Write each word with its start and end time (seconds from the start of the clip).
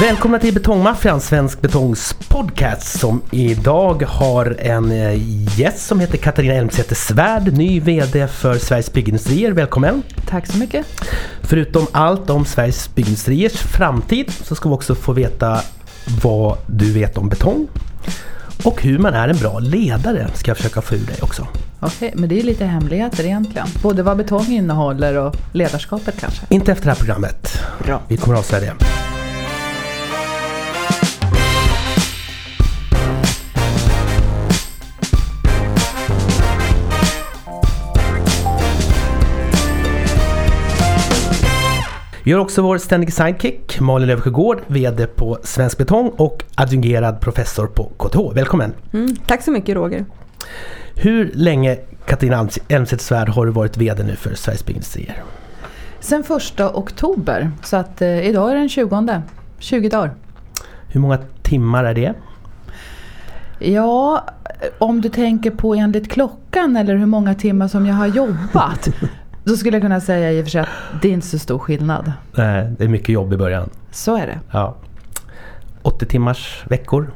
Välkomna 0.00 0.38
till 0.38 0.54
Betongmaffian, 0.54 1.20
Svensk 1.20 1.60
Betongs 1.60 2.14
podcast 2.28 2.98
som 3.00 3.22
idag 3.30 4.02
har 4.02 4.56
en 4.58 4.92
eh, 4.92 5.20
gäst 5.58 5.86
som 5.86 6.00
heter 6.00 6.18
Katarina 6.18 6.54
Elmsäter 6.54 6.94
Svärd, 6.94 7.52
ny 7.52 7.80
VD 7.80 8.28
för 8.28 8.58
Sveriges 8.58 8.92
Byggindustrier. 8.92 9.52
Välkommen! 9.52 10.02
Tack 10.28 10.46
så 10.46 10.58
mycket! 10.58 10.86
Förutom 11.40 11.86
allt 11.92 12.30
om 12.30 12.44
Sveriges 12.44 12.94
Byggindustriers 12.94 13.52
framtid 13.52 14.30
så 14.30 14.54
ska 14.54 14.68
vi 14.68 14.74
också 14.74 14.94
få 14.94 15.12
veta 15.12 15.60
vad 16.22 16.58
du 16.66 16.92
vet 16.92 17.18
om 17.18 17.28
betong. 17.28 17.68
Och 18.64 18.82
hur 18.82 18.98
man 18.98 19.14
är 19.14 19.28
en 19.28 19.36
bra 19.36 19.58
ledare 19.58 20.28
ska 20.34 20.50
jag 20.50 20.56
försöka 20.56 20.82
få 20.82 20.94
ur 20.94 21.06
dig 21.06 21.16
också. 21.22 21.46
Okej, 21.80 22.12
men 22.16 22.28
det 22.28 22.40
är 22.40 22.42
lite 22.42 22.64
hemligheter 22.64 23.24
egentligen. 23.24 23.68
Både 23.82 24.02
vad 24.02 24.16
betong 24.16 24.46
innehåller 24.46 25.16
och 25.16 25.36
ledarskapet 25.52 26.20
kanske. 26.20 26.40
Inte 26.48 26.72
efter 26.72 26.84
det 26.84 26.90
här 26.90 26.98
programmet. 26.98 27.60
Bra. 27.84 28.00
Vi 28.08 28.16
kommer 28.16 28.34
att 28.34 28.40
avslöja 28.40 28.74
det. 28.74 28.86
Vi 42.28 42.32
har 42.32 42.40
också 42.40 42.62
vår 42.62 42.78
ständige 42.78 43.12
sidekick 43.12 43.80
Malin 43.80 44.08
Löfsjögård, 44.08 44.60
VD 44.66 45.06
på 45.06 45.38
Svensk 45.42 45.78
Betong 45.78 46.08
och 46.08 46.44
adjungerad 46.54 47.20
professor 47.20 47.66
på 47.66 47.84
KTH. 47.84 48.34
Välkommen! 48.34 48.72
Mm, 48.92 49.16
tack 49.26 49.42
så 49.42 49.50
mycket 49.50 49.76
Roger! 49.76 50.04
Hur 50.94 51.30
länge 51.34 51.76
Katarina 52.06 52.48
Elmsäter-Svärd 52.68 53.28
har 53.28 53.46
du 53.46 53.52
varit 53.52 53.76
VD 53.76 54.02
nu 54.02 54.16
för 54.16 54.34
Sveriges 54.34 54.66
Byggindustrier? 54.66 55.22
Sen 56.00 56.24
första 56.24 56.74
oktober, 56.74 57.50
så 57.62 57.76
att 57.76 58.02
eh, 58.02 58.26
idag 58.28 58.50
är 58.50 58.54
den 58.54 58.68
20. 58.68 59.22
20 59.58 59.88
dagar. 59.88 60.14
Hur 60.88 61.00
många 61.00 61.18
timmar 61.42 61.84
är 61.84 61.94
det? 61.94 62.14
Ja, 63.58 64.24
om 64.78 65.00
du 65.00 65.08
tänker 65.08 65.50
på 65.50 65.74
enligt 65.74 66.10
klockan 66.10 66.76
eller 66.76 66.96
hur 66.96 67.06
många 67.06 67.34
timmar 67.34 67.68
som 67.68 67.86
jag 67.86 67.94
har 67.94 68.06
jobbat. 68.06 68.88
Då 69.48 69.56
skulle 69.56 69.76
jag 69.76 69.82
kunna 69.82 70.00
säga 70.00 70.32
i 70.32 70.40
och 70.40 70.44
för 70.44 70.50
sig 70.50 70.60
att 70.60 70.68
det 71.02 71.08
är 71.08 71.12
inte 71.12 71.26
så 71.26 71.38
stor 71.38 71.58
skillnad. 71.58 72.12
Nej, 72.34 72.70
det 72.78 72.84
är 72.84 72.88
mycket 72.88 73.08
jobb 73.08 73.32
i 73.32 73.36
början. 73.36 73.70
Så 73.90 74.16
är 74.16 74.26
det. 74.26 74.38
Ja. 74.50 74.76
80 75.82 76.06
timmars 76.06 76.64
veckor? 76.68 77.10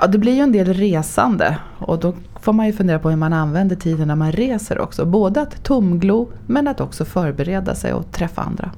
Ja, 0.00 0.06
det 0.06 0.18
blir 0.18 0.34
ju 0.34 0.40
en 0.40 0.52
del 0.52 0.74
resande 0.74 1.56
och 1.78 1.98
då 1.98 2.14
får 2.40 2.52
man 2.52 2.66
ju 2.66 2.72
fundera 2.72 2.98
på 2.98 3.10
hur 3.10 3.16
man 3.16 3.32
använder 3.32 3.76
tiden 3.76 4.08
när 4.08 4.14
man 4.14 4.32
reser 4.32 4.78
också. 4.78 5.04
Både 5.04 5.40
att 5.40 5.64
tomglo 5.64 6.28
men 6.46 6.68
att 6.68 6.80
också 6.80 7.04
förbereda 7.04 7.74
sig 7.74 7.92
och 7.92 8.12
träffa 8.12 8.42
andra. 8.42 8.70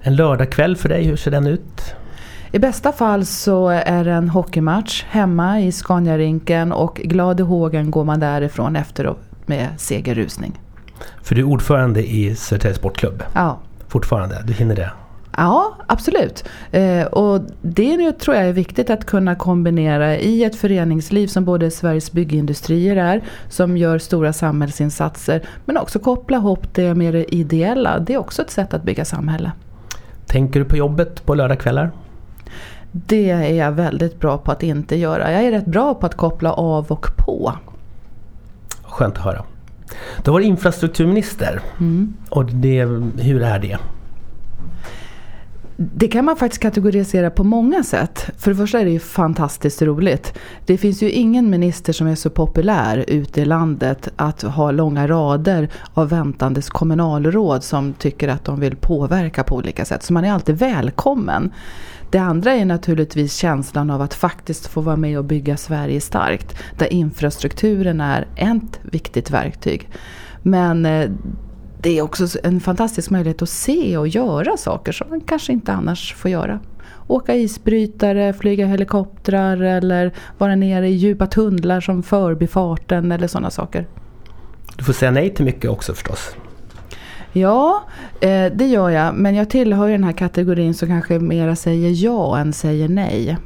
En 0.00 0.16
lördagkväll 0.16 0.76
för 0.76 0.88
dig, 0.88 1.04
hur 1.04 1.16
ser 1.16 1.30
den 1.30 1.46
ut? 1.46 1.94
I 2.52 2.58
bästa 2.58 2.92
fall 2.92 3.24
så 3.24 3.68
är 3.68 4.04
det 4.04 4.12
en 4.12 4.28
hockeymatch 4.28 5.04
hemma 5.04 5.60
i 5.60 5.72
Scaniarinken 5.72 6.72
och 6.72 6.94
glad 6.96 7.40
i 7.40 7.42
hågen 7.42 7.90
går 7.90 8.04
man 8.04 8.20
därifrån 8.20 8.76
efteråt 8.76 9.20
med 9.46 9.68
segerrusning. 9.76 10.60
För 11.22 11.34
du 11.34 11.40
är 11.40 11.46
ordförande 11.46 12.10
i 12.10 12.36
Södertälje 12.36 12.74
Sportklubb? 12.74 13.22
Ja. 13.34 13.58
Fortfarande? 13.88 14.42
Du 14.46 14.52
hinner 14.52 14.76
det? 14.76 14.90
Ja, 15.36 15.76
absolut. 15.86 16.44
Eh, 16.70 17.06
och 17.06 17.40
det 17.62 17.96
nu 17.96 18.12
tror 18.12 18.36
jag 18.36 18.46
är 18.46 18.52
viktigt 18.52 18.90
att 18.90 19.04
kunna 19.04 19.34
kombinera 19.34 20.16
i 20.16 20.44
ett 20.44 20.56
föreningsliv 20.56 21.26
som 21.26 21.44
både 21.44 21.70
Sveriges 21.70 22.12
Byggindustrier 22.12 22.96
är, 22.96 23.22
som 23.48 23.76
gör 23.76 23.98
stora 23.98 24.32
samhällsinsatser, 24.32 25.42
men 25.64 25.76
också 25.76 25.98
koppla 25.98 26.36
ihop 26.36 26.74
det 26.74 26.94
med 26.94 27.14
det 27.14 27.34
ideella. 27.34 27.98
Det 27.98 28.14
är 28.14 28.18
också 28.18 28.42
ett 28.42 28.50
sätt 28.50 28.74
att 28.74 28.82
bygga 28.82 29.04
samhälle. 29.04 29.52
Tänker 30.26 30.60
du 30.60 30.66
på 30.66 30.76
jobbet 30.76 31.26
på 31.26 31.34
lördagskvällar? 31.34 31.90
Det 32.92 33.30
är 33.30 33.54
jag 33.54 33.72
väldigt 33.72 34.20
bra 34.20 34.38
på 34.38 34.52
att 34.52 34.62
inte 34.62 34.96
göra. 34.96 35.32
Jag 35.32 35.44
är 35.44 35.50
rätt 35.50 35.66
bra 35.66 35.94
på 35.94 36.06
att 36.06 36.16
koppla 36.16 36.52
av 36.52 36.86
och 36.92 37.06
på. 37.16 37.52
Skönt 38.82 39.16
att 39.16 39.24
höra. 39.24 39.44
Du 40.22 40.30
har 40.30 40.32
varit 40.32 40.46
infrastrukturminister. 40.46 41.60
Mm. 41.80 42.14
Och 42.28 42.44
det, 42.44 42.84
hur 43.18 43.42
är 43.42 43.58
det? 43.58 43.78
Det 45.76 46.08
kan 46.08 46.24
man 46.24 46.36
faktiskt 46.36 46.62
kategorisera 46.62 47.30
på 47.30 47.44
många 47.44 47.84
sätt. 47.84 48.30
För 48.38 48.50
det 48.50 48.56
första 48.56 48.80
är 48.80 48.84
det 48.84 48.90
ju 48.90 48.98
fantastiskt 48.98 49.82
roligt. 49.82 50.38
Det 50.66 50.78
finns 50.78 51.02
ju 51.02 51.10
ingen 51.10 51.50
minister 51.50 51.92
som 51.92 52.06
är 52.06 52.14
så 52.14 52.30
populär 52.30 53.04
ute 53.08 53.40
i 53.40 53.44
landet 53.44 54.08
att 54.16 54.42
ha 54.42 54.70
långa 54.70 55.08
rader 55.08 55.68
av 55.94 56.08
väntandes 56.08 56.70
kommunalråd 56.70 57.64
som 57.64 57.92
tycker 57.92 58.28
att 58.28 58.44
de 58.44 58.60
vill 58.60 58.76
påverka 58.76 59.44
på 59.44 59.56
olika 59.56 59.84
sätt. 59.84 60.02
Så 60.02 60.12
man 60.12 60.24
är 60.24 60.32
alltid 60.32 60.58
välkommen. 60.58 61.52
Det 62.10 62.18
andra 62.18 62.52
är 62.52 62.64
naturligtvis 62.64 63.36
känslan 63.36 63.90
av 63.90 64.02
att 64.02 64.14
faktiskt 64.14 64.66
få 64.66 64.80
vara 64.80 64.96
med 64.96 65.18
och 65.18 65.24
bygga 65.24 65.56
Sverige 65.56 66.00
starkt. 66.00 66.56
Där 66.78 66.92
infrastrukturen 66.92 68.00
är 68.00 68.26
ett 68.36 68.80
viktigt 68.82 69.30
verktyg. 69.30 69.88
Men 70.42 70.86
eh, 70.86 71.10
det 71.84 71.98
är 71.98 72.02
också 72.02 72.26
en 72.42 72.60
fantastisk 72.60 73.10
möjlighet 73.10 73.42
att 73.42 73.48
se 73.48 73.96
och 73.96 74.08
göra 74.08 74.56
saker 74.56 74.92
som 74.92 75.10
man 75.10 75.20
kanske 75.20 75.52
inte 75.52 75.72
annars 75.72 76.14
får 76.14 76.30
göra. 76.30 76.60
Åka 77.06 77.34
isbrytare, 77.34 78.32
flyga 78.32 78.66
helikoptrar 78.66 79.62
eller 79.62 80.12
vara 80.38 80.56
nere 80.56 80.88
i 80.88 80.92
djupa 80.92 81.26
tunnlar 81.26 81.80
som 81.80 82.02
förbifarten 82.02 83.12
eller 83.12 83.26
sådana 83.26 83.50
saker. 83.50 83.86
Du 84.76 84.84
får 84.84 84.92
säga 84.92 85.10
nej 85.10 85.34
till 85.34 85.44
mycket 85.44 85.70
också 85.70 85.94
förstås. 85.94 86.36
Ja, 87.32 87.84
eh, 88.20 88.52
det 88.54 88.66
gör 88.66 88.90
jag. 88.90 89.14
Men 89.14 89.34
jag 89.34 89.50
tillhör 89.50 89.86
ju 89.86 89.92
den 89.92 90.04
här 90.04 90.12
kategorin 90.12 90.74
som 90.74 90.88
kanske 90.88 91.18
mera 91.18 91.56
säger 91.56 92.04
ja 92.04 92.38
än 92.38 92.52
säger 92.52 92.88
nej. 92.88 93.38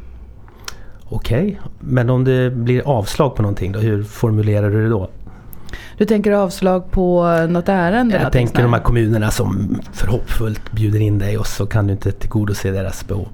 Okej, 1.11 1.61
men 1.81 2.11
om 2.11 2.25
det 2.25 2.51
blir 2.51 2.89
avslag 2.89 3.37
på 3.37 3.43
någonting 3.43 3.73
då, 3.73 3.79
hur 3.79 4.03
formulerar 4.03 4.71
du 4.71 4.83
det 4.83 4.89
då? 4.89 5.11
Du 5.99 6.05
tänker 6.05 6.33
avslag 6.33 6.91
på 6.91 7.23
något 7.49 7.69
ärende? 7.69 8.21
Jag 8.23 8.33
tänker 8.33 8.63
de 8.63 8.73
här 8.73 8.81
kommunerna 8.81 9.31
som 9.31 9.81
förhoppfullt 9.93 10.73
bjuder 10.73 11.01
in 11.01 11.19
dig 11.19 11.39
och 11.39 11.47
så 11.47 11.67
kan 11.67 11.87
du 11.87 11.93
inte 11.93 12.13
tillgodose 12.13 12.71
deras 12.71 13.07
behov. 13.09 13.29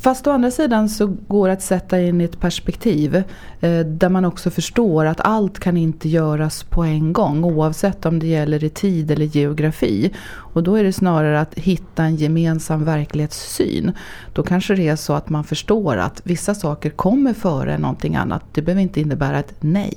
Fast 0.00 0.26
å 0.26 0.30
andra 0.30 0.50
sidan 0.50 0.88
så 0.88 1.06
går 1.06 1.48
det 1.48 1.52
att 1.52 1.62
sätta 1.62 2.00
in 2.00 2.20
ett 2.20 2.40
perspektiv 2.40 3.16
eh, 3.60 3.80
där 3.80 4.08
man 4.08 4.24
också 4.24 4.50
förstår 4.50 5.06
att 5.06 5.20
allt 5.20 5.58
kan 5.58 5.76
inte 5.76 6.08
göras 6.08 6.62
på 6.62 6.82
en 6.82 7.12
gång 7.12 7.44
oavsett 7.44 8.06
om 8.06 8.18
det 8.18 8.26
gäller 8.26 8.64
i 8.64 8.70
tid 8.70 9.10
eller 9.10 9.26
geografi. 9.26 10.14
Och 10.28 10.62
då 10.62 10.74
är 10.74 10.84
det 10.84 10.92
snarare 10.92 11.40
att 11.40 11.54
hitta 11.54 12.04
en 12.04 12.16
gemensam 12.16 12.84
verklighetssyn. 12.84 13.92
Då 14.32 14.42
kanske 14.42 14.74
det 14.74 14.88
är 14.88 14.96
så 14.96 15.12
att 15.12 15.28
man 15.28 15.44
förstår 15.44 15.96
att 15.96 16.20
vissa 16.24 16.54
saker 16.54 16.90
kommer 16.90 17.32
före 17.32 17.78
någonting 17.78 18.16
annat. 18.16 18.42
Det 18.52 18.62
behöver 18.62 18.82
inte 18.82 19.00
innebära 19.00 19.38
ett 19.38 19.54
nej. 19.60 19.94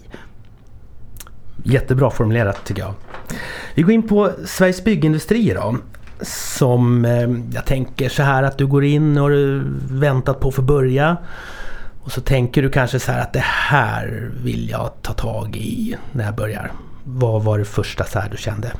Jättebra 1.63 2.09
formulerat 2.09 2.65
tycker 2.65 2.81
jag. 2.81 2.93
Vi 3.75 3.81
går 3.81 3.91
in 3.91 4.07
på 4.07 4.31
Sveriges 4.45 4.83
Byggindustrier 4.83 5.55
då. 5.55 5.77
Som 6.25 7.05
eh, 7.05 7.29
jag 7.53 7.65
tänker 7.65 8.09
så 8.09 8.23
här 8.23 8.43
att 8.43 8.57
du 8.57 8.67
går 8.67 8.83
in 8.83 9.17
och 9.17 9.29
du 9.29 9.63
väntat 9.89 10.39
på 10.39 10.47
att 10.47 10.55
få 10.55 10.61
börja. 10.61 11.17
Och 12.03 12.11
så 12.11 12.21
tänker 12.21 12.61
du 12.61 12.69
kanske 12.69 12.99
så 12.99 13.11
här 13.11 13.21
att 13.21 13.33
det 13.33 13.43
här 13.43 14.31
vill 14.43 14.69
jag 14.69 14.91
ta 15.01 15.13
tag 15.13 15.55
i 15.55 15.95
när 16.11 16.25
jag 16.25 16.35
börjar. 16.35 16.71
Vad 17.03 17.43
var 17.43 17.59
det 17.59 17.65
första 17.65 18.03
så 18.03 18.19
här 18.19 18.29
du 18.29 18.37
kände? 18.37 18.71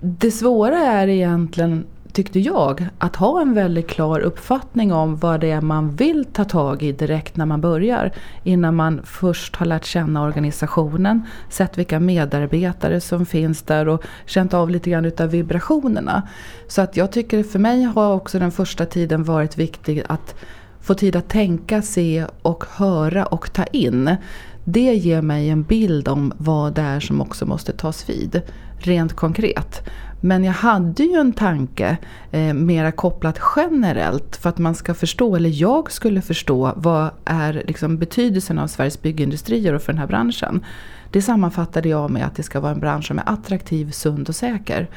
Det 0.00 0.30
svåra 0.30 0.78
är 0.78 1.08
egentligen 1.08 1.86
tyckte 2.16 2.40
jag, 2.40 2.88
att 2.98 3.16
ha 3.16 3.40
en 3.40 3.54
väldigt 3.54 3.88
klar 3.88 4.20
uppfattning 4.20 4.92
om 4.92 5.16
vad 5.16 5.40
det 5.40 5.50
är 5.50 5.60
man 5.60 5.96
vill 5.96 6.24
ta 6.24 6.44
tag 6.44 6.82
i 6.82 6.92
direkt 6.92 7.36
när 7.36 7.46
man 7.46 7.60
börjar. 7.60 8.12
Innan 8.42 8.74
man 8.74 9.00
först 9.04 9.56
har 9.56 9.66
lärt 9.66 9.84
känna 9.84 10.22
organisationen, 10.22 11.22
sett 11.50 11.78
vilka 11.78 12.00
medarbetare 12.00 13.00
som 13.00 13.26
finns 13.26 13.62
där 13.62 13.88
och 13.88 14.02
känt 14.26 14.54
av 14.54 14.70
lite 14.70 14.90
grann 14.90 15.04
utav 15.04 15.28
vibrationerna. 15.28 16.28
Så 16.68 16.82
att 16.82 16.96
jag 16.96 17.12
tycker 17.12 17.42
för 17.42 17.58
mig 17.58 17.82
har 17.82 18.14
också 18.14 18.38
den 18.38 18.52
första 18.52 18.86
tiden 18.86 19.24
varit 19.24 19.58
viktig 19.58 20.02
att 20.08 20.34
få 20.80 20.94
tid 20.94 21.16
att 21.16 21.28
tänka, 21.28 21.82
se 21.82 22.26
och 22.42 22.64
höra 22.76 23.26
och 23.26 23.52
ta 23.52 23.64
in. 23.64 24.16
Det 24.64 24.94
ger 24.94 25.22
mig 25.22 25.48
en 25.50 25.62
bild 25.62 26.08
om 26.08 26.32
vad 26.36 26.74
det 26.74 26.82
är 26.82 27.00
som 27.00 27.20
också 27.20 27.46
måste 27.46 27.72
tas 27.72 28.08
vid, 28.08 28.42
rent 28.78 29.12
konkret. 29.12 29.82
Men 30.26 30.44
jag 30.44 30.52
hade 30.52 31.02
ju 31.02 31.14
en 31.14 31.32
tanke 31.32 31.96
eh, 32.30 32.54
mera 32.54 32.92
kopplat 32.92 33.38
generellt 33.56 34.36
för 34.36 34.48
att 34.48 34.58
man 34.58 34.74
ska 34.74 34.94
förstå, 34.94 35.36
eller 35.36 35.50
jag 35.62 35.92
skulle 35.92 36.22
förstå, 36.22 36.72
vad 36.76 37.10
är 37.24 37.62
liksom 37.66 37.98
betydelsen 37.98 38.58
av 38.58 38.66
Sveriges 38.66 39.02
byggindustrier 39.02 39.74
och 39.74 39.82
för 39.82 39.92
den 39.92 40.00
här 40.00 40.06
branschen. 40.06 40.64
Det 41.10 41.22
sammanfattade 41.22 41.88
jag 41.88 42.10
med 42.10 42.26
att 42.26 42.36
det 42.36 42.42
ska 42.42 42.60
vara 42.60 42.72
en 42.72 42.80
bransch 42.80 43.06
som 43.06 43.18
är 43.18 43.22
attraktiv, 43.26 43.90
sund 43.90 44.28
och 44.28 44.34
säker. 44.34 44.88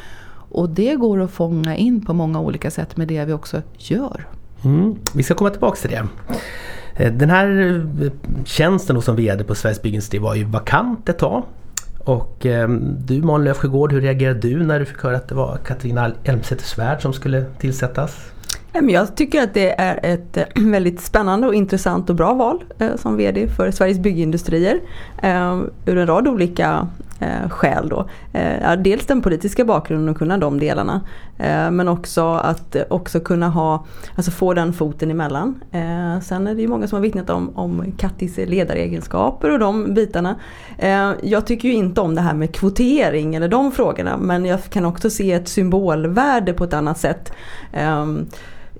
Och 0.51 0.69
det 0.69 0.95
går 0.95 1.21
att 1.21 1.31
fånga 1.31 1.75
in 1.75 2.05
på 2.05 2.13
många 2.13 2.39
olika 2.39 2.71
sätt 2.71 2.97
med 2.97 3.07
det 3.07 3.25
vi 3.25 3.33
också 3.33 3.61
gör. 3.77 4.27
Mm, 4.63 4.95
vi 5.15 5.23
ska 5.23 5.33
komma 5.33 5.49
tillbaka 5.49 5.75
till 5.75 5.89
det. 5.89 6.07
Eh, 7.03 7.13
den 7.13 7.29
här 7.29 7.81
eh, 8.01 8.11
tjänsten 8.45 9.01
som 9.01 9.15
VD 9.15 9.43
på 9.43 9.55
Sveriges 9.55 9.81
Byggindustrier 9.81 10.23
var 10.23 10.35
ju 10.35 10.43
vakant 10.43 11.09
ett 11.09 11.19
tag. 11.19 11.43
Och 12.03 12.45
eh, 12.45 12.69
du 13.05 13.21
Malin 13.21 13.45
Löfsjögård, 13.45 13.93
hur 13.93 14.01
reagerade 14.01 14.39
du 14.39 14.63
när 14.63 14.79
du 14.79 14.85
fick 14.85 15.03
höra 15.03 15.15
att 15.15 15.27
det 15.27 15.35
var 15.35 15.57
Katarina 15.65 16.11
Elmsäter-Svärd 16.23 17.01
som 17.01 17.13
skulle 17.13 17.45
tillsättas? 17.59 18.31
Ehm, 18.73 18.89
jag 18.89 19.15
tycker 19.15 19.43
att 19.43 19.53
det 19.53 19.79
är 19.81 19.99
ett 20.03 20.37
ehm, 20.37 20.71
väldigt 20.71 21.01
spännande 21.01 21.47
och 21.47 21.53
intressant 21.53 22.09
och 22.09 22.15
bra 22.15 22.33
val 22.33 22.63
eh, 22.79 22.95
som 22.95 23.17
VD 23.17 23.47
för 23.47 23.71
Sveriges 23.71 23.99
Byggindustrier. 23.99 24.79
Ehm, 25.21 25.69
ur 25.85 25.97
en 25.97 26.07
rad 26.07 26.27
olika 26.27 26.87
Eh, 27.21 27.49
skäl 27.49 27.89
då. 27.89 28.09
Eh, 28.33 28.73
dels 28.77 29.05
den 29.05 29.21
politiska 29.21 29.65
bakgrunden 29.65 30.09
och 30.09 30.17
kunna 30.17 30.37
de 30.37 30.59
delarna. 30.59 31.01
Eh, 31.37 31.71
men 31.71 31.87
också 31.87 32.33
att 32.33 32.75
också 32.89 33.19
kunna 33.19 33.49
ha, 33.49 33.85
alltså 34.15 34.31
få 34.31 34.53
den 34.53 34.73
foten 34.73 35.11
emellan. 35.11 35.63
Sen 36.23 36.47
är 36.47 36.55
det 36.55 36.61
ju 36.61 36.67
många 36.67 36.87
som 36.87 36.95
har 36.95 37.01
vittnat 37.01 37.29
om, 37.29 37.57
om 37.57 37.91
Kattis 37.97 38.37
ledaregenskaper 38.37 39.51
och 39.51 39.59
de 39.59 39.93
bitarna. 39.93 40.35
Jag 41.21 41.45
tycker 41.45 41.67
ju 41.67 41.73
inte 41.73 42.01
om 42.01 42.15
det 42.15 42.21
här 42.21 42.33
med 42.33 42.55
kvotering 42.55 43.35
eller 43.35 43.47
de 43.47 43.71
frågorna 43.71 44.17
men 44.17 44.45
jag 44.45 44.63
kan 44.63 44.85
också 44.85 45.09
se 45.09 45.31
ett 45.31 45.47
symbolvärde 45.47 46.53
på 46.53 46.63
ett 46.63 46.73
annat 46.73 46.97
sätt 46.97 47.33
ehm, 47.73 48.27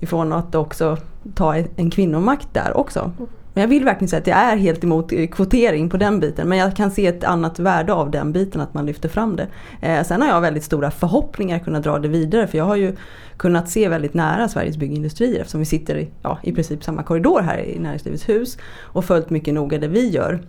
ifrån 0.00 0.32
att 0.32 0.54
också 0.54 0.96
ta 1.34 1.56
en 1.76 1.90
kvinnomakt 1.90 2.48
där 2.54 2.76
också. 2.76 3.00
Mm. 3.18 3.28
Men 3.60 3.62
jag 3.62 3.68
vill 3.68 3.84
verkligen 3.84 4.08
säga 4.08 4.20
att 4.20 4.26
jag 4.26 4.38
är 4.38 4.56
helt 4.56 4.84
emot 4.84 5.12
eh, 5.12 5.26
kvotering 5.26 5.90
på 5.90 5.96
den 5.96 6.20
biten 6.20 6.48
men 6.48 6.58
jag 6.58 6.76
kan 6.76 6.90
se 6.90 7.06
ett 7.06 7.24
annat 7.24 7.58
värde 7.58 7.92
av 7.92 8.10
den 8.10 8.32
biten 8.32 8.60
att 8.60 8.74
man 8.74 8.86
lyfter 8.86 9.08
fram 9.08 9.36
det. 9.36 9.46
Eh, 9.80 10.04
sen 10.04 10.22
har 10.22 10.28
jag 10.28 10.40
väldigt 10.40 10.64
stora 10.64 10.90
förhoppningar 10.90 11.56
att 11.56 11.64
kunna 11.64 11.80
dra 11.80 11.98
det 11.98 12.08
vidare 12.08 12.46
för 12.46 12.58
jag 12.58 12.64
har 12.64 12.76
ju 12.76 12.96
kunnat 13.36 13.68
se 13.68 13.88
väldigt 13.88 14.14
nära 14.14 14.48
Sveriges 14.48 14.76
byggindustrier 14.76 15.40
eftersom 15.40 15.60
vi 15.60 15.66
sitter 15.66 15.98
i 15.98 16.08
ja, 16.22 16.38
i 16.42 16.52
princip 16.52 16.84
samma 16.84 17.02
korridor 17.02 17.40
här 17.40 17.58
i 17.58 17.78
Näringslivets 17.78 18.28
hus 18.28 18.58
och 18.80 19.04
följt 19.04 19.30
mycket 19.30 19.54
noga 19.54 19.78
det 19.78 19.88
vi 19.88 20.08
gör 20.08 20.40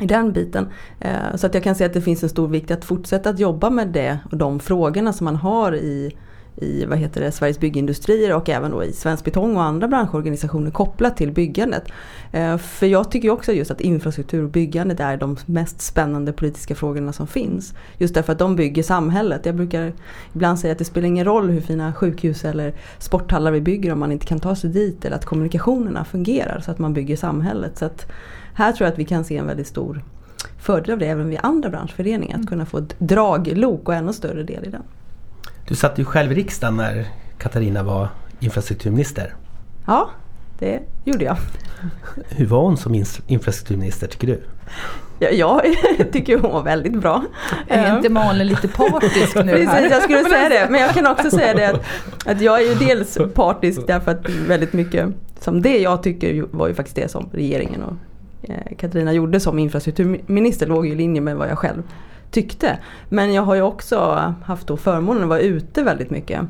i 0.00 0.06
den 0.06 0.32
biten. 0.32 0.68
Eh, 1.00 1.36
så 1.36 1.46
att 1.46 1.54
jag 1.54 1.62
kan 1.62 1.74
se 1.74 1.84
att 1.84 1.94
det 1.94 2.02
finns 2.02 2.22
en 2.22 2.28
stor 2.28 2.48
vikt 2.48 2.70
att 2.70 2.84
fortsätta 2.84 3.30
att 3.30 3.38
jobba 3.38 3.70
med 3.70 3.88
det 3.88 4.18
och 4.30 4.36
de 4.36 4.60
frågorna 4.60 5.12
som 5.12 5.24
man 5.24 5.36
har 5.36 5.74
i 5.74 6.16
i 6.56 6.84
vad 6.84 6.98
heter 6.98 7.20
det, 7.20 7.32
Sveriges 7.32 7.60
byggindustrier 7.60 8.36
och 8.36 8.48
även 8.48 8.70
då 8.70 8.84
i 8.84 8.92
Svensk 8.92 9.24
Betong 9.24 9.56
och 9.56 9.62
andra 9.62 9.88
branschorganisationer 9.88 10.70
kopplat 10.70 11.16
till 11.16 11.32
byggandet. 11.32 11.84
Eh, 12.32 12.58
för 12.58 12.86
jag 12.86 13.10
tycker 13.10 13.30
också 13.30 13.52
just 13.52 13.70
att 13.70 13.80
infrastruktur 13.80 14.44
och 14.44 14.50
byggandet 14.50 15.00
är 15.00 15.16
de 15.16 15.36
mest 15.46 15.80
spännande 15.80 16.32
politiska 16.32 16.74
frågorna 16.74 17.12
som 17.12 17.26
finns. 17.26 17.74
Just 17.98 18.14
därför 18.14 18.32
att 18.32 18.38
de 18.38 18.56
bygger 18.56 18.82
samhället. 18.82 19.46
Jag 19.46 19.54
brukar 19.54 19.92
ibland 20.32 20.58
säga 20.58 20.72
att 20.72 20.78
det 20.78 20.84
spelar 20.84 21.08
ingen 21.08 21.24
roll 21.24 21.50
hur 21.50 21.60
fina 21.60 21.92
sjukhus 21.92 22.44
eller 22.44 22.74
sporthallar 22.98 23.50
vi 23.50 23.60
bygger 23.60 23.92
om 23.92 23.98
man 23.98 24.12
inte 24.12 24.26
kan 24.26 24.40
ta 24.40 24.56
sig 24.56 24.70
dit 24.70 25.04
eller 25.04 25.16
att 25.16 25.24
kommunikationerna 25.24 26.04
fungerar 26.04 26.60
så 26.60 26.70
att 26.70 26.78
man 26.78 26.94
bygger 26.94 27.16
samhället. 27.16 27.78
Så 27.78 27.84
att 27.84 28.12
här 28.54 28.72
tror 28.72 28.86
jag 28.86 28.92
att 28.92 28.98
vi 28.98 29.04
kan 29.04 29.24
se 29.24 29.36
en 29.36 29.46
väldigt 29.46 29.66
stor 29.66 30.04
fördel 30.58 30.92
av 30.92 30.98
det 30.98 31.06
även 31.06 31.28
vid 31.28 31.38
andra 31.42 31.70
branschföreningar. 31.70 32.38
Att 32.38 32.48
kunna 32.48 32.66
få 32.66 32.78
ett 32.78 32.94
draglok 32.98 33.88
och 33.88 33.94
ännu 33.94 34.12
större 34.12 34.42
del 34.42 34.64
i 34.64 34.70
den. 34.70 34.82
Du 35.68 35.74
satt 35.74 35.98
ju 35.98 36.04
själv 36.04 36.32
i 36.32 36.34
riksdagen 36.34 36.76
när 36.76 37.06
Katarina 37.38 37.82
var 37.82 38.08
infrastrukturminister. 38.40 39.34
Ja, 39.86 40.10
det 40.58 40.80
gjorde 41.04 41.24
jag. 41.24 41.36
Hur 42.28 42.46
var 42.46 42.62
hon 42.62 42.76
som 42.76 42.94
infrastrukturminister 43.26 44.06
tycker 44.06 44.26
du? 44.26 44.42
Ja, 45.18 45.30
jag 45.30 45.62
tycker 46.12 46.38
hon 46.38 46.52
var 46.52 46.62
väldigt 46.62 46.92
bra. 47.00 47.24
Är 47.68 47.96
inte 47.96 48.08
Malin 48.08 48.46
lite 48.46 48.68
partisk 48.68 49.34
nu 49.34 49.52
Precis, 49.52 49.68
här? 49.68 49.90
jag 49.90 50.02
skulle 50.02 50.24
säga 50.24 50.48
det. 50.48 50.66
Men 50.70 50.80
jag 50.80 50.90
kan 50.90 51.06
också 51.06 51.30
säga 51.30 51.54
det 51.54 51.66
att, 51.66 51.84
att 52.26 52.40
jag 52.40 52.62
är 52.62 52.68
ju 52.68 52.74
dels 52.74 53.18
partisk 53.34 53.86
därför 53.86 54.10
att 54.10 54.28
väldigt 54.28 54.72
mycket 54.72 55.08
som 55.40 55.62
det 55.62 55.78
jag 55.78 56.02
tycker 56.02 56.44
var 56.50 56.68
ju 56.68 56.74
faktiskt 56.74 56.96
det 56.96 57.08
som 57.08 57.30
regeringen 57.32 57.82
och 57.82 57.96
eh, 58.50 58.76
Katarina 58.78 59.12
gjorde 59.12 59.40
som 59.40 59.58
infrastrukturminister 59.58 60.66
låg 60.66 60.86
i 60.86 60.94
linje 60.94 61.20
med 61.20 61.36
vad 61.36 61.48
jag 61.48 61.58
själv 61.58 61.82
tyckte. 62.30 62.78
Men 63.08 63.32
jag 63.32 63.42
har 63.42 63.54
ju 63.54 63.62
också 63.62 63.96
haft 64.44 64.66
då 64.66 64.76
förmånen 64.76 65.22
att 65.22 65.28
vara 65.28 65.40
ute 65.40 65.82
väldigt 65.82 66.10
mycket 66.10 66.40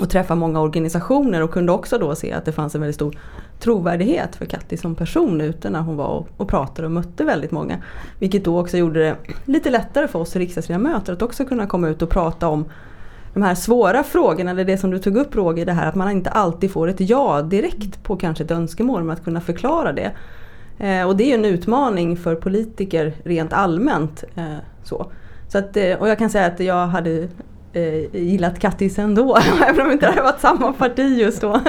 och 0.00 0.10
träffa 0.10 0.34
många 0.34 0.60
organisationer 0.60 1.42
och 1.42 1.50
kunde 1.50 1.72
också 1.72 1.98
då 1.98 2.14
se 2.14 2.32
att 2.32 2.44
det 2.44 2.52
fanns 2.52 2.74
en 2.74 2.80
väldigt 2.80 2.94
stor 2.94 3.18
trovärdighet 3.60 4.36
för 4.36 4.44
Katti 4.44 4.76
som 4.76 4.94
person 4.94 5.40
ute 5.40 5.70
när 5.70 5.80
hon 5.80 5.96
var 5.96 6.26
och, 6.36 6.48
pratade 6.48 6.86
och 6.86 6.92
mötte 6.92 7.24
väldigt 7.24 7.50
många. 7.50 7.78
Vilket 8.18 8.44
då 8.44 8.60
också 8.60 8.76
gjorde 8.76 9.00
det 9.00 9.16
lite 9.44 9.70
lättare 9.70 10.08
för 10.08 10.18
oss 10.18 10.36
riksdagsledamöter 10.36 11.12
att 11.12 11.22
också 11.22 11.44
kunna 11.44 11.66
komma 11.66 11.88
ut 11.88 12.02
och 12.02 12.10
prata 12.10 12.48
om 12.48 12.64
de 13.34 13.42
här 13.42 13.54
svåra 13.54 14.02
frågorna, 14.02 14.50
eller 14.50 14.64
det 14.64 14.78
som 14.78 14.90
du 14.90 14.98
tog 14.98 15.16
upp 15.16 15.34
Roger, 15.34 15.66
det 15.66 15.72
här 15.72 15.86
att 15.86 15.94
man 15.94 16.10
inte 16.10 16.30
alltid 16.30 16.70
får 16.70 16.88
ett 16.88 17.00
ja 17.00 17.42
direkt 17.42 18.02
på 18.02 18.16
kanske 18.16 18.44
ett 18.44 18.50
önskemål, 18.50 19.02
men 19.04 19.16
att 19.16 19.24
kunna 19.24 19.40
förklara 19.40 19.92
det. 19.92 20.12
Eh, 20.78 21.06
och 21.06 21.16
det 21.16 21.24
är 21.24 21.28
ju 21.28 21.34
en 21.34 21.44
utmaning 21.44 22.16
för 22.16 22.34
politiker 22.34 23.14
rent 23.24 23.52
allmänt. 23.52 24.24
Eh, 24.34 24.56
så. 24.84 25.12
Så 25.48 25.58
att, 25.58 25.76
eh, 25.76 25.94
och 25.98 26.08
jag 26.08 26.18
kan 26.18 26.30
säga 26.30 26.46
att 26.46 26.60
jag 26.60 26.86
hade 26.86 27.28
eh, 27.72 28.14
gillat 28.14 28.58
Kattis 28.58 28.98
ändå, 28.98 29.38
även 29.68 29.80
om 29.80 29.86
det 29.86 29.92
inte 29.92 30.06
hade 30.06 30.22
varit 30.22 30.40
samma 30.40 30.72
parti 30.72 31.18
just 31.18 31.40
då. 31.40 31.60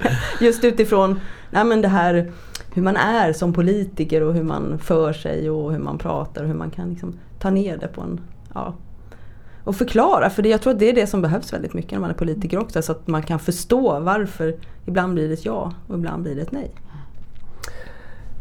just 0.40 0.64
utifrån 0.64 1.20
nej 1.50 1.64
men 1.64 1.82
det 1.82 1.88
här 1.88 2.32
hur 2.74 2.82
man 2.82 2.96
är 2.96 3.32
som 3.32 3.52
politiker 3.52 4.22
och 4.22 4.34
hur 4.34 4.42
man 4.42 4.78
för 4.78 5.12
sig 5.12 5.50
och 5.50 5.72
hur 5.72 5.78
man 5.78 5.98
pratar 5.98 6.42
och 6.42 6.48
hur 6.48 6.54
man 6.54 6.70
kan 6.70 6.90
liksom 6.90 7.18
ta 7.38 7.50
ner 7.50 7.76
det 7.76 7.88
på 7.88 8.00
en 8.00 8.20
ja, 8.54 8.74
och 9.64 9.76
förklara, 9.76 10.30
för 10.30 10.42
det, 10.42 10.48
jag 10.48 10.60
tror 10.60 10.72
att 10.72 10.78
det 10.78 10.88
är 10.88 10.92
det 10.92 11.06
som 11.06 11.22
behövs 11.22 11.52
väldigt 11.52 11.74
mycket 11.74 11.92
när 11.92 11.98
man 11.98 12.10
är 12.10 12.14
politiker 12.14 12.58
också. 12.58 12.82
Så 12.82 12.92
att 12.92 13.06
man 13.06 13.22
kan 13.22 13.38
förstå 13.38 14.00
varför 14.00 14.56
ibland 14.86 15.14
blir 15.14 15.28
det 15.28 15.34
ett 15.34 15.44
ja 15.44 15.72
och 15.88 15.94
ibland 15.94 16.22
blir 16.22 16.34
det 16.34 16.42
ett 16.42 16.52
nej. 16.52 16.70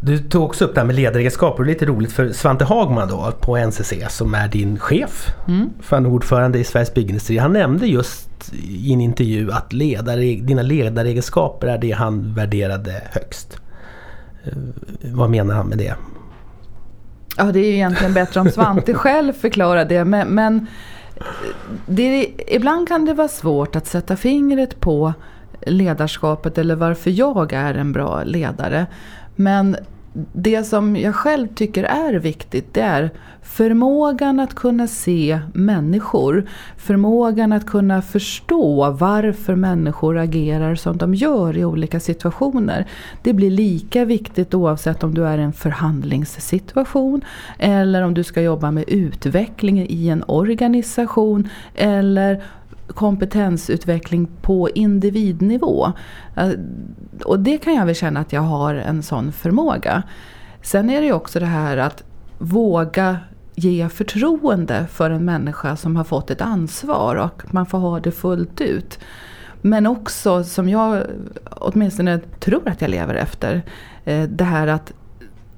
Du 0.05 0.17
tog 0.17 0.43
också 0.43 0.65
upp 0.65 0.75
det 0.75 0.81
här 0.81 0.85
med 0.85 0.95
ledaregenskaper 0.95 1.59
och 1.59 1.67
lite 1.67 1.85
roligt 1.85 2.11
för 2.11 2.29
Svante 2.29 2.65
Hagman 2.65 3.07
då 3.07 3.31
på 3.39 3.57
NCC 3.57 3.93
som 4.09 4.33
är 4.33 4.47
din 4.47 4.79
chef, 4.79 5.27
mm. 5.47 5.69
för 5.81 6.07
ordförande 6.07 6.59
i 6.59 6.63
Sveriges 6.63 6.93
Byggindustri. 6.93 7.37
Han 7.37 7.53
nämnde 7.53 7.87
just 7.87 8.53
i 8.53 8.93
en 8.93 9.01
intervju 9.01 9.51
att 9.51 9.73
ledare, 9.73 10.21
dina 10.21 10.61
ledaregenskaper 10.61 11.67
är 11.67 11.77
det 11.77 11.91
han 11.91 12.33
värderade 12.33 13.01
högst. 13.11 13.59
Eh, 14.43 14.51
vad 15.13 15.29
menar 15.29 15.55
han 15.55 15.67
med 15.67 15.77
det? 15.77 15.95
Ja 17.37 17.43
det 17.43 17.59
är 17.59 17.67
ju 17.67 17.73
egentligen 17.73 18.13
bättre 18.13 18.39
om 18.39 18.49
Svante 18.49 18.93
själv 19.03 19.33
förklarar 19.33 19.85
det 19.85 20.05
men, 20.05 20.27
men 20.27 20.67
det, 21.85 22.29
ibland 22.47 22.87
kan 22.87 23.05
det 23.05 23.13
vara 23.13 23.27
svårt 23.27 23.75
att 23.75 23.87
sätta 23.87 24.15
fingret 24.15 24.79
på 24.79 25.13
ledarskapet 25.61 26.57
eller 26.57 26.75
varför 26.75 27.11
jag 27.11 27.53
är 27.53 27.73
en 27.73 27.91
bra 27.91 28.23
ledare. 28.23 28.85
Men 29.35 29.77
det 30.33 30.63
som 30.63 30.95
jag 30.95 31.15
själv 31.15 31.47
tycker 31.47 31.83
är 31.83 32.13
viktigt 32.13 32.73
det 32.73 32.81
är 32.81 33.11
förmågan 33.41 34.39
att 34.39 34.55
kunna 34.55 34.87
se 34.87 35.39
människor. 35.53 36.45
Förmågan 36.77 37.53
att 37.53 37.65
kunna 37.65 38.01
förstå 38.01 38.91
varför 38.91 39.55
människor 39.55 40.17
agerar 40.17 40.75
som 40.75 40.97
de 40.97 41.15
gör 41.15 41.57
i 41.57 41.65
olika 41.65 41.99
situationer. 41.99 42.85
Det 43.21 43.33
blir 43.33 43.51
lika 43.51 44.05
viktigt 44.05 44.53
oavsett 44.53 45.03
om 45.03 45.13
du 45.13 45.25
är 45.27 45.37
i 45.37 45.41
en 45.41 45.53
förhandlingssituation 45.53 47.21
eller 47.59 48.01
om 48.01 48.13
du 48.13 48.23
ska 48.23 48.41
jobba 48.41 48.71
med 48.71 48.83
utveckling 48.87 49.87
i 49.89 50.09
en 50.09 50.23
organisation 50.27 51.49
eller 51.75 52.43
kompetensutveckling 52.87 54.27
på 54.41 54.69
individnivå. 54.69 55.91
Eh, 56.35 56.49
och 57.25 57.39
det 57.39 57.57
kan 57.57 57.73
jag 57.73 57.85
väl 57.85 57.95
känna 57.95 58.19
att 58.19 58.33
jag 58.33 58.41
har 58.41 58.75
en 58.75 59.03
sån 59.03 59.31
förmåga. 59.31 60.03
Sen 60.61 60.89
är 60.89 61.01
det 61.01 61.07
ju 61.07 61.13
också 61.13 61.39
det 61.39 61.45
här 61.45 61.77
att 61.77 62.03
våga 62.37 63.17
ge 63.55 63.89
förtroende 63.89 64.87
för 64.91 65.09
en 65.09 65.25
människa 65.25 65.75
som 65.75 65.95
har 65.95 66.03
fått 66.03 66.31
ett 66.31 66.41
ansvar 66.41 67.15
och 67.15 67.53
man 67.53 67.65
får 67.65 67.77
ha 67.77 67.99
det 67.99 68.11
fullt 68.11 68.61
ut. 68.61 68.99
Men 69.61 69.87
också 69.87 70.43
som 70.43 70.69
jag 70.69 71.03
åtminstone 71.49 72.19
tror 72.39 72.67
att 72.67 72.81
jag 72.81 72.89
lever 72.89 73.15
efter. 73.15 73.61
Eh, 74.05 74.23
det 74.23 74.43
här 74.43 74.67
att 74.67 74.93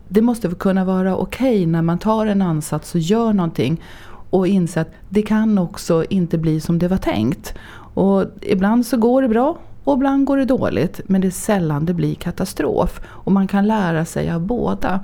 det 0.09 0.21
måste 0.21 0.49
kunna 0.49 0.85
vara 0.85 1.15
okej 1.15 1.55
okay 1.55 1.67
när 1.67 1.81
man 1.81 1.99
tar 1.99 2.25
en 2.25 2.41
ansats 2.41 2.95
och 2.95 3.01
gör 3.01 3.33
någonting 3.33 3.81
och 4.29 4.47
inse 4.47 4.81
att 4.81 4.91
det 5.09 5.21
kan 5.21 5.57
också 5.57 6.05
inte 6.09 6.37
bli 6.37 6.59
som 6.59 6.79
det 6.79 6.87
var 6.87 6.97
tänkt. 6.97 7.53
Och 7.93 8.25
ibland 8.41 8.85
så 8.85 8.97
går 8.97 9.21
det 9.21 9.27
bra 9.27 9.57
och 9.83 9.93
ibland 9.93 10.25
går 10.25 10.37
det 10.37 10.45
dåligt 10.45 11.01
men 11.05 11.21
det 11.21 11.27
är 11.27 11.31
sällan 11.31 11.85
det 11.85 11.93
blir 11.93 12.15
katastrof. 12.15 13.01
Och 13.05 13.31
man 13.31 13.47
kan 13.47 13.67
lära 13.67 14.05
sig 14.05 14.31
av 14.31 14.41
båda. 14.41 15.01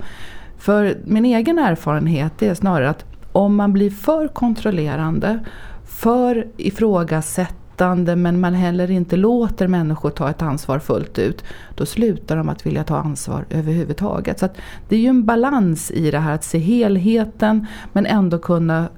För 0.58 0.98
min 1.04 1.24
egen 1.24 1.58
erfarenhet 1.58 2.42
är 2.42 2.54
snarare 2.54 2.90
att 2.90 3.04
om 3.32 3.56
man 3.56 3.72
blir 3.72 3.90
för 3.90 4.28
kontrollerande, 4.28 5.38
för 5.84 6.46
ifrågasättande 6.56 8.16
men 8.16 8.40
man 8.40 8.54
heller 8.54 8.90
inte 8.90 9.16
låter 9.16 9.68
människor 9.68 10.10
ta 10.10 10.30
ett 10.30 10.42
ansvar 10.42 10.78
fullt 10.78 11.18
ut, 11.18 11.44
då 11.74 11.86
slutar 11.86 12.36
de 12.36 12.48
att 12.48 12.66
vilja 12.66 12.84
ta 12.84 12.96
ansvar 12.96 13.44
överhuvudtaget. 13.50 14.38
Så 14.38 14.48
det 14.88 14.96
är 14.96 15.00
ju 15.00 15.08
en 15.08 15.24
balans 15.24 15.90
i 15.90 16.10
det 16.10 16.18
här 16.18 16.34
att 16.34 16.44
se 16.44 16.58
helheten 16.58 17.66
men 17.92 18.06
ändå 18.06 18.38
kunna 18.38 18.88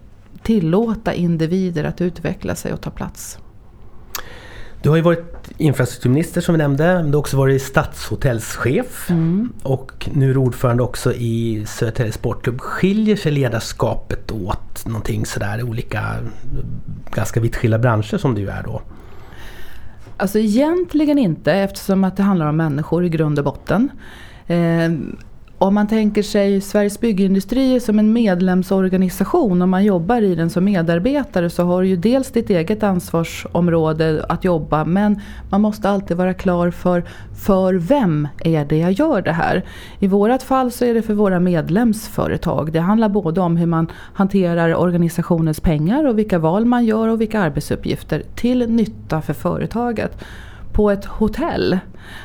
tillåta 0.43 1.15
individer 1.15 1.85
att 1.85 2.01
utveckla 2.01 2.55
sig 2.55 2.73
och 2.73 2.81
ta 2.81 2.91
plats. 2.91 3.39
Du 4.83 4.89
har 4.89 4.97
ju 4.97 5.03
varit 5.03 5.51
infrastrukturminister 5.57 6.41
som 6.41 6.55
vi 6.55 6.59
nämnde. 6.59 7.03
Du 7.03 7.11
har 7.11 7.17
också 7.17 7.37
varit 7.37 7.63
stadshotellschef 7.63 9.11
mm. 9.11 9.53
och 9.63 10.09
nu 10.13 10.31
är 10.31 10.35
du 10.35 10.41
ordförande 10.41 10.83
också 10.83 11.15
i 11.15 11.65
Södertälje 11.67 12.13
Sportklubb. 12.13 12.61
Skiljer 12.61 13.17
sig 13.17 13.33
ledarskapet 13.33 14.33
åt 14.33 14.87
någonting 14.87 15.27
sådär 15.27 15.59
i 15.59 15.63
olika 15.63 16.17
ganska 17.15 17.41
vitt 17.41 17.57
skilda 17.57 17.79
branscher 17.79 18.19
som 18.19 18.35
du 18.35 18.51
är 18.51 18.63
då? 18.63 18.83
Alltså 20.17 20.39
egentligen 20.39 21.19
inte 21.19 21.53
eftersom 21.53 22.05
att 22.05 22.17
det 22.17 22.23
handlar 22.23 22.47
om 22.47 22.57
människor 22.57 23.05
i 23.05 23.09
grund 23.09 23.39
och 23.39 23.45
botten. 23.45 23.91
Om 25.59 25.75
man 25.75 25.87
tänker 25.87 26.23
sig 26.23 26.61
Sveriges 26.61 27.01
Byggindustrier 27.01 27.81
som 27.81 27.99
en 27.99 28.13
medlemsorganisation 28.13 29.63
och 29.63 29.69
man 29.69 29.85
jobbar 29.85 30.23
i 30.23 30.35
den 30.35 30.51
som 30.51 30.65
medarbetare 30.65 31.51
så 31.51 31.65
har 31.65 31.83
du 31.83 31.89
ju 31.89 31.97
dels 31.97 32.31
ditt 32.31 32.51
eget 32.51 32.83
ansvarsområde 32.83 34.25
att 34.29 34.45
jobba 34.45 34.85
men 34.85 35.21
man 35.51 35.61
måste 35.61 35.91
alltid 35.91 36.17
vara 36.17 36.35
klar 36.35 36.71
för 36.71 37.05
för 37.47 37.75
vem 37.75 38.29
är 38.45 38.65
det 38.65 38.77
jag 38.77 38.93
gör 38.93 39.23
det 39.23 39.33
här? 39.33 39.65
I 39.99 40.07
vårat 40.07 40.43
fall 40.43 40.71
så 40.71 40.85
är 40.85 40.95
det 40.95 41.03
för 41.03 41.15
våra 41.15 41.41
medlemsföretag. 41.41 42.73
Det 42.73 42.81
handlar 42.81 43.09
både 43.09 43.41
om 43.41 43.57
hur 43.57 43.67
man 43.67 43.87
hanterar 44.15 44.75
organisationens 44.75 45.61
pengar 45.61 46.07
och 46.07 46.19
vilka 46.19 46.39
val 46.39 46.65
man 46.65 46.85
gör 46.85 47.09
och 47.09 47.21
vilka 47.21 47.41
arbetsuppgifter 47.41 48.23
till 48.35 48.71
nytta 48.71 49.23
för 49.23 49.35
företaget 49.35 50.25
på 50.73 50.91
ett 50.91 51.05
hotell. 51.05 51.79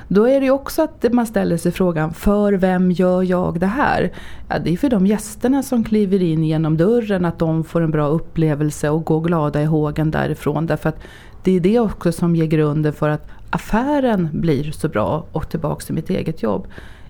Då 0.08 0.28
är 0.28 0.40
det 0.40 0.46
ju 0.46 0.52
också 0.52 0.82
att 0.82 1.06
man 1.12 1.26
ställer 1.26 1.58
sig 1.58 1.72
frågan, 1.72 2.14
för 2.14 2.54
vem 2.54 2.92
gör 2.92 3.24
jag 3.24 3.60
det 3.60 3.66
här? 3.66 4.12
Ja, 4.50 4.60
det 4.60 4.74
är 4.74 4.78
för 4.78 4.90
de 4.90 5.08
gästerna 5.08 5.64
som 5.64 5.84
kliver 5.84 6.22
in 6.22 6.44
genom 6.44 6.78
dörren, 6.78 7.26
att 7.26 7.40
de 7.40 7.64
får 7.64 7.82
en 7.82 7.92
bra 7.92 8.08
upplevelse 8.08 8.90
och 8.90 9.06
går 9.06 9.22
glada 9.22 9.62
i 9.62 9.66
hågen 9.66 10.12
därifrån. 10.12 10.66
Därför 10.66 10.90
att 10.90 11.00
det 11.44 11.52
är 11.52 11.60
det 11.60 11.80
också 11.80 12.12
som 12.12 12.36
ger 12.36 12.46
grunden 12.46 12.94
för 12.94 13.10
att 13.10 13.28
affären 13.50 14.30
blir 14.32 14.72
så 14.72 14.88
bra 14.88 15.26
och 15.32 15.50
tillbaks 15.50 15.86
till 15.86 15.96
mitt 15.96 16.10
eget 16.10 16.44
jobb. 16.44 16.68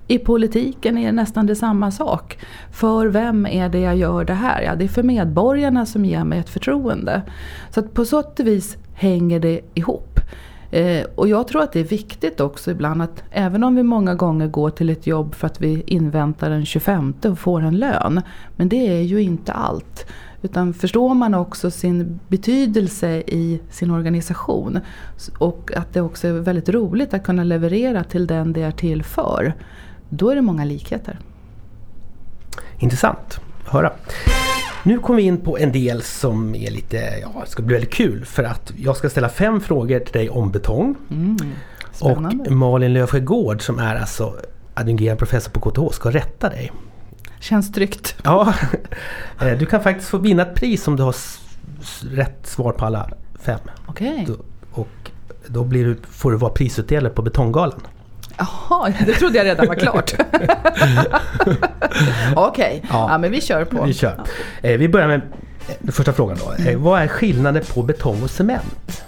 I 0.07 0.19
politiken 0.19 0.97
är 0.97 1.05
det 1.05 1.11
nästan 1.11 1.45
det 1.45 1.55
samma 1.55 1.91
sak. 1.91 2.37
För 2.71 3.07
vem 3.07 3.45
är 3.45 3.69
det 3.69 3.79
jag 3.79 3.97
gör 3.97 4.23
det 4.23 4.33
här? 4.33 4.61
Ja, 4.61 4.75
det 4.75 4.83
är 4.83 4.87
för 4.87 5.03
medborgarna 5.03 5.85
som 5.85 6.05
ger 6.05 6.23
mig 6.23 6.39
ett 6.39 6.49
förtroende. 6.49 7.21
Så 7.69 7.79
att 7.79 7.93
på 7.93 8.05
så 8.05 8.23
vis 8.37 8.77
hänger 8.93 9.39
det 9.39 9.61
ihop. 9.73 10.10
Eh, 10.71 11.05
och 11.15 11.27
jag 11.27 11.47
tror 11.47 11.61
att 11.61 11.71
det 11.71 11.79
är 11.79 11.83
viktigt 11.83 12.39
också 12.39 12.71
ibland 12.71 13.01
att 13.01 13.23
även 13.31 13.63
om 13.63 13.75
vi 13.75 13.83
många 13.83 14.15
gånger 14.15 14.47
går 14.47 14.69
till 14.69 14.89
ett 14.89 15.07
jobb 15.07 15.35
för 15.35 15.47
att 15.47 15.61
vi 15.61 15.83
inväntar 15.87 16.49
den 16.49 16.65
25 16.65 17.13
och 17.25 17.39
får 17.39 17.61
en 17.61 17.77
lön. 17.77 18.21
Men 18.55 18.69
det 18.69 18.87
är 18.87 19.01
ju 19.01 19.21
inte 19.21 19.53
allt. 19.53 20.05
Utan 20.41 20.73
förstår 20.73 21.13
man 21.13 21.33
också 21.33 21.71
sin 21.71 22.19
betydelse 22.27 23.09
i 23.09 23.61
sin 23.69 23.91
organisation 23.91 24.79
och 25.37 25.71
att 25.75 25.93
det 25.93 26.01
också 26.01 26.27
är 26.27 26.31
väldigt 26.31 26.69
roligt 26.69 27.13
att 27.13 27.23
kunna 27.23 27.43
leverera 27.43 28.03
till 28.03 28.27
den 28.27 28.53
det 28.53 28.61
är 28.61 28.71
till 28.71 29.03
för. 29.03 29.53
Då 30.09 30.29
är 30.29 30.35
det 30.35 30.41
många 30.41 30.65
likheter. 30.65 31.19
Intressant 32.79 33.39
att 33.65 33.71
höra. 33.71 33.91
Nu 34.83 34.99
kommer 34.99 35.17
vi 35.17 35.23
in 35.23 35.37
på 35.37 35.57
en 35.57 35.71
del 35.71 36.01
som 36.01 36.55
är 36.55 36.71
lite, 36.71 36.97
ja 37.21 37.45
ska 37.45 37.63
bli 37.63 37.73
väldigt 37.73 37.93
kul 37.93 38.25
för 38.25 38.43
att 38.43 38.73
jag 38.77 38.97
ska 38.97 39.09
ställa 39.09 39.29
fem 39.29 39.61
frågor 39.61 39.99
till 39.99 40.13
dig 40.13 40.29
om 40.29 40.51
betong. 40.51 40.95
Mm, 41.11 41.37
och 41.99 42.51
Malin 42.51 42.93
Löfsjö 42.93 43.19
Gård 43.19 43.61
som 43.61 43.79
är 43.79 43.95
alltså 43.95 44.35
adjungerad 44.73 45.17
professor 45.17 45.51
på 45.51 45.71
KTH 45.71 45.95
ska 45.95 46.11
rätta 46.11 46.49
dig. 46.49 46.71
Känns 47.39 47.71
tryggt. 47.71 48.15
Ja, 48.23 48.53
eh, 49.41 49.57
du 49.57 49.65
kan 49.65 49.83
faktiskt 49.83 50.09
få 50.09 50.17
vinna 50.17 50.41
ett 50.41 50.55
pris 50.55 50.87
om 50.87 50.95
du 50.95 51.03
har 51.03 51.15
rätt 52.01 52.47
svar 52.47 52.71
på 52.71 52.85
alla 52.85 53.09
fem. 53.39 53.59
Okej. 53.85 54.23
Okay. 54.23 54.35
Och 54.71 55.11
då 55.47 55.63
blir 55.63 55.85
du, 55.85 55.97
får 56.09 56.31
du 56.31 56.37
vara 56.37 56.51
prisutdelare 56.51 57.13
på 57.13 57.21
Betonggalan. 57.21 57.81
Jaha, 58.37 58.93
det 59.05 59.13
trodde 59.13 59.37
jag 59.37 59.45
redan 59.45 59.67
var 59.67 59.75
klart. 59.75 60.13
Okej, 62.35 62.35
okay. 62.35 62.81
ja. 62.89 63.11
ja. 63.11 63.17
men 63.17 63.31
vi 63.31 63.41
kör 63.41 63.65
på. 63.65 63.83
Vi 63.83 63.93
kör. 63.93 64.21
Eh, 64.61 64.77
vi 64.77 64.89
börjar 64.89 65.07
med 65.07 65.21
den 65.79 65.91
första 65.91 66.13
frågan 66.13 66.37
då. 66.39 66.63
Eh, 66.63 66.77
vad 66.77 67.01
är 67.01 67.07
skillnaden 67.07 67.63
på 67.73 67.83
betong 67.83 68.23
och 68.23 68.29
cement? 68.29 69.03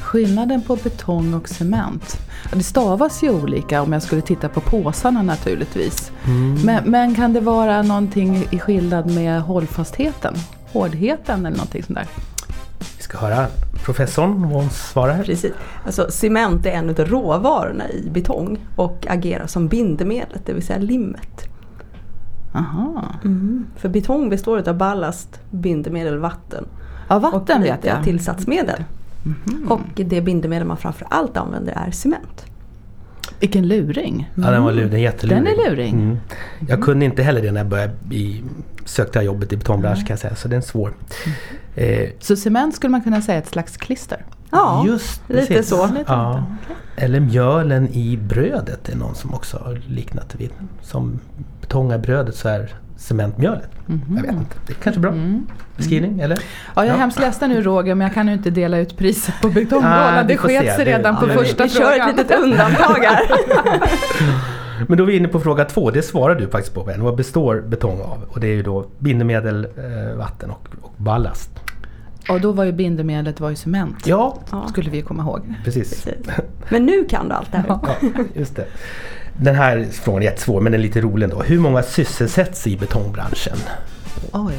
Skillnaden 0.00 0.62
på 0.62 0.76
betong 0.76 1.34
och 1.34 1.48
cement? 1.48 2.18
Det 2.52 2.62
stavas 2.62 3.22
ju 3.22 3.30
olika 3.30 3.82
om 3.82 3.92
jag 3.92 4.02
skulle 4.02 4.22
titta 4.22 4.48
på 4.48 4.60
påsarna 4.60 5.22
naturligtvis. 5.22 6.12
Mm. 6.26 6.54
Men, 6.64 6.90
men, 6.90 7.14
kan 7.14 7.32
det 7.32 7.40
vara 7.40 7.82
någonting 7.82 8.48
i 8.50 8.58
skillnad 8.58 9.10
med 9.10 9.42
hållfastheten? 9.42 10.34
Hårdheten 10.72 11.46
eller 11.46 11.56
någonting 11.56 11.82
sånt 11.82 11.98
där? 11.98 12.06
Vi 12.96 13.02
ska 13.02 13.18
höra 13.18 13.46
professorn 13.88 14.42
vad 14.42 14.62
hon 14.62 14.70
svarar. 14.70 15.22
Precis. 15.22 15.52
Alltså, 15.86 16.10
cement 16.10 16.66
är 16.66 16.70
en 16.70 16.90
av 16.90 16.96
råvarorna 16.96 17.90
i 17.90 18.10
betong 18.10 18.58
och 18.76 19.06
agerar 19.08 19.46
som 19.46 19.68
bindemedlet, 19.68 20.42
det 20.46 20.52
vill 20.52 20.62
säga 20.62 20.78
limmet. 20.78 21.48
Aha. 22.54 23.04
Mm. 23.24 23.66
För 23.76 23.88
betong 23.88 24.30
består 24.30 24.68
av 24.68 24.76
ballast, 24.76 25.40
bindemedel, 25.50 26.18
vatten. 26.18 26.64
Ja, 27.08 27.18
vatten 27.18 27.60
och 27.60 27.64
vet 27.64 27.84
jag. 27.84 28.04
tillsatsmedel. 28.04 28.84
Mm. 29.24 29.68
Och 29.68 29.80
det 29.94 30.20
bindemedel 30.20 30.66
man 30.66 30.76
framförallt 30.76 31.36
använder 31.36 31.72
är 31.86 31.90
cement. 31.90 32.44
Vilken 33.40 33.68
luring! 33.68 34.30
Mm. 34.34 34.46
Ja 34.46 34.52
den 34.52 34.62
var 34.62 34.72
luring, 34.72 34.90
den 34.90 34.98
är 34.98 35.02
jätteluring. 35.02 35.44
Den 35.44 35.52
är 35.52 35.70
luring. 35.70 35.94
Mm. 35.94 36.16
Jag 36.68 36.82
kunde 36.82 37.04
inte 37.04 37.22
heller 37.22 37.42
det 37.42 37.52
när 37.52 37.60
jag 37.60 37.68
började 37.68 37.92
i, 38.10 38.42
sökte 38.84 39.18
jag 39.18 39.24
jobbet 39.24 39.52
i 39.52 39.56
betongbranschen 39.56 40.06
kan 40.06 40.14
jag 40.14 40.18
säga. 40.18 40.34
Så 40.34 40.48
den 40.48 40.58
är 40.58 40.62
svår. 40.62 40.92
Mm. 41.78 42.04
Eh, 42.04 42.10
så 42.20 42.36
cement 42.36 42.74
skulle 42.74 42.90
man 42.90 43.02
kunna 43.02 43.22
säga 43.22 43.38
är 43.38 43.42
ett 43.42 43.48
slags 43.48 43.76
klister? 43.76 44.24
Ja, 44.50 44.84
Just, 44.86 45.22
lite 45.28 45.46
precis. 45.46 45.68
så. 45.68 45.88
Ja. 46.06 46.44
Okay. 46.62 46.76
Eller 46.96 47.20
mjölen 47.20 47.88
i 47.88 48.16
brödet 48.16 48.88
är 48.88 48.96
någon 48.96 49.14
som 49.14 49.34
också 49.34 49.56
har 49.56 49.80
liknat 49.88 50.34
vid. 50.34 50.50
Som 50.82 51.20
betongar 51.60 51.98
brödet 51.98 52.34
så 52.34 52.48
är 52.48 52.74
cementmjölet. 52.96 53.70
Mm 53.88 54.00
-hmm. 54.00 54.16
Jag 54.16 54.22
vet 54.22 54.32
inte, 54.32 54.56
det 54.66 54.72
är 54.72 54.74
kanske 54.74 55.00
bra 55.00 55.10
mm. 55.10 55.46
beskrivning 55.76 56.20
eller? 56.20 56.36
Ja, 56.36 56.42
jag 56.74 56.86
är 56.86 56.90
ja. 56.90 56.96
hemskt 56.96 57.20
ledsen 57.20 57.50
nu 57.50 57.62
Roger 57.62 57.94
men 57.94 58.04
jag 58.04 58.14
kan 58.14 58.28
ju 58.28 58.34
inte 58.34 58.50
dela 58.50 58.78
ut 58.78 58.98
priset 58.98 59.34
på 59.42 59.48
Betonggården. 59.48 60.18
Ah, 60.18 60.22
det 60.22 60.36
sket 60.36 60.74
sig 60.76 60.84
redan 60.84 61.14
det, 61.14 61.20
på 61.20 61.28
ja, 61.28 61.34
första 61.34 61.64
vi, 61.64 61.70
frågan. 61.70 61.92
Vi 61.92 61.98
kör 61.98 62.10
ett 62.10 62.16
litet 62.16 62.40
undantag 62.40 63.04
här. 63.04 63.30
men 64.88 64.98
då 64.98 65.04
är 65.04 65.06
vi 65.06 65.16
inne 65.16 65.28
på 65.28 65.40
fråga 65.40 65.64
två, 65.64 65.90
det 65.90 66.02
svarar 66.02 66.34
du 66.34 66.48
faktiskt 66.48 66.74
på. 66.74 66.90
Vad 66.98 67.16
består 67.16 67.60
betong 67.60 68.00
av? 68.00 68.24
Och 68.28 68.40
det 68.40 68.46
är 68.46 68.54
ju 68.54 68.62
då 68.62 68.86
bindemedel, 68.98 69.64
eh, 69.64 70.16
vatten 70.16 70.50
och, 70.50 70.68
och 70.82 70.94
ballast. 70.96 71.50
Och 72.28 72.40
då 72.40 72.52
var 72.52 72.64
ju 72.64 72.72
bindemedlet 72.72 73.40
var 73.40 73.50
ju 73.50 73.56
cement. 73.56 74.06
Ja. 74.06 74.38
Skulle 74.68 74.90
vi 74.90 75.02
komma 75.02 75.22
ihåg. 75.22 75.54
Precis. 75.64 76.04
Precis. 76.04 76.26
Men 76.68 76.86
nu 76.86 77.04
kan 77.04 77.28
du 77.28 77.34
allt 77.34 77.52
det 77.52 77.58
här. 77.58 77.66
Ja, 77.68 77.94
just 78.34 78.56
det. 78.56 78.66
Den 79.36 79.54
här 79.54 79.88
frågan 79.92 80.22
är 80.22 80.26
jättesvår 80.26 80.60
men 80.60 80.72
den 80.72 80.80
är 80.80 80.82
lite 80.82 81.00
rolig 81.00 81.24
ändå. 81.24 81.42
Hur 81.42 81.58
många 81.58 81.82
sysselsätts 81.82 82.66
i 82.66 82.76
betongbranschen? 82.76 83.56
Oj. 84.32 84.54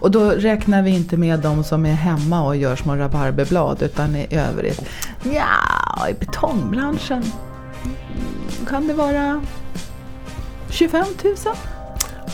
Och 0.00 0.10
då 0.10 0.30
räknar 0.30 0.82
vi 0.82 0.90
inte 0.90 1.16
med 1.16 1.40
de 1.40 1.64
som 1.64 1.86
är 1.86 1.92
hemma 1.92 2.46
och 2.46 2.56
gör 2.56 2.76
små 2.76 2.96
rabarberblad 2.96 3.82
utan 3.82 4.16
i 4.16 4.26
övrigt. 4.30 4.84
Ja, 5.22 6.08
i 6.08 6.14
betongbranschen 6.14 7.22
kan 8.68 8.86
det 8.86 8.94
vara 8.94 9.40
25 10.70 11.04
000? 11.24 11.34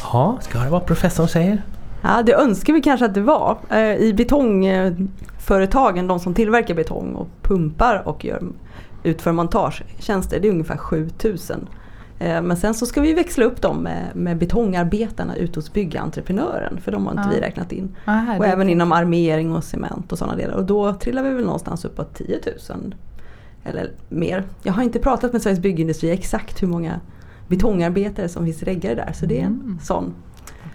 Ja, 0.03 0.39
ska 0.41 0.59
det 0.59 0.71
vara 0.71 0.81
professorn 0.81 1.29
säger? 1.29 1.63
Ja, 2.03 2.23
det 2.23 2.35
önskar 2.35 2.73
vi 2.73 2.81
kanske 2.81 3.07
att 3.07 3.15
det 3.15 3.21
var. 3.21 3.59
Eh, 3.71 3.95
I 3.95 4.15
betongföretagen, 4.15 6.07
de 6.07 6.21
som 6.21 6.35
tillverkar 6.35 6.75
betong 6.75 7.15
och 7.15 7.29
pumpar 7.43 8.03
och 8.09 8.25
gör 8.25 8.43
utför 9.03 9.33
montagetjänster, 9.33 10.41
det 10.41 10.49
är 10.49 10.53
ungefär 10.53 10.77
7000. 10.77 11.69
Eh, 12.19 12.43
men 12.43 12.57
sen 12.57 12.75
så 12.75 12.87
ska 12.87 13.01
vi 13.01 13.15
växla 13.15 13.45
upp 13.45 13.63
dem 13.63 13.77
med, 13.77 14.17
med 14.17 14.39
betongarbetarna 14.39 15.37
ute 15.37 15.59
hos 15.59 15.73
byggentreprenören 15.73 16.81
för 16.81 16.93
de 16.93 17.07
har 17.07 17.13
inte 17.13 17.25
ja. 17.27 17.35
vi 17.35 17.41
räknat 17.41 17.73
in. 17.73 17.97
Ja, 18.05 18.39
och 18.39 18.47
även 18.47 18.69
inom 18.69 18.93
armering 18.93 19.53
och 19.53 19.65
cement 19.65 20.13
och 20.13 20.19
sådana 20.19 20.37
delar. 20.37 20.55
Och 20.55 20.65
då 20.65 20.95
trillar 20.95 21.23
vi 21.23 21.31
väl 21.31 21.45
någonstans 21.45 21.85
uppåt 21.85 22.15
10 22.15 22.41
000 22.71 22.95
eller 23.65 23.91
mer. 24.09 24.45
Jag 24.63 24.73
har 24.73 24.83
inte 24.83 24.99
pratat 24.99 25.33
med 25.33 25.43
Sveriges 25.43 25.63
Byggindustri 25.63 26.11
exakt 26.11 26.63
hur 26.63 26.69
många 26.69 27.01
betongarbetare 27.49 28.29
som 28.29 28.45
finns 28.45 28.63
reggare 28.63 28.95
där 28.95 29.13
så 29.13 29.27
det 29.27 29.41
är 29.41 29.45
en 29.45 29.61
mm. 29.65 29.79
sån 29.83 30.15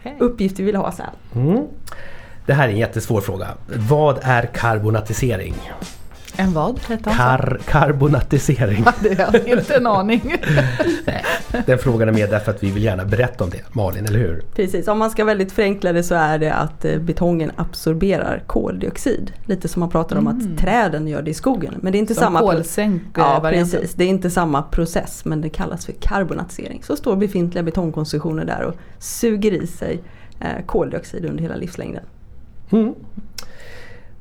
okay. 0.06 0.28
uppgift 0.28 0.60
vi 0.60 0.64
vill 0.64 0.76
ha 0.76 0.92
sen. 0.92 1.10
Mm. 1.36 1.68
Det 2.46 2.54
här 2.54 2.68
är 2.68 2.72
en 2.72 2.78
jättesvår 2.78 3.22
fråga. 3.22 3.48
Vad 3.90 4.20
är 4.22 4.46
karbonatisering? 4.46 5.56
En 6.36 6.54
vad 6.54 6.80
Kar 7.04 7.60
karbonatisering. 7.66 8.86
det 9.02 9.22
har 9.22 9.34
jag 9.34 9.48
inte 9.60 9.76
en 9.76 9.88
aning. 9.88 10.36
Nej, 11.06 11.26
den 11.66 11.80
frågan 11.80 12.08
är 12.10 12.14
med 12.14 12.30
därför 12.30 12.52
att 12.52 12.64
vi 12.64 12.72
vill 12.72 12.84
gärna 12.84 13.06
berätta 13.06 13.44
om 13.44 13.50
det. 13.50 13.76
Malin, 13.76 14.06
eller 14.06 14.20
hur? 14.20 14.44
Precis, 14.56 14.88
om 14.88 15.00
man 15.00 15.12
ska 15.12 15.26
väldigt 15.26 15.52
förenkla 15.52 15.94
det 15.94 16.04
så 16.04 16.16
är 16.16 16.38
det 16.38 16.54
att 16.54 16.86
eh, 16.86 17.00
betongen 17.00 17.52
absorberar 17.56 18.44
koldioxid. 18.48 19.34
Lite 19.46 19.68
som 19.68 19.80
man 19.80 19.90
pratar 19.90 20.16
om 20.16 20.28
mm. 20.28 20.38
att 20.38 20.60
träden 20.60 21.08
gör 21.08 21.22
det 21.22 21.32
i 21.32 21.34
skogen. 21.34 21.74
Men 21.82 21.92
det 21.92 21.98
är 21.98 22.00
inte 22.00 22.14
som 22.14 22.24
samma 22.24 22.40
kolsänk 22.40 23.02
Ja, 23.16 23.40
precis. 23.44 23.94
Det 23.94 24.04
är 24.04 24.10
inte 24.10 24.30
samma 24.30 24.62
process 24.62 25.26
men 25.26 25.42
det 25.42 25.50
kallas 25.50 25.86
för 25.86 25.94
karbonatisering. 25.94 26.84
Så 26.84 26.96
står 26.96 27.16
befintliga 27.16 27.64
betongkonstruktioner 27.64 28.46
där 28.46 28.62
och 28.62 28.76
suger 29.00 29.52
i 29.52 29.68
sig 29.68 30.04
eh, 30.40 30.66
koldioxid 30.66 31.26
under 31.26 31.42
hela 31.42 31.56
livslängden. 31.56 32.04
Mm. 32.72 32.94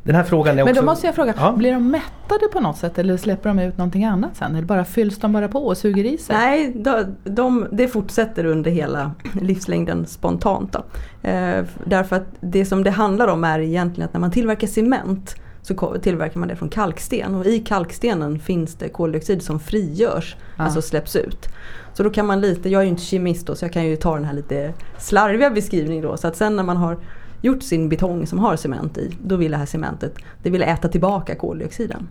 Den 0.05 0.15
här 0.15 0.23
frågan 0.23 0.59
är 0.59 0.63
också... 0.63 0.75
Men 0.75 0.85
då 0.85 0.91
måste 0.91 1.07
jag 1.07 1.15
fråga, 1.15 1.35
ja. 1.37 1.53
blir 1.53 1.73
de 1.73 1.91
mättade 1.91 2.49
på 2.53 2.61
något 2.61 2.77
sätt 2.77 2.99
eller 2.99 3.17
släpper 3.17 3.49
de 3.49 3.59
ut 3.59 3.79
någonting 3.79 4.05
annat 4.05 4.37
sen? 4.37 4.55
Eller 4.57 4.67
bara 4.67 4.85
fylls 4.85 5.19
de 5.19 5.33
bara 5.33 5.49
på 5.49 5.67
och 5.67 5.77
suger 5.77 6.05
i 6.05 6.19
sig? 6.19 6.37
Nej, 6.37 6.73
de, 6.77 7.17
de, 7.25 7.67
det 7.73 7.89
fortsätter 7.89 8.45
under 8.45 8.71
hela 8.71 9.13
livslängden 9.41 10.07
spontant. 10.07 10.73
Då. 10.73 10.85
Eh, 11.29 11.65
därför 11.85 12.17
att 12.17 12.27
det 12.41 12.65
som 12.65 12.85
det 12.85 12.91
handlar 12.91 13.29
om 13.29 13.45
är 13.45 13.59
egentligen 13.59 14.07
att 14.07 14.13
när 14.13 14.21
man 14.21 14.31
tillverkar 14.31 14.67
cement 14.67 15.37
så 15.63 15.99
tillverkar 16.03 16.41
man 16.41 16.49
det 16.49 16.57
från 16.57 16.69
kalksten 16.69 17.35
och 17.35 17.47
i 17.47 17.59
kalkstenen 17.59 18.39
finns 18.39 18.75
det 18.75 18.89
koldioxid 18.89 19.43
som 19.43 19.61
frigörs, 19.61 20.37
Ja. 20.57 20.65
alltså 20.65 20.83
släpps 20.83 21.17
ut. 21.17 21.49
Så 21.95 22.03
då 22.03 22.11
kan 22.11 22.27
man 22.27 22.41
lite, 22.41 22.69
jag 22.69 22.81
är 22.81 22.85
ju 22.85 22.91
inte 22.91 23.03
kemist 23.03 23.47
då 23.47 23.55
så 23.55 23.65
jag 23.65 23.73
kan 23.73 23.85
ju 23.85 23.97
ta 23.97 24.15
den 24.15 24.25
här 24.25 24.33
lite 24.35 24.73
slarviga 24.99 25.51
beskrivningen 25.51 26.05
då. 26.05 26.17
Så 26.17 26.27
att 26.27 26.37
sen 26.37 26.57
när 26.57 26.63
man 26.63 26.77
har 26.77 26.99
gjort 27.43 27.63
sin 27.63 27.89
betong 27.89 28.27
som 28.27 28.39
har 28.39 28.57
cement 28.57 28.99
i, 28.99 29.11
då 29.25 29.37
vill 29.37 29.51
det 29.51 29.57
här 29.57 29.67
cementet, 29.67 30.15
det 30.43 30.51
vill 30.51 30.63
äta 30.63 30.89
tillbaka 30.89 31.35
koldioxiden. 31.35 32.09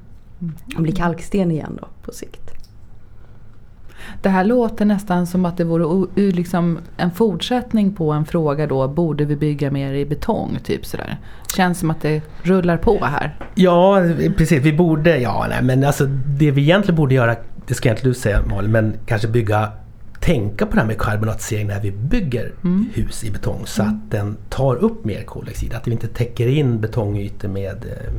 Och 0.76 0.82
bli 0.82 0.92
kalksten 0.92 1.52
igen 1.52 1.78
då 1.82 1.88
på 2.02 2.12
sikt. 2.12 2.52
Det 4.22 4.30
här 4.30 4.44
låter 4.44 4.86
nästan 4.86 5.28
som 5.28 5.46
att 5.46 5.58
det 5.58 5.64
vore 5.64 6.08
liksom 6.16 6.80
en 6.98 7.12
fortsättning 7.12 7.96
på 7.96 8.12
en 8.12 8.26
fråga 8.26 8.68
då, 8.68 8.88
borde 8.88 9.26
vi 9.26 9.36
bygga 9.36 9.72
mer 9.72 9.94
i 9.94 10.06
betong? 10.06 10.60
Typ 10.64 10.86
sådär. 10.86 11.18
Känns 11.56 11.80
som 11.80 11.92
att 11.92 12.02
det 12.02 12.22
rullar 12.42 12.78
på 12.78 13.06
här. 13.06 13.36
Ja, 13.56 14.04
precis. 14.38 14.64
Vi 14.64 14.74
borde, 14.74 15.18
ja 15.18 15.46
nej 15.50 15.64
men 15.64 15.84
alltså 15.84 16.06
det 16.40 16.52
vi 16.52 16.62
egentligen 16.62 16.96
borde 16.96 17.16
göra, 17.16 17.36
det 17.68 17.74
ska 17.74 17.90
inte 17.90 18.04
du 18.04 18.14
säga 18.14 18.42
Malin, 18.46 18.72
men 18.72 18.94
kanske 19.06 19.28
bygga 19.28 19.72
tänka 20.22 20.66
på 20.66 20.76
det 20.76 20.80
här 20.82 20.88
med 20.88 20.98
karbonatisering 20.98 21.68
när 21.68 21.80
vi 21.82 21.92
bygger 21.92 22.52
Mm. 22.64 22.90
hus 22.94 23.24
i 23.24 23.32
betong 23.32 23.62
så 23.66 23.84
att 23.84 24.12
den 24.12 24.38
tar 24.50 24.76
upp 24.76 25.06
mer 25.06 25.24
koldioxid. 25.24 25.74
Att 25.74 25.88
vi 25.88 25.92
inte 25.92 26.08
täcker 26.08 26.48
in 26.48 26.82
betongytor 26.82 27.48
med 27.50 27.86
eh, 27.86 28.14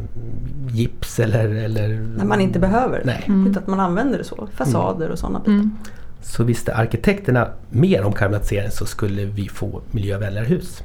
gips 0.76 1.21
eller, 1.21 1.49
eller... 1.49 1.88
När 1.88 2.25
man 2.25 2.40
inte 2.40 2.59
behöver. 2.59 3.02
Nej. 3.04 3.23
Utan 3.26 3.62
att 3.62 3.66
man 3.66 3.80
använder 3.80 4.18
det 4.18 4.25
så. 4.25 4.49
Fasader 4.56 5.11
och 5.11 5.18
sådana 5.18 5.38
bitar. 5.38 5.52
Mm. 5.52 5.71
Så 6.23 6.44
visste 6.44 6.75
arkitekterna 6.75 7.49
mer 7.71 8.04
om 8.04 8.12
karbonatisering 8.12 8.71
så 8.71 8.87
skulle 8.87 9.25
vi 9.25 9.49
få 9.49 9.80
miljövänligare 9.90 10.47
hus. 10.47 10.82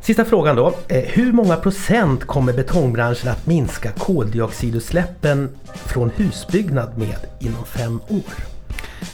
Sista 0.00 0.24
frågan 0.24 0.56
då. 0.56 0.74
Eh, 0.88 1.02
Hur 1.04 1.32
många 1.32 1.56
procent 1.56 2.24
kommer 2.24 2.52
betongbranschen 2.52 3.30
att 3.30 3.46
minska 3.46 3.90
koldioxidutsläppen 3.90 5.48
från 5.74 6.10
husbyggnad 6.16 6.98
med 6.98 7.16
inom 7.40 7.64
fem 7.64 8.00
år? 8.08 8.51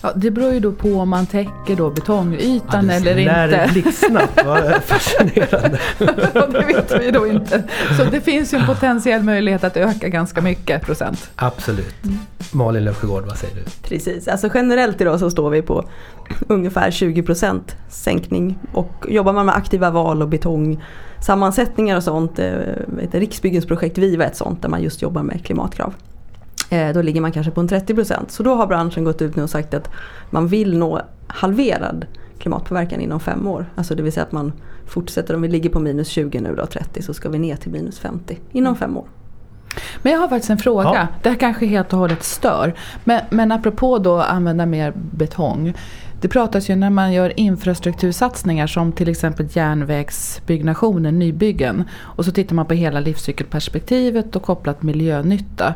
Ja, 0.03 0.13
det 0.17 0.31
beror 0.31 0.53
ju 0.53 0.61
då 0.61 0.73
på 0.73 0.89
om 0.95 1.09
man 1.09 1.27
täcker 1.27 1.77
då 1.77 1.91
betongytan 1.91 2.91
eller 2.91 3.15
lär 3.15 3.45
inte. 3.47 3.71
blixtsnabbt, 3.73 4.45
vad 4.45 4.83
fascinerande. 4.85 5.79
Det 6.53 6.65
vet 6.67 7.01
vi 7.01 7.11
då 7.11 7.27
inte. 7.27 7.63
Så 7.97 8.05
det 8.05 8.21
finns 8.21 8.55
ju 8.55 8.59
en 8.59 8.67
potentiell 8.67 9.23
möjlighet 9.23 9.65
att 9.65 9.77
öka 9.77 10.09
ganska 10.09 10.41
mycket 10.43 10.83
procent. 10.83 11.31
Absolut. 11.37 11.95
Malin 12.53 12.85
Löfsjögård, 12.85 13.25
vad 13.27 13.37
säger 13.39 13.55
du? 13.55 13.63
Precis, 13.89 14.29
alltså 14.29 14.49
generellt 14.55 15.01
idag 15.01 15.21
så 15.21 15.31
står 15.31 15.51
vi 15.51 15.63
på 15.63 15.85
ungefär 16.49 16.91
20% 16.91 17.61
sänkning. 17.89 18.59
Och 18.73 19.07
jobbar 19.09 19.33
man 19.33 19.47
med 19.47 19.57
aktiva 19.57 19.91
val 19.91 20.23
och 20.23 20.29
betongsammansättningar 20.29 21.97
och 21.97 22.03
sånt, 22.03 22.39
eh, 22.39 22.51
Riksbyggens 23.13 23.67
projekt 23.67 23.99
Viva 23.99 24.25
är 24.25 24.29
ett 24.29 24.37
sånt 24.37 24.63
där 24.63 24.69
man 24.69 24.83
just 24.83 25.03
jobbar 25.03 25.23
med 25.23 25.45
klimatkrav. 25.45 25.95
Eh, 26.71 26.93
Då 26.93 27.03
ligger 27.03 27.21
man 27.21 27.33
kanske 27.33 27.53
på 27.53 27.61
en 27.61 27.69
30%. 27.69 28.15
Så 28.29 28.43
då 28.43 28.55
har 28.55 28.67
branschen 28.67 29.05
gått 29.05 29.23
ut 29.23 29.37
nu 29.37 29.43
och 29.43 29.51
sagt 29.51 29.75
att 29.75 29.91
man 30.31 30.49
vill 30.49 30.79
nå 30.79 31.01
halverad 31.27 32.07
klimatpåverkan 32.39 33.01
inom 33.01 33.21
fem 33.21 33.47
år. 33.47 33.67
Alltså 33.75 33.95
det 33.95 34.03
vill 34.03 34.13
säga 34.13 34.25
att 34.25 34.33
man 34.33 34.53
fortsätter, 34.87 35.35
om 35.35 35.43
vi 35.43 35.49
ligger 35.49 35.71
på 35.71 35.81
minus 35.81 36.09
20 36.09 36.41
nu 36.41 36.55
då, 36.55 36.67
30, 36.67 37.03
så 37.03 37.15
ska 37.15 37.29
vi 37.29 37.39
ner 37.39 37.57
till 37.57 37.71
minus 37.73 37.99
50 37.99 38.39
inom 38.53 38.77
fem 38.77 38.97
år. 38.97 39.09
Men 40.03 40.13
jag 40.13 40.21
har 40.21 40.29
faktiskt 40.29 40.51
en 40.51 40.59
fråga. 40.59 40.91
Ja. 40.95 41.07
Det 41.23 41.29
här 41.29 41.37
kanske 41.37 41.67
helt 41.67 41.93
och 41.93 41.99
hållet 41.99 42.23
stör. 42.23 42.75
Men, 43.05 43.21
men 43.31 43.53
apropå 43.53 43.99
då 43.99 44.21
använda 44.21 44.67
mer 44.67 44.93
betong. 44.97 45.75
Det 46.21 46.29
pratas 46.29 46.71
ju 46.71 46.77
när 46.77 46.91
man 46.91 47.13
gör 47.13 47.41
infrastruktursatsningar 47.41 48.67
som 48.67 48.93
till 48.93 49.09
exempel 49.09 49.47
järnvägsbyggnationer, 49.53 51.13
nybyggen. 51.13 51.85
Och 52.01 52.25
så 52.25 52.31
tittar 52.33 52.55
man 52.55 52.67
på 52.67 52.75
hela 52.75 53.01
livscykelperspektivet 53.01 54.37
och 54.37 54.43
kopplat 54.43 54.83
miljönytta. 54.83 55.75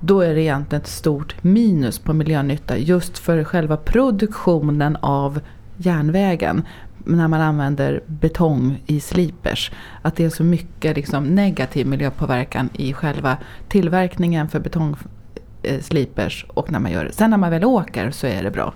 Då 0.00 0.20
är 0.20 0.34
det 0.34 0.42
egentligen 0.42 0.82
ett 0.82 0.88
stort 0.88 1.36
minus 1.42 1.98
på 1.98 2.12
miljönytta 2.12 2.78
just 2.78 3.18
för 3.18 3.44
själva 3.44 3.76
produktionen 3.76 4.96
av 5.00 5.40
järnvägen 5.76 6.62
när 7.04 7.28
man 7.28 7.40
använder 7.40 8.02
betong 8.06 8.82
i 8.86 9.00
slipers. 9.00 9.72
Att 10.02 10.16
det 10.16 10.24
är 10.24 10.30
så 10.30 10.44
mycket 10.44 10.96
liksom 10.96 11.24
negativ 11.24 11.86
miljöpåverkan 11.86 12.68
i 12.72 12.92
själva 12.92 13.36
tillverkningen 13.68 14.48
för 14.48 14.60
betongslipers 14.60 16.46
och 16.48 16.72
när 16.72 16.78
man 16.78 16.92
gör 16.92 17.04
det. 17.04 17.12
Sen 17.12 17.30
när 17.30 17.36
man 17.36 17.50
väl 17.50 17.64
åker 17.64 18.10
så 18.10 18.26
är 18.26 18.42
det 18.42 18.50
bra. 18.50 18.72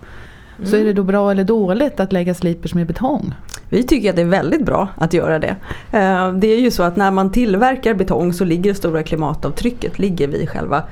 Så 0.64 0.76
är 0.76 0.84
det 0.84 0.92
då 0.92 1.02
bra 1.02 1.30
eller 1.30 1.44
dåligt 1.44 2.00
att 2.00 2.12
lägga 2.12 2.34
slipers 2.34 2.74
med 2.74 2.86
betong? 2.86 3.34
Vi 3.68 3.82
tycker 3.82 4.10
att 4.10 4.16
det 4.16 4.22
är 4.22 4.26
väldigt 4.26 4.64
bra 4.64 4.88
att 4.94 5.12
göra 5.12 5.38
det. 5.38 5.56
Eh, 5.92 6.32
Det 6.32 6.46
är 6.46 6.60
ju 6.60 6.70
så 6.70 6.82
att 6.82 6.96
när 6.96 7.10
man 7.10 7.32
tillverkar 7.32 7.94
betong 7.94 8.32
så 8.32 8.44
ligger 8.44 8.70
det 8.70 8.74
stora 8.74 9.02
klimatavtrycket 9.02 9.98
ligger 9.98 10.28
vid 10.28 10.48
själva 10.48 10.82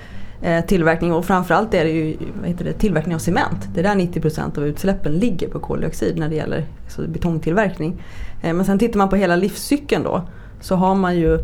Eh, 0.42 0.64
tillverkning 0.64 1.12
och 1.12 1.24
framförallt 1.24 1.74
är 1.74 1.85
det 1.85 1.90
ju 1.90 2.16
vad 2.40 2.48
heter 2.48 2.64
det, 2.64 2.72
tillverkning 2.72 3.14
av 3.14 3.18
cement. 3.18 3.68
Det 3.74 3.81
är 3.81 3.85
där 3.85 3.94
90% 3.94 4.59
av 4.59 4.66
utsläppen 4.66 5.12
ligger 5.12 5.48
på 5.48 5.61
koldioxid 5.61 6.18
när 6.18 6.29
det 6.29 6.35
gäller 6.35 6.64
alltså 6.85 7.03
betongtillverkning. 7.03 8.03
Eh, 8.42 8.55
men 8.55 8.64
sen 8.64 8.79
tittar 8.79 8.98
man 8.98 9.09
på 9.09 9.16
hela 9.16 9.37
livscykeln 9.37 10.03
då 10.03 10.22
så 10.61 10.77
har 10.77 10.94
man 10.94 11.16
ju 11.16 11.35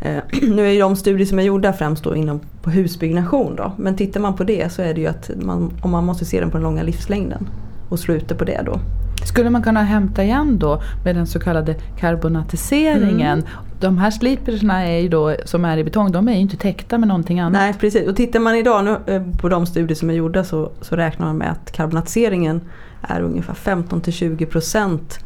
eh, 0.00 0.22
nu 0.42 0.66
är 0.66 0.70
ju 0.70 0.80
de 0.80 0.96
studier 0.96 1.26
som 1.26 1.38
är 1.38 1.42
gjorda 1.42 1.72
främst 1.72 2.04
då 2.04 2.16
inom 2.16 2.40
på 2.62 2.70
husbyggnation 2.70 3.56
då. 3.56 3.72
Men 3.76 3.96
tittar 3.96 4.20
man 4.20 4.36
på 4.36 4.44
det 4.44 4.72
så 4.72 4.82
är 4.82 4.94
det 4.94 5.00
ju 5.00 5.06
att 5.06 5.30
man, 5.36 5.72
om 5.82 5.90
man 5.90 6.04
måste 6.04 6.24
se 6.24 6.40
den 6.40 6.50
på 6.50 6.56
den 6.56 6.64
långa 6.64 6.82
livslängden 6.82 7.48
och 7.88 7.98
slå 7.98 8.14
ut 8.14 8.28
det 8.28 8.34
på 8.34 8.44
det 8.44 8.62
då. 8.66 8.80
Skulle 9.24 9.50
man 9.50 9.62
kunna 9.62 9.82
hämta 9.82 10.24
igen 10.24 10.58
då 10.58 10.82
med 11.04 11.16
den 11.16 11.26
så 11.26 11.38
kallade 11.40 11.74
karbonatiseringen? 11.98 13.42
De 13.80 13.98
här 13.98 14.10
slipersna 14.10 14.86
är 14.86 14.98
ju 14.98 15.08
då, 15.08 15.36
som 15.44 15.64
är 15.64 15.78
i 15.78 15.84
betong, 15.84 16.12
de 16.12 16.28
är 16.28 16.32
ju 16.32 16.38
inte 16.38 16.56
täckta 16.56 16.98
med 16.98 17.08
någonting 17.08 17.40
annat. 17.40 17.52
Nej 17.52 17.74
precis 17.80 18.08
och 18.08 18.16
tittar 18.16 18.40
man 18.40 18.54
idag 18.56 18.84
nu, 18.84 19.14
eh, 19.14 19.22
på 19.40 19.48
de 19.48 19.66
studier 19.66 19.94
som 19.96 20.10
är 20.10 20.14
gjorda 20.14 20.44
så, 20.44 20.70
så 20.80 20.96
räknar 20.96 21.26
man 21.26 21.36
med 21.36 21.50
att 21.50 21.72
karbonatiseringen 21.72 22.60
är 23.02 23.20
ungefär 23.20 23.54
15-20% 23.54 25.18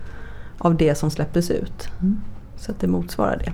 av 0.59 0.77
det 0.77 0.95
som 0.95 1.11
släpptes 1.11 1.51
ut. 1.51 1.89
Mm. 2.01 2.21
Så 2.57 2.71
att 2.71 2.81
det 2.81 2.87
motsvarar 2.87 3.37
det. 3.45 3.53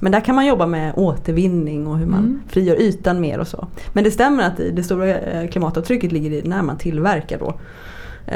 Men 0.00 0.12
där 0.12 0.20
kan 0.20 0.34
man 0.34 0.46
jobba 0.46 0.66
med 0.66 0.92
återvinning 0.96 1.86
och 1.86 1.98
hur 1.98 2.06
man 2.06 2.18
Mm. 2.18 2.42
frigör 2.48 2.76
ytan 2.80 3.20
mer 3.20 3.38
och 3.38 3.48
så. 3.48 3.66
Men 3.92 4.04
det 4.04 4.10
stämmer 4.10 4.42
att 4.46 4.56
det 4.56 4.82
stora 4.82 5.08
eh, 5.18 5.48
klimatavtrycket 5.48 6.12
ligger 6.12 6.30
i 6.30 6.42
när 6.48 6.62
man 6.62 6.76
tillverkar 6.76 7.38
då 7.38 7.54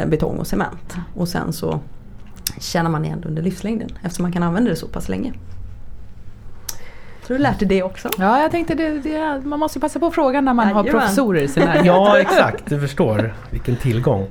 betong 0.07 0.39
och 0.39 0.47
cement. 0.47 0.97
Och 1.15 1.29
sen 1.29 1.53
så 1.53 1.81
tjänar 2.61 2.91
man 2.91 3.05
igen 3.05 3.25
under 3.27 3.43
livslängden 3.43 3.89
eftersom 4.03 4.23
man 4.23 4.33
kan 4.33 4.43
använda 4.43 4.71
det 4.71 4.77
så 4.77 4.89
pass 4.89 5.09
länge. 5.09 5.33
Så 7.27 7.33
du 7.33 7.39
lärde 7.39 7.65
det 7.65 7.83
också. 7.83 8.09
Ja, 8.19 8.43
jag 8.43 8.51
tänkte 8.51 8.75
det, 8.75 8.99
det, 8.99 9.41
man 9.45 9.59
måste 9.59 9.81
passa 9.81 9.99
på 10.01 10.11
frågan 10.11 10.45
när 10.45 10.55
man 10.55 10.67
har 10.69 10.85
Jajamän. 10.85 11.01
professorer 11.01 11.43
i 11.43 11.49
sin 11.49 11.63
närhet. 11.67 11.87
Ja, 11.87 12.19
exakt. 12.21 12.67
Du 12.67 12.81
förstår 12.81 13.35
vilken 13.51 13.77
tillgång. 13.77 14.29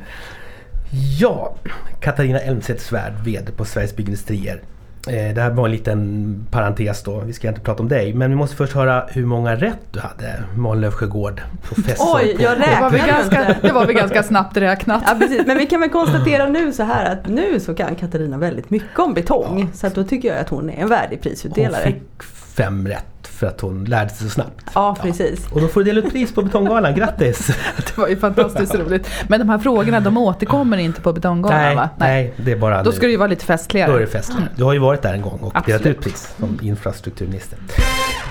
Ja, 1.19 1.56
Katarina 2.00 2.39
Elmsäter-Svärd, 2.39 3.13
VD 3.24 3.52
på 3.52 3.65
Sveriges 3.65 3.95
Byggindustrier. 3.95 4.62
Eh, 5.08 5.34
Det 5.36 5.42
här 5.42 5.50
var 5.50 5.66
en 5.66 5.72
liten 5.72 6.36
parentes 6.52 7.04
då, 7.04 7.20
vi 7.20 7.34
ska 7.34 7.48
inte 7.48 7.62
prata 7.62 7.84
om 7.84 7.90
dig. 7.90 8.14
Men 8.14 8.30
vi 8.30 8.36
måste 8.36 8.56
först 8.56 8.74
höra 8.74 9.06
hur 9.10 9.26
många 9.26 9.56
rätt 9.56 9.80
du 9.92 10.00
hade. 10.00 10.44
Malin 10.56 10.82
Löfsjögård, 10.82 11.42
professor 11.64 12.06
Oj, 12.16 12.36
jag 12.40 12.52
Det 12.60 12.78
var, 12.82 12.90
väl 12.90 13.00
räknar 13.00 13.08
ganska, 13.08 13.56
det 13.62 13.72
var 13.72 13.86
väl 13.86 13.96
ganska 13.96 14.24
snabbt 14.24 14.58
räknat. 14.58 15.04
Ja, 15.08 15.16
precis. 15.20 15.48
Men 15.48 15.58
vi 15.58 15.66
kan 15.66 15.80
väl 15.82 15.90
konstatera 15.90 16.48
nu 16.48 16.74
så 16.74 16.84
här 16.84 17.12
att 17.12 17.28
nu 17.28 17.60
så 17.60 17.74
kan 17.76 17.96
Katarina 17.96 18.38
väldigt 18.38 18.70
mycket 18.70 19.00
om 19.00 19.14
betong. 19.14 19.70
Så 19.74 19.88
att 19.88 19.96
då 19.96 20.04
tycker 20.04 20.28
jag 20.28 20.38
att 20.38 20.50
hon 20.50 20.70
är 20.70 20.82
en 20.82 20.90
värdig 20.90 21.16
Hon 21.16 21.22
prisutdelare. 21.24 21.84
fick 21.84 22.24
fem 22.54 22.88
rätt 22.88 23.06
för 23.42 23.48
att 23.48 23.62
hon 23.62 23.86
lärde 23.86 24.10
sig 24.10 24.28
så 24.28 24.34
snabbt. 24.34 24.66
Ja, 24.76 24.98
precis. 25.02 25.52
Och 25.52 25.62
då 25.62 25.68
får 25.68 25.80
du 25.80 25.86
dela 25.86 26.08
ut 26.08 26.12
pris 26.12 26.34
på 26.34 26.42
Betonggalan, 26.42 26.96
grattis! 26.96 27.48
Det 27.78 27.98
var 27.98 28.08
ju 28.08 28.18
fantastiskt 28.18 28.76
roligt. 28.76 29.08
Men 29.28 29.40
de 29.40 29.50
här 29.50 29.58
frågorna 29.60 30.00
de 30.00 30.18
återkommer 30.18 30.78
inte 30.78 31.02
på 31.02 31.14
betonggalan 31.14 31.60
nej, 31.60 31.76
va? 31.76 31.90
nej, 31.98 32.34
det 32.38 32.52
är 32.52 32.56
bara 32.58 32.84
Då 32.84 32.90
nu. 32.90 32.96
ska 32.96 33.06
det 33.06 33.12
ju 33.12 33.18
vara 33.18 33.28
lite 33.28 33.46
Då 33.48 33.54
är 33.54 33.58
festligare. 33.58 34.00
det 34.00 34.08
fest. 34.08 34.32
Du 34.56 34.64
har 34.64 34.74
ju 34.74 34.80
varit 34.80 35.02
där 35.02 35.14
en 35.14 35.22
gång 35.22 35.40
och 35.42 35.54
delat 35.54 35.68
Absolut. 35.82 35.98
ut 35.98 36.04
pris 36.04 36.34
som 36.40 36.60
infrastrukturminister. 36.62 37.60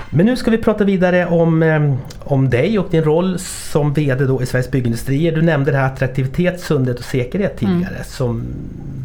Men 0.09 0.25
nu 0.25 0.35
ska 0.37 0.51
vi 0.51 0.57
prata 0.57 0.83
vidare 0.83 1.25
om, 1.25 1.63
eh, 1.63 1.95
om 2.19 2.49
dig 2.49 2.79
och 2.79 2.87
din 2.91 3.03
roll 3.03 3.39
som 3.39 3.93
VD 3.93 4.25
då 4.25 4.41
i 4.41 4.45
Sveriges 4.45 4.71
Byggindustrier. 4.71 5.31
Du 5.31 5.41
nämnde 5.41 5.71
det 5.71 5.77
här 5.77 5.85
attraktivitet, 5.85 6.59
sundhet 6.61 6.99
och 6.99 7.05
säkerhet 7.05 7.57
tidigare. 7.57 8.03
Som 8.03 8.43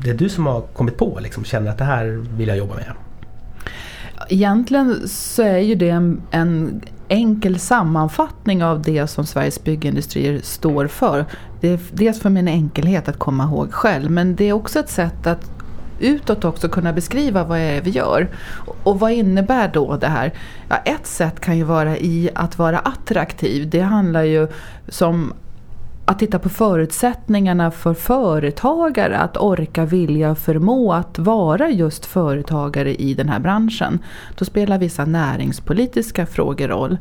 det 0.04 0.10
är 0.10 0.14
du 0.14 0.28
som 0.28 0.46
har 0.46 0.60
kommit 0.60 0.96
på 0.96 1.18
liksom, 1.22 1.44
känner 1.44 1.70
att 1.70 1.78
det 1.78 1.84
här 1.84 2.24
vill 2.36 2.48
jag 2.48 2.56
jobba 2.56 2.74
med. 2.74 2.92
Egentligen 4.28 5.08
så 5.08 5.42
är 5.42 5.58
ju 5.58 5.74
det 5.74 5.88
en, 5.88 6.22
en 6.30 6.80
enkel 7.08 7.58
sammanfattning 7.58 8.64
av 8.64 8.82
det 8.82 9.06
som 9.06 9.26
Sveriges 9.26 9.64
byggindustrier 9.64 10.40
står 10.42 10.86
för. 10.86 11.24
Det 11.60 11.68
är 11.68 11.80
dels 11.92 12.20
för 12.20 12.30
min 12.30 12.48
enkelhet 12.48 13.08
att 13.08 13.18
komma 13.18 13.44
ihåg 13.44 13.72
själv 13.72 14.10
men 14.10 14.36
det 14.36 14.44
är 14.44 14.52
också 14.52 14.78
ett 14.78 14.90
sätt 14.90 15.26
att 15.26 15.50
utåt 16.00 16.44
också 16.44 16.68
kunna 16.68 16.92
beskriva 16.92 17.44
vad 17.44 17.58
det 17.58 17.64
är 17.64 17.80
vi 17.80 17.90
gör. 17.90 18.28
Och 18.84 19.00
vad 19.00 19.12
innebär 19.12 19.70
då 19.72 19.96
det 19.96 20.06
här? 20.06 20.32
Ja, 20.68 20.76
ett 20.76 21.06
sätt 21.06 21.40
kan 21.40 21.56
ju 21.56 21.64
vara 21.64 21.96
i 21.96 22.30
att 22.34 22.58
vara 22.58 22.78
attraktiv. 22.78 23.70
Det 23.70 23.80
handlar 23.80 24.22
ju 24.22 24.48
som 24.88 25.32
att 26.08 26.18
titta 26.18 26.38
på 26.38 26.48
förutsättningarna 26.48 27.70
för 27.70 27.94
företagare 27.94 29.18
att 29.18 29.36
orka, 29.36 29.84
vilja 29.84 30.30
och 30.30 30.38
förmå 30.38 30.92
att 30.92 31.18
vara 31.18 31.70
just 31.70 32.06
företagare 32.06 32.94
i 32.94 33.14
den 33.14 33.28
här 33.28 33.38
branschen. 33.38 33.98
Då 34.38 34.44
spelar 34.44 34.78
vissa 34.78 35.04
näringspolitiska 35.04 36.26
frågor 36.26 36.68
roll. 36.68 36.98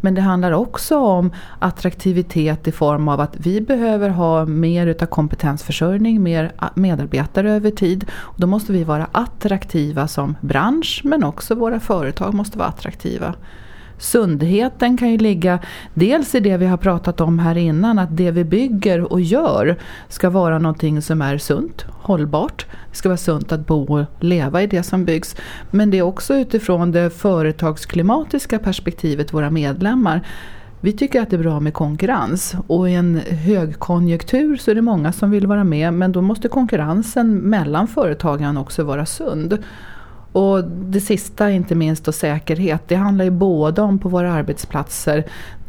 Men 0.00 0.14
det 0.14 0.20
handlar 0.20 0.52
också 0.52 0.98
om 0.98 1.32
attraktivitet 1.58 2.68
i 2.68 2.72
form 2.72 3.08
av 3.08 3.20
att 3.20 3.36
vi 3.36 3.60
behöver 3.60 4.08
ha 4.08 4.44
mer 4.44 4.86
utav 4.86 5.06
kompetensförsörjning, 5.06 6.22
mer 6.22 6.52
medarbetare 6.74 7.52
över 7.52 7.70
tid. 7.70 8.04
Och 8.12 8.40
då 8.40 8.46
måste 8.46 8.72
vi 8.72 8.84
vara 8.84 9.06
attraktiva 9.12 10.08
som 10.08 10.36
bransch 10.40 11.00
men 11.04 11.24
också 11.24 11.54
våra 11.54 11.80
företag 11.80 12.34
måste 12.34 12.58
vara 12.58 12.68
attraktiva. 12.68 13.34
Sundheten 14.02 14.96
kan 14.96 15.10
ju 15.10 15.18
ligga 15.18 15.58
dels 15.94 16.34
i 16.34 16.40
det 16.40 16.56
vi 16.56 16.66
har 16.66 16.76
pratat 16.76 17.20
om 17.20 17.38
här 17.38 17.56
innan, 17.56 17.98
att 17.98 18.16
det 18.16 18.30
vi 18.30 18.44
bygger 18.44 19.12
och 19.12 19.20
gör 19.20 19.78
ska 20.08 20.30
vara 20.30 20.58
någonting 20.58 21.02
som 21.02 21.22
är 21.22 21.38
sunt, 21.38 21.84
hållbart. 21.90 22.66
Det 22.90 22.96
ska 22.96 23.08
vara 23.08 23.16
sunt 23.16 23.52
att 23.52 23.66
bo 23.66 23.98
och 23.98 24.04
leva 24.20 24.62
i 24.62 24.66
det 24.66 24.82
som 24.82 25.04
byggs. 25.04 25.36
Men 25.70 25.90
det 25.90 25.98
är 25.98 26.02
också 26.02 26.34
utifrån 26.34 26.92
det 26.92 27.10
företagsklimatiska 27.10 28.58
perspektivet, 28.58 29.32
våra 29.32 29.50
medlemmar. 29.50 30.26
Vi 30.80 30.92
tycker 30.92 31.22
att 31.22 31.30
det 31.30 31.36
är 31.36 31.42
bra 31.42 31.60
med 31.60 31.74
konkurrens 31.74 32.54
och 32.66 32.90
i 32.90 32.94
en 32.94 33.16
högkonjunktur 33.16 34.56
så 34.56 34.70
är 34.70 34.74
det 34.74 34.82
många 34.82 35.12
som 35.12 35.30
vill 35.30 35.46
vara 35.46 35.64
med 35.64 35.94
men 35.94 36.12
då 36.12 36.20
måste 36.20 36.48
konkurrensen 36.48 37.34
mellan 37.34 37.88
företagen 37.88 38.56
också 38.56 38.84
vara 38.84 39.06
sund. 39.06 39.58
Och 40.32 40.64
det 40.64 41.00
sista, 41.00 41.50
inte 41.50 41.74
minst, 41.74 42.08
och 42.08 42.14
säkerhet. 42.14 42.82
Det 42.88 42.94
handlar 42.94 43.24
ju 43.24 43.30
både 43.30 43.82
om 43.82 43.98
på 43.98 44.08
våra 44.08 44.32
arbetsplatser 44.32 45.24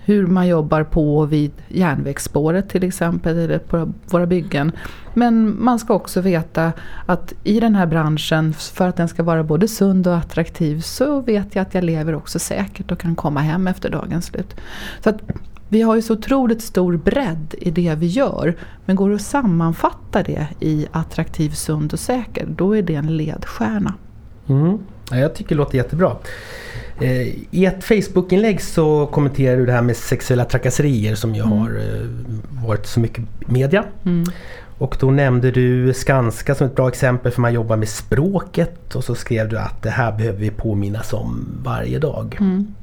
hur 0.06 0.28
man 0.28 0.48
jobbar 0.48 0.84
på 0.84 1.26
vid 1.26 1.52
järnvägsspåret 1.68 2.70
till 2.70 2.84
exempel, 2.84 3.38
eller 3.38 3.60
på 3.60 3.94
våra 4.06 4.26
byggen. 4.26 4.72
Men 5.14 5.64
man 5.64 5.80
ska 5.80 5.94
också 5.94 6.22
veta 6.22 6.72
att 7.06 7.34
i 7.44 7.60
den 7.60 7.76
här 7.76 7.86
branschen, 7.86 8.54
för 8.54 8.88
att 8.88 8.96
den 8.96 9.08
ska 9.08 9.24
vara 9.24 9.44
både 9.44 9.68
sund 9.68 10.08
och 10.08 10.18
attraktiv, 10.18 10.82
så 10.82 11.22
vet 11.22 11.56
jag 11.56 11.62
att 11.62 11.74
jag 11.74 11.84
lever 11.84 12.16
också 12.16 12.40
säkert 12.40 12.92
och 12.92 13.00
kan 13.00 13.16
komma 13.16 13.40
hem 13.40 13.68
efter 13.68 13.90
dagens 13.90 14.26
slut. 14.26 14.56
Så 15.04 15.10
att 15.10 15.22
vi 15.70 15.82
har 15.82 15.96
ju 15.96 16.02
så 16.02 16.14
otroligt 16.14 16.62
stor 16.62 16.98
bredd 16.98 17.56
i 17.58 17.72
det 17.72 17.96
vi 17.96 18.08
gör. 18.08 18.56
Men 18.86 18.96
går 18.96 19.10
det 19.10 19.16
att 19.16 19.22
sammanfatta 19.22 20.24
det 20.24 20.48
i 20.60 20.88
attraktiv, 20.92 21.50
sund 21.50 21.94
och 21.94 22.00
säker, 22.00 22.48
då 22.50 22.78
är 22.78 22.82
det 22.82 22.96
en 22.96 23.18
ledstjärna. 23.18 23.94
Mm. 24.48 24.78
Ja, 25.12 25.18
jag 25.18 25.36
tycker 25.36 25.50
det 25.50 25.60
låter 25.60 25.78
jättebra. 25.78 26.16
Eh, 27.02 27.28
I 27.52 27.66
ett 27.66 27.84
Facebook-inlägg 27.84 28.62
så 28.62 29.06
kommenterar 29.06 29.58
du 29.58 29.66
det 29.66 29.72
här 29.72 29.82
med 29.82 29.98
sexuella 29.98 30.46
trakasserier 30.46 31.16
som 31.16 31.36
ju 31.36 31.42
mm. 31.42 31.58
har 31.58 31.70
eh, 31.70 32.68
varit 32.68 32.86
så 32.86 33.00
mycket 33.00 33.24
media. 33.48 33.84
Mm. 34.06 34.26
Och 34.78 34.98
då 35.00 35.12
nämnde 35.12 35.52
du 35.52 35.94
Skanska 35.94 36.56
som 36.56 36.68
ett 36.68 36.76
bra 36.76 36.88
exempel 36.88 37.32
för 37.32 37.42
man 37.42 37.54
jobbar 37.54 37.78
med 37.78 37.90
språket 37.90 38.96
och 38.96 39.04
så 39.04 39.16
skrev 39.16 39.50
du 39.50 39.58
att 39.58 39.82
det 39.82 39.90
här 39.90 40.12
behöver 40.12 40.40
vi 40.40 40.50
påminnas 40.50 41.14
om 41.14 41.46
varje 41.64 42.00
dag. 42.00 42.38
Mm. 42.40 42.74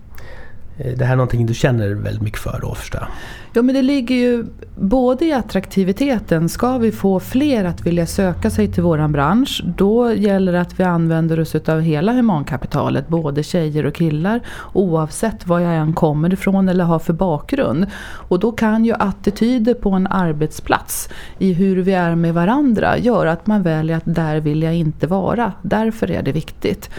Eh, 0.85 0.93
det 0.97 1.05
här 1.05 1.12
är 1.12 1.16
någonting 1.16 1.47
du 1.47 1.55
känner 1.55 1.90
väldigt 1.90 2.23
mycket 2.23 2.40
för 2.40 2.59
då 2.62 2.75
förstår 2.75 3.01
jag? 3.01 3.09
Ja 3.53 3.62
men 3.62 3.75
det 3.75 3.83
ligger 3.83 4.14
ju 4.14 4.47
både 4.77 5.25
i 5.25 5.33
attraktiviteten. 5.33 6.49
Ska 6.49 6.79
vi 6.79 6.93
få 6.93 7.21
fler 7.21 7.64
att 7.64 7.87
vilja 7.87 8.07
söka 8.07 8.51
sig 8.51 8.73
till 8.73 8.83
våran 8.83 9.12
bransch 9.12 9.62
då 9.77 10.12
gäller 10.12 10.53
det 10.53 10.61
att 10.61 10.81
vi 10.81 10.85
använder 10.85 11.40
oss 11.40 11.55
av 11.55 11.81
hela 11.81 12.12
humankapitalet. 12.12 13.09
Både 13.09 13.43
tjejer 13.43 13.87
och 13.87 13.95
killar 13.95 14.40
oavsett 14.73 15.47
var 15.47 15.61
jag 15.61 15.75
än 15.75 15.93
kommer 15.93 16.33
ifrån 16.33 16.69
eller 16.69 16.85
har 16.85 16.99
för 16.99 17.12
bakgrund. 17.12 17.87
Och 18.03 18.38
då 18.38 18.53
kan 18.53 18.85
ju 18.85 18.95
attityder 18.99 19.75
på 19.75 19.90
en 19.90 20.07
arbetsplats 20.07 21.09
i 21.38 21.53
hur 21.53 21.77
vi 21.77 21.93
är 21.93 22.14
med 22.14 22.35
varandra 22.35 22.99
göra 22.99 23.33
att 23.33 23.47
man 23.47 23.62
väljer 23.62 23.97
att 23.97 24.14
där 24.14 24.40
vill 24.40 24.62
jag 24.62 24.75
inte 24.75 25.07
vara. 25.07 25.53
Därför 25.62 26.11
är 26.11 26.23
det 26.23 26.33
viktigt. 26.33 26.90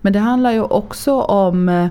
Men 0.00 0.12
det 0.12 0.18
handlar 0.18 0.52
ju 0.52 0.62
också 0.62 1.20
om 1.20 1.68
eh, 1.68 1.86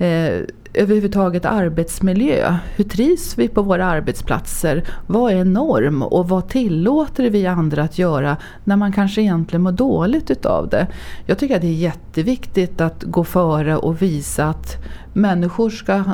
eh, 0.00 0.44
överhuvudtaget 0.74 1.44
arbetsmiljö. 1.44 2.56
Hur 2.76 2.84
trivs 2.84 3.38
vi 3.38 3.48
på 3.48 3.62
våra 3.62 3.86
arbetsplatser? 3.86 4.84
Vad 5.06 5.32
är 5.32 5.44
norm 5.44 6.02
och 6.02 6.28
vad 6.28 6.48
tillåter 6.48 7.30
vi 7.30 7.46
andra 7.46 7.82
att 7.82 7.98
göra 7.98 8.36
när 8.64 8.76
man 8.76 8.92
kanske 8.92 9.20
egentligen 9.22 9.62
mår 9.62 9.72
dåligt 9.72 10.30
utav 10.30 10.68
det? 10.68 10.86
Jag 11.26 11.38
tycker 11.38 11.56
att 11.56 11.62
det 11.62 11.68
är 11.68 11.72
jätteviktigt 11.72 12.80
att 12.80 13.02
gå 13.02 13.24
före 13.24 13.76
och 13.76 14.02
visa 14.02 14.46
att 14.46 14.76
människor 15.12 15.70
ska 15.70 16.04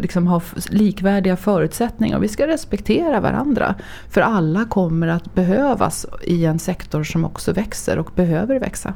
liksom 0.00 0.26
ha 0.26 0.40
likvärdiga 0.70 1.36
förutsättningar. 1.36 2.18
Vi 2.18 2.28
ska 2.28 2.46
respektera 2.46 3.20
varandra. 3.20 3.74
För 4.10 4.20
alla 4.20 4.64
kommer 4.64 5.08
att 5.08 5.34
behövas 5.34 6.06
i 6.22 6.44
en 6.44 6.58
sektor 6.58 7.04
som 7.04 7.24
också 7.24 7.52
växer 7.52 7.98
och 7.98 8.10
behöver 8.14 8.58
växa. 8.60 8.94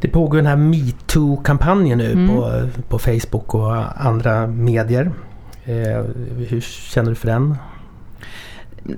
Det 0.00 0.08
pågår 0.08 0.36
den 0.36 0.46
här 0.46 0.56
metoo-kampanjen 0.56 1.98
nu 1.98 2.12
mm. 2.12 2.28
på, 2.28 2.68
på 2.88 2.98
Facebook 2.98 3.54
och 3.54 4.04
andra 4.06 4.46
medier. 4.46 5.10
Eh, 5.64 6.04
hur 6.48 6.60
känner 6.60 7.10
du 7.10 7.14
för 7.14 7.28
den? 7.28 7.56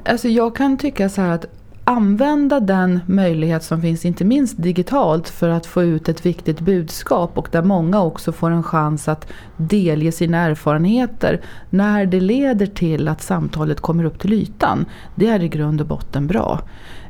Alltså 0.05 0.29
jag 0.29 0.57
kan 0.57 0.79
tycka 0.79 1.09
så 1.09 1.21
här 1.21 1.31
att 1.31 1.47
använda 1.89 2.61
den 2.61 3.01
möjlighet 3.07 3.63
som 3.63 3.83
finns, 3.83 4.05
inte 4.05 4.25
minst 4.25 4.63
digitalt, 4.63 5.29
för 5.29 5.49
att 5.49 5.67
få 5.67 5.83
ut 5.83 6.09
ett 6.09 6.27
viktigt 6.27 6.61
budskap 6.61 7.39
och 7.39 7.49
där 7.53 7.63
många 7.63 8.03
också 8.03 8.33
får 8.33 8.51
en 8.51 8.63
chans 8.63 9.09
att 9.09 9.33
delge 9.57 10.13
sina 10.13 10.39
erfarenheter 10.39 11.41
när 11.71 12.07
det 12.07 12.21
leder 12.21 12.67
till 12.67 13.09
att 13.09 13.23
samtalet 13.23 13.81
kommer 13.81 14.05
upp 14.05 14.19
till 14.19 14.33
ytan. 14.33 14.85
Det 15.15 15.27
är 15.27 15.43
i 15.43 15.49
grund 15.49 15.81
och 15.81 15.87
botten 15.87 16.27
bra. 16.27 16.61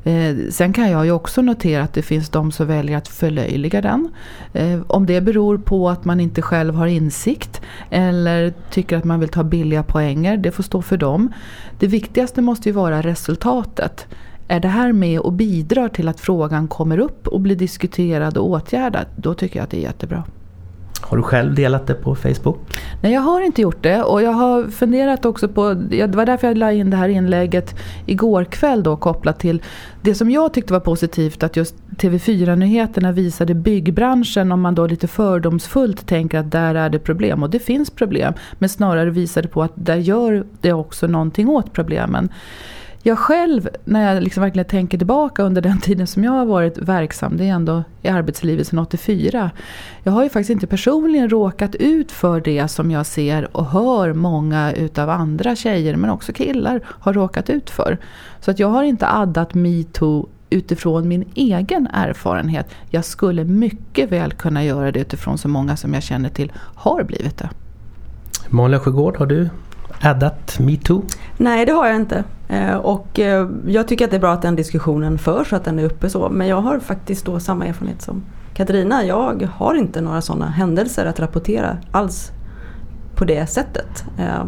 Eh, 0.04 0.36
sen 0.50 0.72
kan 0.72 0.90
jag 0.90 1.04
ju 1.04 1.12
också 1.12 1.42
notera 1.42 1.82
att 1.82 1.94
det 1.94 2.02
finns 2.02 2.28
de 2.28 2.52
som 2.52 2.66
väljer 2.66 2.96
att 2.96 3.08
förlöjliga 3.08 3.80
den. 3.80 4.08
Eh, 4.52 4.80
om 4.86 5.06
det 5.06 5.20
beror 5.20 5.58
på 5.58 5.88
att 5.88 6.04
man 6.04 6.20
inte 6.20 6.42
själv 6.42 6.74
har 6.74 6.86
insikt 6.86 7.60
eller 7.90 8.54
tycker 8.70 8.96
att 8.96 9.04
man 9.04 9.20
vill 9.20 9.28
ta 9.28 9.44
billiga 9.44 9.82
poänger, 9.82 10.36
det 10.36 10.50
får 10.50 10.62
stå 10.62 10.82
för 10.82 10.96
dem. 10.96 11.32
Det 11.78 11.86
viktigaste 11.86 12.42
måste 12.42 12.68
ju 12.68 12.72
vara 12.72 13.02
resultatet. 13.02 14.06
Är 14.48 14.61
det 14.61 14.68
här 14.68 14.92
med 14.92 15.20
och 15.20 15.32
bidrar 15.32 15.88
till 15.88 16.09
att 16.09 16.20
frågan 16.20 16.68
kommer 16.68 16.98
upp 16.98 17.28
och 17.28 17.40
blir 17.40 17.56
diskuterad 17.56 18.38
och 18.38 18.50
åtgärdad, 18.50 19.06
då 19.16 19.35
tycker 19.35 19.59
jag 19.59 19.64
att 19.64 19.70
det 19.70 19.78
är 19.78 19.82
jättebra. 19.82 20.24
Har 21.00 21.16
du 21.16 21.22
själv 21.22 21.54
delat 21.54 21.87
det 21.87 21.94
på 21.94 22.14
Facebook? 22.14 22.59
Nej, 23.02 23.12
jag 23.12 23.20
har 23.20 23.40
inte 23.40 23.62
gjort 23.62 23.82
det. 23.82 24.02
Och 24.02 24.22
jag 24.22 24.32
har 24.32 24.64
funderat 24.64 25.24
också 25.24 25.48
på, 25.48 25.74
det 25.74 26.14
var 26.14 26.26
därför 26.26 26.46
jag 26.46 26.59
la 26.59 26.72
in 26.72 26.90
det 26.90 26.96
här 26.96 27.09
inlägget 27.09 27.74
igår 28.06 28.44
kväll 28.44 28.82
då 28.82 28.96
kopplat 28.96 29.38
till 29.38 29.62
det 30.02 30.14
som 30.14 30.30
jag 30.30 30.54
tyckte 30.54 30.72
var 30.72 30.80
positivt 30.80 31.42
att 31.42 31.56
just 31.56 31.74
TV4-nyheterna 31.96 33.12
visade 33.12 33.54
byggbranschen 33.54 34.52
om 34.52 34.61
man 34.61 34.74
då 34.74 34.87
lite 34.87 35.09
fördomsfullt 35.09 36.06
tänker 36.06 36.38
att 36.38 36.50
där 36.50 36.74
är 36.74 36.90
det 36.90 36.98
problem. 36.98 37.42
Och 37.42 37.50
det 37.50 37.59
finns 37.59 37.90
problem. 37.90 38.35
Men 38.59 38.68
snarare 38.68 39.11
visade 39.11 39.48
på 39.48 39.62
att 39.62 39.72
där 39.74 39.96
gör 39.96 40.46
det 40.61 40.72
också 40.72 41.06
någonting 41.06 41.48
åt 41.48 41.72
problemen. 41.72 42.28
Jag 43.07 43.19
själv, 43.19 43.69
när 43.85 44.14
jag 44.14 44.23
liksom 44.23 44.42
verkligen 44.42 44.69
tänker 44.69 44.99
tillbaka 44.99 45.42
under 45.42 45.62
den 45.62 45.81
tiden 45.81 46.07
som 46.07 46.25
jag 46.25 46.33
har 46.33 46.47
varit 46.47 46.79
verksam, 46.79 47.37
det 47.37 47.45
är 47.45 47.53
ändå 47.53 47.85
i 48.03 48.09
arbetslivet 48.09 48.66
sedan 48.66 48.79
84. 48.79 49.51
Jag 50.03 50.12
har 50.12 50.23
ju 50.23 50.29
faktiskt 50.29 50.51
inte 50.51 50.66
personligen 50.66 51.29
råkat 51.31 51.75
ut 51.75 52.12
för 52.12 52.40
det 52.40 52.69
som 52.69 52.90
jag 52.90 53.07
ser 53.07 53.57
och 53.57 53.66
hör 53.66 54.12
många 54.12 54.73
utav 54.73 55.11
andra 55.11 55.57
tjejer, 55.57 55.97
men 55.97 56.11
också 56.11 56.33
killar, 56.33 56.81
har 56.87 57.12
råkat 57.12 57.51
ut 57.51 57.71
för. 57.71 57.99
Så 58.40 58.51
att 58.51 58.59
jag 58.59 58.69
har 58.69 58.83
inte 58.83 59.09
addat 59.09 59.55
metoo 59.55 60.29
utifrån 60.51 61.09
min 61.09 61.25
egen 61.35 61.87
erfarenhet. 61.87 62.66
Jag 62.90 63.05
skulle 63.05 63.45
mycket 63.45 64.12
väl 64.12 64.33
kunna 64.33 64.64
göra 64.64 64.92
det 64.92 65.01
utifrån 65.01 65.38
så 65.38 65.49
många 65.49 65.77
som 65.77 65.95
jag 65.95 66.03
känner 66.03 66.29
till 66.29 66.53
har 66.75 67.03
blivit 67.03 67.38
det. 67.38 67.51
Malin 68.49 68.81
Sjögård, 68.81 69.16
har 69.16 69.27
du 69.27 69.49
addat 70.01 70.59
metoo? 70.59 71.03
Nej 71.37 71.66
det 71.66 71.72
har 71.72 71.87
jag 71.87 71.96
inte. 71.96 72.25
Eh, 72.49 72.77
och 72.77 73.18
eh, 73.18 73.49
jag 73.66 73.88
tycker 73.88 74.05
att 74.05 74.11
det 74.11 74.16
är 74.16 74.20
bra 74.20 74.33
att 74.33 74.42
den 74.42 74.57
diskussionen 74.57 75.18
förs 75.18 75.53
och 75.53 75.57
att 75.57 75.64
den 75.64 75.79
är 75.79 75.85
uppe 75.85 76.11
så. 76.11 76.29
Men 76.29 76.46
jag 76.46 76.61
har 76.61 76.79
faktiskt 76.79 77.27
då 77.27 77.40
samma 77.40 77.66
erfarenhet 77.66 78.03
som 78.03 78.22
Katarina. 78.55 79.05
Jag 79.05 79.49
har 79.55 79.75
inte 79.75 80.01
några 80.01 80.20
sådana 80.20 80.46
händelser 80.46 81.07
att 81.07 81.20
rapportera 81.20 81.77
alls 81.90 82.31
på 83.14 83.25
det 83.25 83.46
sättet. 83.46 84.05
Eh, 84.18 84.44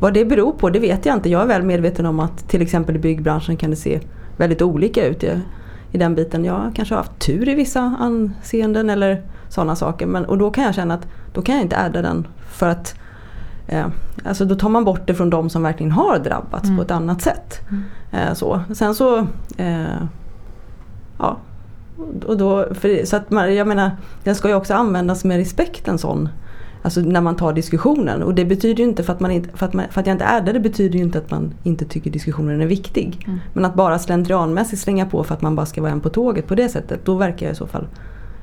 vad 0.00 0.14
det 0.14 0.24
beror 0.24 0.52
på 0.52 0.70
det 0.70 0.78
vet 0.78 1.06
jag 1.06 1.16
inte. 1.16 1.30
Jag 1.30 1.42
är 1.42 1.46
väl 1.46 1.62
medveten 1.62 2.06
om 2.06 2.20
att 2.20 2.48
till 2.48 2.62
exempel 2.62 2.96
i 2.96 2.98
byggbranschen 2.98 3.56
kan 3.56 3.70
det 3.70 3.76
se 3.76 4.00
väldigt 4.36 4.62
olika 4.62 5.06
ut 5.06 5.24
i, 5.24 5.40
i 5.92 5.98
den 5.98 6.14
biten. 6.14 6.44
Jag 6.44 6.72
kanske 6.74 6.94
har 6.94 7.02
haft 7.02 7.18
tur 7.18 7.48
i 7.48 7.54
vissa 7.54 7.80
anseenden 7.80 8.90
eller 8.90 9.22
sådana 9.48 9.76
saker. 9.76 10.06
Men, 10.06 10.24
och 10.24 10.38
då 10.38 10.50
kan 10.50 10.64
jag 10.64 10.74
känna 10.74 10.94
att 10.94 11.06
då 11.32 11.42
kan 11.42 11.54
jag 11.54 11.64
inte 11.64 11.78
adda 11.78 12.02
den 12.02 12.26
för 12.50 12.68
att 12.68 12.94
alltså 14.24 14.44
då 14.44 14.54
tar 14.54 14.68
man 14.68 14.84
bort 14.84 15.06
det 15.06 15.14
från 15.14 15.30
de 15.30 15.50
som 15.50 15.62
verkligen 15.62 15.92
har 15.92 16.18
drabbats 16.18 16.64
mm. 16.64 16.76
på 16.76 16.82
ett 16.82 16.90
annat 16.90 17.22
sätt. 17.22 17.60
Mm. 17.70 17.82
Eh, 18.12 18.34
så. 18.34 18.60
Sen 18.74 18.94
så 18.94 19.18
eh, 19.56 20.02
Ja 21.18 21.36
och 22.26 22.36
då, 22.36 22.74
för, 22.74 23.04
så 23.04 23.16
att 23.16 23.30
man, 23.30 23.54
jag 23.54 23.66
menar, 23.66 23.90
den 24.24 24.34
ska 24.34 24.48
ju 24.48 24.54
också 24.54 24.74
användas 24.74 25.24
med 25.24 25.36
respekt 25.36 25.88
en 25.88 25.98
sån 25.98 26.28
Alltså 26.84 27.00
när 27.00 27.20
man 27.20 27.36
tar 27.36 27.52
diskussionen. 27.52 28.22
Och 28.22 28.34
det 28.34 28.44
betyder 28.44 28.82
ju 28.82 28.88
inte 28.88 29.02
för 29.02 29.12
att, 29.12 29.20
man 29.20 29.30
inte, 29.30 29.56
för 29.56 29.66
att, 29.66 29.72
man, 29.72 29.84
för 29.90 30.00
att 30.00 30.06
jag 30.06 30.14
inte 30.14 30.24
är 30.24 30.40
där, 30.40 30.52
det 30.52 30.60
betyder 30.60 30.98
ju 30.98 31.04
inte 31.04 31.18
att 31.18 31.30
man 31.30 31.54
inte 31.62 31.84
tycker 31.84 32.10
diskussionen 32.10 32.60
är 32.60 32.66
viktig. 32.66 33.24
Mm. 33.26 33.38
Men 33.52 33.64
att 33.64 33.74
bara 33.74 33.98
slentrianmässigt 33.98 34.82
slänga 34.82 35.06
på 35.06 35.24
för 35.24 35.34
att 35.34 35.42
man 35.42 35.56
bara 35.56 35.66
ska 35.66 35.82
vara 35.82 35.92
en 35.92 36.00
på 36.00 36.08
tåget 36.08 36.46
på 36.46 36.54
det 36.54 36.68
sättet. 36.68 37.04
Då 37.04 37.14
verkar 37.14 37.46
jag 37.46 37.52
i 37.52 37.56
så 37.56 37.66
fall 37.66 37.86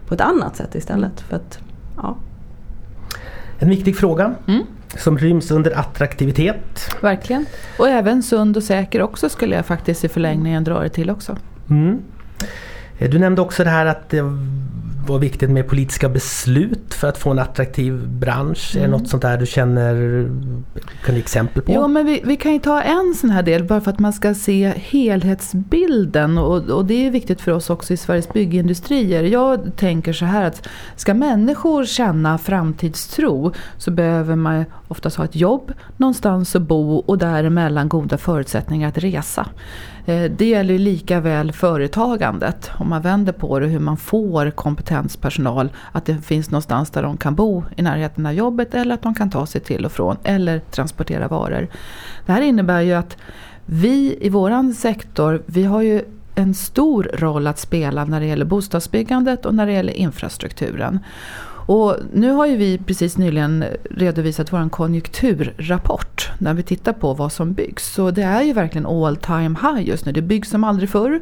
på 0.07 0.13
ett 0.13 0.21
annat 0.21 0.55
sätt 0.55 0.75
istället. 0.75 1.03
Mm. 1.03 1.29
För 1.29 1.35
att, 1.35 1.59
ja. 1.97 2.15
En 3.59 3.69
viktig 3.69 3.97
fråga. 3.97 4.35
Mm 4.47 4.63
som 4.97 5.17
ryms 5.17 5.51
under 5.51 5.79
attraktivitet. 5.79 6.95
Verkligen. 7.01 7.45
Och 7.77 7.89
även 7.89 8.23
sund 8.23 8.57
och 8.57 8.63
säker 8.63 9.01
också 9.01 9.29
skulle 9.29 9.55
jag 9.55 9.65
faktiskt 9.65 10.05
i 10.05 10.09
förlängningen 10.09 10.63
dra 10.63 10.79
det 10.79 10.89
till 10.89 11.09
också. 11.09 11.37
Mm. 11.69 11.99
Du 12.99 13.19
nämnde 13.19 13.41
också 13.41 13.63
det 13.63 13.69
här 13.69 13.85
att 13.85 14.09
det 14.09 14.21
var 15.09 15.19
viktigt 15.19 15.49
med 15.49 15.67
politiska 15.67 16.09
beslut 16.09 16.93
för 16.93 17.07
att 17.07 17.17
få 17.17 17.31
en 17.31 17.39
attraktiv 17.39 18.07
bransch. 18.07 18.75
Mm. 18.75 18.83
Är 18.83 18.87
det 18.87 18.93
mm. 18.95 19.01
något 19.01 19.09
sånt 19.09 19.21
där 19.21 19.37
du 19.37 19.45
känner, 19.45 19.93
kan 21.05 21.15
du 21.15 21.21
exempel 21.21 21.61
på? 21.61 21.71
Jo 21.73 21.87
men 21.87 22.05
vi, 22.05 22.21
vi, 22.25 22.35
kan 22.35 22.53
ju 22.53 22.59
ta 22.59 22.81
en 22.81 23.15
sån 23.15 23.29
här 23.29 23.43
del 23.43 23.63
bara 23.63 23.81
för 23.81 23.91
att 23.91 23.99
man 23.99 24.13
ska 24.13 24.33
se 24.33 24.73
helhetsbilden 24.75 26.37
och, 26.37 26.69
och 26.69 26.85
det 26.85 27.07
är 27.07 27.11
viktigt 27.11 27.41
för 27.41 27.51
oss 27.51 27.69
också 27.69 27.93
i 27.93 27.97
Sveriges 27.97 28.33
byggindustrier. 28.33 29.23
Jag 29.23 29.75
tänker 29.75 30.13
så 30.13 30.25
här 30.25 30.43
att 30.43 30.67
ska 30.95 31.13
människor 31.13 31.85
känna 31.85 32.37
framtidstro 32.37 33.53
så 33.77 33.91
behöver 33.91 34.35
man 34.35 34.65
oftast 34.87 35.17
ha 35.17 35.25
ett 35.25 35.35
jobb, 35.35 35.73
någonstans 35.97 36.55
att 36.55 36.61
bo 36.61 36.95
och 36.95 37.17
däremellan 37.17 37.89
goda 37.89 38.17
förutsättningar 38.17 38.89
att 38.89 38.97
resa. 38.97 39.45
Eh, 40.05 40.31
det 40.31 40.45
gäller 40.45 40.77
lika 40.77 41.19
väl 41.19 41.51
företagandet. 41.51 42.71
Om 42.77 42.89
man 42.89 43.01
vänder 43.01 43.33
på 43.33 43.59
det, 43.59 43.67
hur 43.67 43.79
man 43.79 43.97
får 43.97 44.51
kompetenspersonal. 44.51 45.69
Att 45.91 46.05
det 46.05 46.17
finns 46.17 46.51
någonstans 46.51 46.89
där 46.89 47.03
de 47.03 47.17
kan 47.17 47.35
bo 47.35 47.63
i 47.75 47.81
närheten 47.81 48.25
av 48.25 48.33
jobbet 48.33 48.73
eller 48.73 48.93
att 48.93 49.01
de 49.01 49.15
kan 49.15 49.29
ta 49.29 49.45
sig 49.45 49.61
till 49.61 49.85
och 49.85 49.91
från 49.91 50.17
eller 50.23 50.59
transportera 50.59 51.27
varor. 51.27 51.67
Det 52.25 52.31
här 52.31 52.41
innebär 52.41 52.81
ju 52.81 52.93
att 52.93 53.17
vi 53.65 54.17
i 54.21 54.29
våran 54.29 54.73
sektor, 54.73 55.41
vi 55.45 55.63
har 55.63 55.81
ju 55.81 56.01
en 56.35 56.53
stor 56.53 57.11
roll 57.13 57.47
att 57.47 57.59
spela 57.59 58.05
när 58.05 58.19
det 58.19 58.25
gäller 58.25 58.45
bostadsbyggandet 58.45 59.45
och 59.45 59.55
när 59.55 59.65
det 59.65 59.71
gäller 59.73 59.93
infrastrukturen. 59.93 60.99
Och 61.69 61.97
nu 62.13 62.31
har 62.31 62.45
ju 62.45 62.55
vi 62.55 62.77
precis 62.77 63.17
nyligen 63.17 63.65
redovisat 63.91 64.53
vår 64.53 64.69
konjunkturrapport 64.69 66.31
när 66.37 66.53
vi 66.53 66.63
tittar 66.63 66.93
på 66.93 67.13
vad 67.13 67.31
som 67.31 67.53
byggs. 67.53 67.93
Så 67.93 68.11
det 68.11 68.23
är 68.23 68.41
ju 68.41 68.53
verkligen 68.53 68.85
all 68.85 69.15
time 69.15 69.55
high 69.61 69.87
just 69.87 70.05
nu. 70.05 70.11
Det 70.11 70.21
byggs 70.21 70.49
som 70.49 70.63
aldrig 70.63 70.89
förr. 70.89 71.21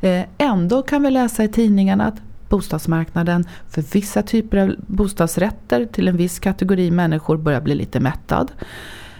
Eh, 0.00 0.24
ändå 0.38 0.82
kan 0.82 1.02
vi 1.02 1.10
läsa 1.10 1.44
i 1.44 1.48
tidningarna 1.48 2.06
att 2.06 2.14
bostadsmarknaden 2.48 3.44
för 3.68 3.82
vissa 3.82 4.22
typer 4.22 4.58
av 4.58 4.74
bostadsrätter 4.78 5.86
till 5.86 6.08
en 6.08 6.16
viss 6.16 6.38
kategori 6.38 6.90
människor 6.90 7.36
börjar 7.36 7.60
bli 7.60 7.74
lite 7.74 8.00
mättad. 8.00 8.52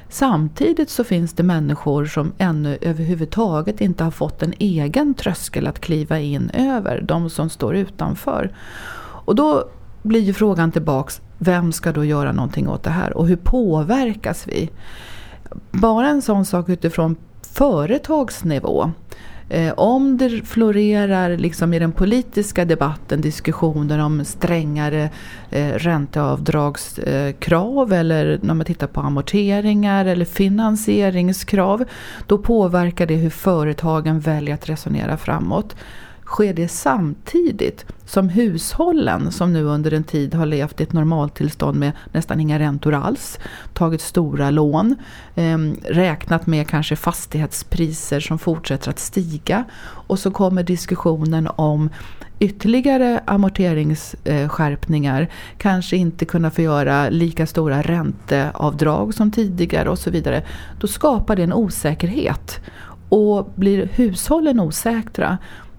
Samtidigt 0.09 0.91
så 0.91 1.05
finns 1.05 1.33
det 1.33 1.43
människor 1.43 2.07
som 2.07 2.33
ännu 2.39 2.79
överhuvudtaget 2.81 3.81
inte 3.81 4.05
har 4.05 4.11
fått 4.11 4.43
en 4.43 4.55
egen 4.59 5.15
tröskel 5.15 5.67
att 5.67 5.81
kliva 5.81 6.19
in 6.19 6.51
över, 6.51 7.01
de 7.01 7.31
som 7.31 7.49
står 7.49 7.77
utanför. 7.77 8.53
Och 9.25 9.35
då 9.35 9.69
blir 10.09 10.21
ju 10.21 10.33
frågan 10.33 10.73
tillbaks, 10.73 11.21
vem 11.39 11.73
ska 11.73 11.93
då 11.93 12.05
göra 12.05 12.33
någonting 12.33 12.69
åt 12.69 12.83
det 12.83 12.91
här 12.91 13.17
och 13.17 13.29
hur 13.29 13.37
påverkas 13.37 14.49
vi? 14.49 14.71
Bara 15.71 16.09
en 16.09 16.23
sån 16.23 16.45
sak 16.45 16.69
utifrån 16.69 17.17
företagsnivå. 17.53 18.91
Eh, 19.51 19.73
om 19.77 20.17
det 20.17 20.47
florerar 20.47 21.37
liksom 21.37 21.75
i 21.75 21.79
den 21.79 21.93
politiska 21.93 22.65
debatten 22.65 23.21
diskussioner 23.21 23.99
om 23.99 24.25
strängare 24.25 25.11
eh, 25.51 25.73
ränteavdragskrav 25.73 27.93
eller 27.93 28.39
när 28.43 28.55
man 28.55 28.67
tittar 28.67 28.87
på 28.87 29.01
amorteringar 29.01 30.05
eller 30.05 30.25
finansieringskrav. 30.25 31.85
Då 32.27 32.39
påverkar 32.39 33.07
det 33.07 33.15
hur 33.15 33.31
företagen 33.31 34.21
väljer 34.21 34.55
att 34.55 34.69
resonera 34.69 35.17
framåt 35.17 35.77
sker 36.29 36.55
det 36.55 36.69
samtidigt 36.69 37.87
som 38.05 38.29
hushållen 38.29 39.33
som 39.33 39.53
nu 39.53 39.65
under 39.65 39.93
en 39.93 40.05
tid 40.05 40.35
har 40.35 40.47
levt 40.47 40.81
i 40.81 40.83
ett 40.83 40.93
normaltillstånd 40.93 41.79
med 41.79 41.93
nästan 42.13 42.41
inga 42.41 42.59
räntor 42.59 42.95
alls, 42.95 43.39
tagit 43.75 44.01
stora 44.01 44.51
lån, 44.51 44.97
eh, 45.35 45.59
räknat 45.85 46.47
med 46.47 46.69
kanske 46.69 46.97
fastighetspriser 46.97 48.21
som 48.21 48.39
fortsätter 48.39 48.91
att 48.91 48.99
stiga 48.99 49.65
och 49.81 50.19
så 50.19 50.31
kommer 50.31 50.63
diskussionen 50.63 51.49
om 51.57 51.91
ytterligare 52.39 53.21
amorteringsskärpningar, 53.27 55.29
kanske 55.59 55.97
inte 55.97 56.25
kunna 56.25 56.51
få 56.51 56.63
göra 56.63 57.09
lika 57.09 57.47
stora 57.47 57.83
ränteavdrag 57.83 59.15
som 59.15 59.31
tidigare 59.31 59.91
och 59.91 59.99
så 59.99 60.11
vidare. 60.11 60.43
Då 60.81 60.87
skapar 60.87 61.37
det 61.37 61.43
en 61.43 61.53
osäkerhet. 61.53 62.61
Och 63.11 63.51
blir 63.55 63.89
hushållen 63.93 64.61
osäkra 64.61 65.39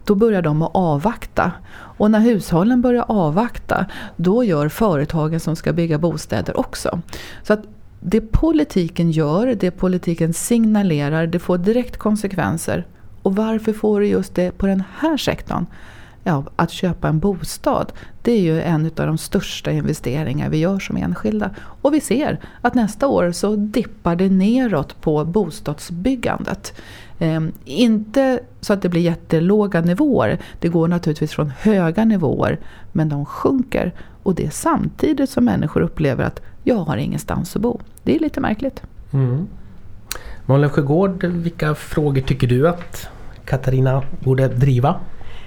då 0.09 0.15
börjar 0.15 0.41
de 0.41 0.61
att 0.61 0.71
avvakta. 0.73 1.51
Och 1.71 2.11
när 2.11 2.19
hushållen 2.19 2.81
börjar 2.81 3.05
avvakta, 3.07 3.85
då 4.15 4.43
gör 4.43 4.69
företagen 4.69 5.39
som 5.39 5.55
ska 5.55 5.73
bygga 5.73 5.97
bostäder 5.97 6.59
också. 6.59 7.01
Så 7.43 7.53
att 7.53 7.59
det 7.99 8.21
politiken 8.21 9.11
gör, 9.11 9.55
det 9.59 9.71
politiken 9.71 10.33
signalerar, 10.33 11.27
det 11.27 11.39
får 11.39 11.57
direkt 11.57 11.97
konsekvenser. 11.97 12.85
Och 13.23 13.35
varför 13.35 13.73
får 13.73 13.99
det 13.99 14.07
just 14.07 14.35
det 14.35 14.57
på 14.57 14.67
den 14.67 14.83
här 14.97 15.17
sektorn? 15.17 15.65
Ja, 16.23 16.43
att 16.55 16.71
köpa 16.71 17.07
en 17.07 17.19
bostad, 17.19 17.93
det 18.21 18.31
är 18.31 18.41
ju 18.41 18.61
en 18.61 18.85
av 18.85 19.07
de 19.07 19.17
största 19.17 19.71
investeringar 19.71 20.49
vi 20.49 20.57
gör 20.57 20.79
som 20.79 20.97
enskilda. 20.97 21.49
Och 21.81 21.93
vi 21.93 22.01
ser 22.01 22.39
att 22.61 22.75
nästa 22.75 23.07
år 23.07 23.31
så 23.31 23.55
dippar 23.55 24.15
det 24.15 24.29
neråt 24.29 25.01
på 25.01 25.25
bostadsbyggandet. 25.25 26.73
Eh, 27.19 27.41
inte 27.65 28.39
så 28.61 28.73
att 28.73 28.81
det 28.81 28.89
blir 28.89 29.01
jättelåga 29.01 29.81
nivåer. 29.81 30.39
Det 30.59 30.67
går 30.67 30.87
naturligtvis 30.87 31.31
från 31.31 31.51
höga 31.59 32.05
nivåer 32.05 32.59
men 32.91 33.09
de 33.09 33.25
sjunker. 33.25 33.93
Och 34.23 34.35
det 34.35 34.45
är 34.45 34.49
samtidigt 34.49 35.29
som 35.29 35.45
människor 35.45 35.81
upplever 35.81 36.23
att 36.23 36.41
jag 36.63 36.75
har 36.75 36.97
ingenstans 36.97 37.55
att 37.55 37.61
bo. 37.61 37.79
Det 38.03 38.15
är 38.15 38.19
lite 38.19 38.39
märkligt. 38.39 38.81
Mm. 39.13 39.47
Malin 40.45 40.69
Sjögård, 40.69 41.23
vilka 41.23 41.75
frågor 41.75 42.21
tycker 42.21 42.47
du 42.47 42.69
att 42.69 43.07
Katarina 43.45 44.03
borde 44.23 44.47
driva? 44.47 44.89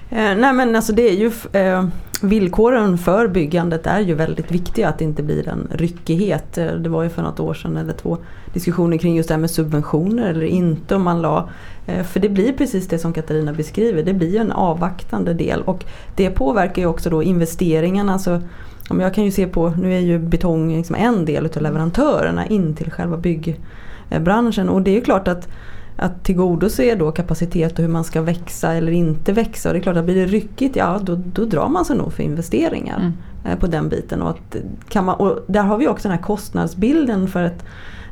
Eh, 0.09 0.35
nej 0.35 0.53
men 0.53 0.75
alltså 0.75 0.93
det 0.93 1.09
är 1.09 1.15
ju 1.15 1.31
eh, 1.61 1.85
villkoren 2.23 2.97
för 2.97 3.27
byggandet 3.27 3.87
är 3.87 3.99
ju 3.99 4.13
väldigt 4.13 4.51
viktiga 4.51 4.89
att 4.89 4.97
det 4.97 5.05
inte 5.05 5.23
blir 5.23 5.47
en 5.47 5.67
ryckighet. 5.71 6.53
Det 6.53 6.89
var 6.89 7.03
ju 7.03 7.09
för 7.09 7.21
något 7.21 7.39
år 7.39 7.53
sedan 7.53 7.77
eller 7.77 7.93
två 7.93 8.17
diskussioner 8.53 8.97
kring 8.97 9.15
just 9.15 9.29
det 9.29 9.33
här 9.33 9.41
med 9.41 9.51
subventioner 9.51 10.29
eller 10.29 10.45
inte 10.45 10.95
om 10.95 11.03
man 11.03 11.21
la. 11.21 11.49
Eh, 11.85 12.03
för 12.03 12.19
det 12.19 12.29
blir 12.29 12.53
precis 12.53 12.87
det 12.87 12.99
som 12.99 13.13
Katarina 13.13 13.53
beskriver, 13.53 14.03
det 14.03 14.13
blir 14.13 14.39
en 14.39 14.51
avvaktande 14.51 15.33
del 15.33 15.61
och 15.61 15.85
det 16.15 16.29
påverkar 16.29 16.81
ju 16.81 16.87
också 16.87 17.09
då 17.09 17.23
investeringarna. 17.23 18.13
Alltså, 18.13 18.41
jag 18.89 19.13
kan 19.13 19.23
ju 19.23 19.31
se 19.31 19.47
på, 19.47 19.69
nu 19.69 19.95
är 19.95 19.99
ju 19.99 20.19
betong 20.19 20.77
liksom 20.77 20.95
en 20.95 21.25
del 21.25 21.45
av 21.45 21.61
leverantörerna 21.61 22.47
in 22.47 22.75
till 22.75 22.91
själva 22.91 23.17
byggbranschen 23.17 24.69
och 24.69 24.81
det 24.81 24.91
är 24.91 24.95
ju 24.95 25.01
klart 25.01 25.27
att 25.27 25.47
att 25.97 26.23
tillgodose 26.23 26.95
då 26.95 27.11
kapacitet 27.11 27.79
och 27.79 27.79
hur 27.79 27.91
man 27.91 28.03
ska 28.03 28.21
växa 28.21 28.73
eller 28.73 28.91
inte 28.91 29.33
växa. 29.33 29.69
Och 29.69 29.73
det 29.73 29.79
är 29.79 29.83
klart 29.83 29.97
att 29.97 30.05
blir 30.05 30.15
det 30.15 30.25
ryckigt, 30.25 30.75
ja 30.75 30.99
då, 31.03 31.15
då 31.15 31.45
drar 31.45 31.69
man 31.69 31.85
sig 31.85 31.97
nog 31.97 32.13
för 32.13 32.23
investeringar 32.23 32.99
mm. 32.99 33.13
Eh, 33.45 33.59
på 33.59 33.67
den 33.67 33.89
biten. 33.89 34.21
Och, 34.21 34.29
att, 34.29 34.55
kan 34.89 35.05
man, 35.05 35.15
och 35.15 35.39
där 35.47 35.63
har 35.63 35.77
vi 35.77 35.87
också 35.87 36.07
den 36.07 36.17
här 36.17 36.23
kostnadsbilden 36.23 37.27
för 37.27 37.43
att 37.43 37.65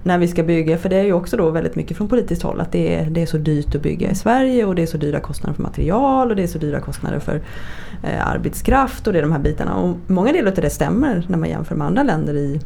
när 0.03 0.17
vi 0.17 0.27
ska 0.27 0.43
bygga, 0.43 0.77
för 0.77 0.89
det 0.89 0.95
är 0.95 1.03
ju 1.03 1.13
också 1.13 1.37
då 1.37 1.49
väldigt 1.49 1.75
mycket 1.75 1.97
från 1.97 2.07
politiskt 2.07 2.41
håll 2.41 2.61
att 2.61 2.71
det 2.71 2.95
är, 2.95 3.09
det 3.09 3.21
är 3.21 3.25
så 3.25 3.37
dyrt 3.37 3.75
att 3.75 3.81
bygga 3.81 4.11
i 4.11 4.15
Sverige 4.15 4.65
och 4.65 4.75
det 4.75 4.81
är 4.81 4.85
så 4.85 4.97
dyra 4.97 5.19
kostnader 5.19 5.55
för 5.55 5.63
material 5.63 6.29
och 6.29 6.35
det 6.35 6.43
är 6.43 6.47
så 6.47 6.57
dyra 6.57 6.79
kostnader 6.79 7.19
för 7.19 7.41
eh, 8.03 8.27
arbetskraft 8.27 9.07
och 9.07 9.13
det 9.13 9.19
är 9.19 9.23
de 9.23 9.31
här 9.31 9.39
bitarna. 9.39 9.75
Och 9.75 9.97
många 10.07 10.31
delar 10.31 10.51
av 10.51 10.57
det 10.57 10.69
stämmer 10.69 11.25
när 11.27 11.37
man 11.37 11.49
jämför 11.49 11.75
med 11.75 11.87
andra 11.87 12.03
länder 12.03 12.33
i 12.33 12.61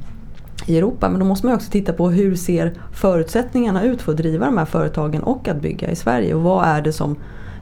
i 0.66 0.78
Europa. 0.78 1.10
Men 1.10 1.20
då 1.20 1.26
måste 1.26 1.46
man 1.46 1.56
också 1.56 1.72
titta 1.72 1.94
på 1.94 2.10
hur 2.10 2.36
ser 2.36 2.74
förutsättningarna 2.94 3.84
ut 3.84 4.02
för 4.02 4.12
att 4.12 4.18
driva 4.18 4.46
de 4.46 4.58
här 4.58 4.66
företagen 4.66 5.24
och 5.24 5.48
att 5.48 5.62
bygga 5.62 5.92
i 5.92 5.96
Sverige. 5.96 6.34
Och 6.34 6.42
vad 6.42 6.66
är 6.66 6.82
det 6.82 6.94
som 6.94 7.16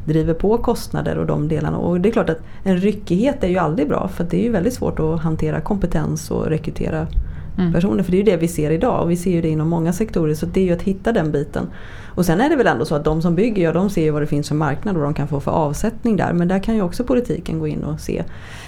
driver 0.06 0.34
på 0.34 0.58
kostnader 0.58 1.18
och 1.18 1.26
de 1.26 1.48
delarna. 1.48 1.78
Och 1.78 2.02
det 2.02 2.10
är 2.10 2.14
klart 2.14 2.30
att 2.30 2.42
en 2.64 2.78
ryckighet 2.78 3.44
är 3.44 3.48
ju 3.48 3.58
aldrig 3.58 3.88
bra 3.88 4.08
för 4.08 4.24
det 4.24 4.38
är 4.38 4.44
ju 4.44 4.52
väldigt 4.52 4.74
svårt 4.74 5.00
att 5.00 5.20
hantera 5.20 5.62
kompetens 5.62 6.32
och 6.32 6.46
rekrytera 6.46 7.08
mm. 7.58 7.74
personer. 7.74 8.04
För 8.04 8.12
det 8.12 8.18
är 8.18 8.20
ju 8.20 8.32
det 8.32 8.38
vi 8.38 8.48
ser 8.48 8.72
idag 8.72 9.04
och 9.04 9.12
vi 9.12 9.16
ser 9.16 9.32
ju 9.32 9.42
det 9.42 9.50
inom 9.50 9.70
många 9.70 9.94
sektorer. 9.94 10.34
Så 10.34 10.46
det 10.46 10.62
är 10.62 10.66
ju 10.66 10.74
att 10.74 10.82
hitta 10.82 11.12
den 11.12 11.32
biten. 11.32 11.68
Och 12.16 12.26
sen 12.26 12.42
är 12.42 12.50
det 12.50 12.56
väl 12.56 12.68
ändå 12.68 12.86
så 12.86 12.96
att 12.96 13.04
de 13.04 13.22
som 13.22 13.36
bygger, 13.36 13.64
ja 13.64 13.74
de 13.74 13.90
ser 13.90 14.02
ju 14.02 14.12
vad 14.12 14.22
det 14.22 14.28
finns 14.28 14.48
för 14.48 14.56
marknad 14.56 14.96
och 14.98 15.04
de 15.04 15.14
kan 15.14 15.28
få 15.28 15.40
för 15.40 15.52
avsättning 15.52 16.18
där. 16.18 16.34
Men 16.34 16.48
där 16.48 16.60
kan 16.60 16.76
ju 16.76 16.82
också 16.82 17.04
politiken 17.04 17.60
gå 17.60 17.68
in 17.68 17.84
och 17.84 18.00
se. 18.00 18.24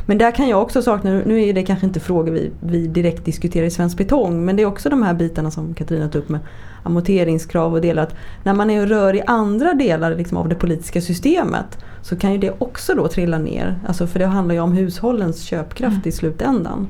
Men 0.06 0.18
där 0.18 0.32
kan 0.32 0.48
jag 0.50 0.62
också 0.62 0.82
sakna, 0.82 1.22
nu 1.26 1.44
är 1.44 1.54
det 1.54 1.64
kanske 1.64 1.86
inte 1.86 2.00
frågor 2.00 2.32
vi, 2.32 2.52
vi 2.60 2.88
direkt 2.88 3.26
diskuterar 3.26 3.66
i 3.66 3.72
Svensk 3.72 3.98
Betong, 3.98 4.46
men 4.46 4.56
det 4.56 4.64
är 4.64 4.68
också 4.68 4.90
de 4.90 5.04
här 5.04 5.14
bitarna 5.14 5.52
som 5.52 5.74
Katarina 5.74 6.10
tog 6.10 6.22
upp 6.22 6.30
med 6.30 6.40
amorteringskrav 6.86 7.74
och 7.74 7.82
delar. 7.82 8.04
Att 8.04 8.16
när 8.44 8.54
man 8.54 8.70
är 8.70 8.82
och 8.82 8.88
rör 8.88 9.16
i 9.16 9.22
andra 9.28 9.74
delar 9.74 10.16
liksom 10.16 10.38
av 10.38 10.50
det 10.50 10.56
politiska 10.56 11.02
systemet 11.02 11.78
så 12.02 12.16
kan 12.16 12.32
ju 12.32 12.38
det 12.38 12.54
också 12.58 12.94
då 12.96 13.08
trilla 13.08 13.38
ner. 13.38 13.80
Alltså 13.88 14.08
för 14.08 14.20
det 14.20 14.26
handlar 14.26 14.56
ju 14.56 14.62
om 14.62 14.72
hushållens 14.72 15.42
köpkraft 15.42 15.96
mm. 15.96 16.10
i 16.10 16.12
slutändan. 16.12 16.88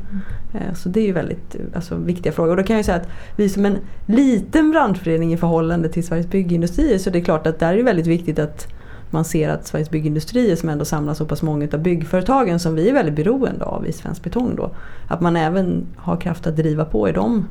Mm. 0.53 0.75
Så 0.75 0.89
det 0.89 0.99
är 0.99 1.05
ju 1.05 1.13
väldigt 1.13 1.55
alltså, 1.75 1.95
viktiga 1.95 2.31
frågor. 2.31 2.51
Och 2.51 2.57
då 2.57 2.63
kan 2.63 2.73
jag 2.73 2.79
ju 2.79 2.83
säga 2.83 2.97
att 2.97 3.09
vi 3.35 3.49
som 3.49 3.65
en 3.65 3.77
liten 4.05 4.71
branschförening 4.71 5.33
i 5.33 5.37
förhållande 5.37 5.89
till 5.89 6.07
Sveriges 6.07 6.27
Byggindustrier 6.27 6.97
så 6.97 7.09
det 7.09 7.19
är 7.19 7.23
klart 7.23 7.47
att 7.47 7.59
där 7.59 7.73
är 7.73 7.77
det 7.77 7.83
väldigt 7.83 8.07
viktigt 8.07 8.39
att 8.39 8.67
man 9.11 9.25
ser 9.25 9.49
att 9.49 9.67
Sveriges 9.67 9.89
Byggindustrier 9.89 10.55
som 10.55 10.69
ändå 10.69 10.85
samlar 10.85 11.13
så 11.13 11.25
pass 11.25 11.41
många 11.41 11.67
av 11.73 11.79
byggföretagen 11.79 12.59
som 12.59 12.75
vi 12.75 12.89
är 12.89 12.93
väldigt 12.93 13.15
beroende 13.15 13.65
av 13.65 13.87
i 13.87 13.93
Svensk 13.93 14.23
Betong 14.23 14.55
då. 14.55 14.71
Att 15.07 15.21
man 15.21 15.35
även 15.35 15.85
har 15.95 16.17
kraft 16.17 16.47
att 16.47 16.55
driva 16.55 16.85
på 16.85 17.09
i 17.09 17.11
de 17.11 17.37
eh, 17.37 17.43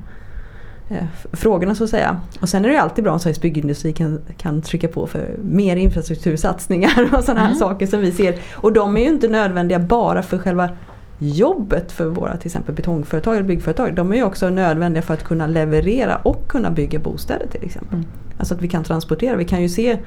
frågorna 1.33 1.75
så 1.75 1.85
att 1.85 1.91
säga. 1.91 2.21
Och 2.41 2.49
sen 2.49 2.65
är 2.65 2.69
det 2.69 2.75
ju 2.75 2.81
alltid 2.81 3.05
bra 3.05 3.13
om 3.13 3.19
Sveriges 3.19 3.41
Byggindustri 3.41 3.93
kan, 3.93 4.21
kan 4.37 4.63
trycka 4.63 4.89
på 4.89 5.07
för 5.07 5.37
mer 5.43 5.77
infrastruktursatsningar 5.77 7.15
och 7.15 7.25
sådana 7.25 7.41
här 7.41 7.47
mm. 7.47 7.59
saker 7.59 7.87
som 7.87 8.01
vi 8.01 8.13
ser. 8.13 8.39
Och 8.55 8.73
de 8.73 8.97
är 8.97 9.01
ju 9.01 9.09
inte 9.09 9.29
nödvändiga 9.29 9.79
bara 9.79 10.23
för 10.23 10.39
själva 10.39 10.71
jobbet 11.19 11.93
för 11.93 12.07
våra 12.07 12.37
till 12.37 12.47
exempel 12.49 12.75
betongföretag 12.75 13.35
eller 13.35 13.47
byggföretag. 13.47 13.95
De 13.95 14.13
är 14.13 14.17
ju 14.17 14.25
också 14.25 14.51
nödvändiga 14.51 15.03
för 15.03 15.15
att 15.15 15.25
kunna 15.25 15.47
leverera 15.47 16.17
och 16.17 16.49
kunna 16.49 16.71
bygga 16.71 16.99
bostäder 16.99 17.47
till 17.47 17.65
exempel. 17.65 17.99
Mm. 17.99 18.09
Alltså 18.39 18.55
att 18.55 18.63
vi 18.63 18.69
kan 18.69 18.85
transportera. 18.85 19.37
Vi 19.37 19.45
kan 19.45 19.63
ju 19.63 19.69
se 19.69 19.99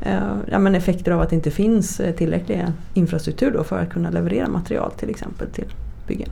Eh, 0.00 0.36
ja, 0.50 0.58
men 0.58 0.74
effekter 0.74 1.12
av 1.12 1.20
att 1.20 1.30
det 1.30 1.36
inte 1.36 1.50
finns 1.50 2.00
eh, 2.00 2.14
tillräcklig 2.14 2.66
infrastruktur 2.94 3.50
då 3.50 3.64
för 3.64 3.78
att 3.78 3.90
kunna 3.90 4.10
leverera 4.10 4.48
material 4.48 4.90
till 4.90 5.10
exempel 5.10 5.50
till 5.50 5.74
byggen. 6.06 6.28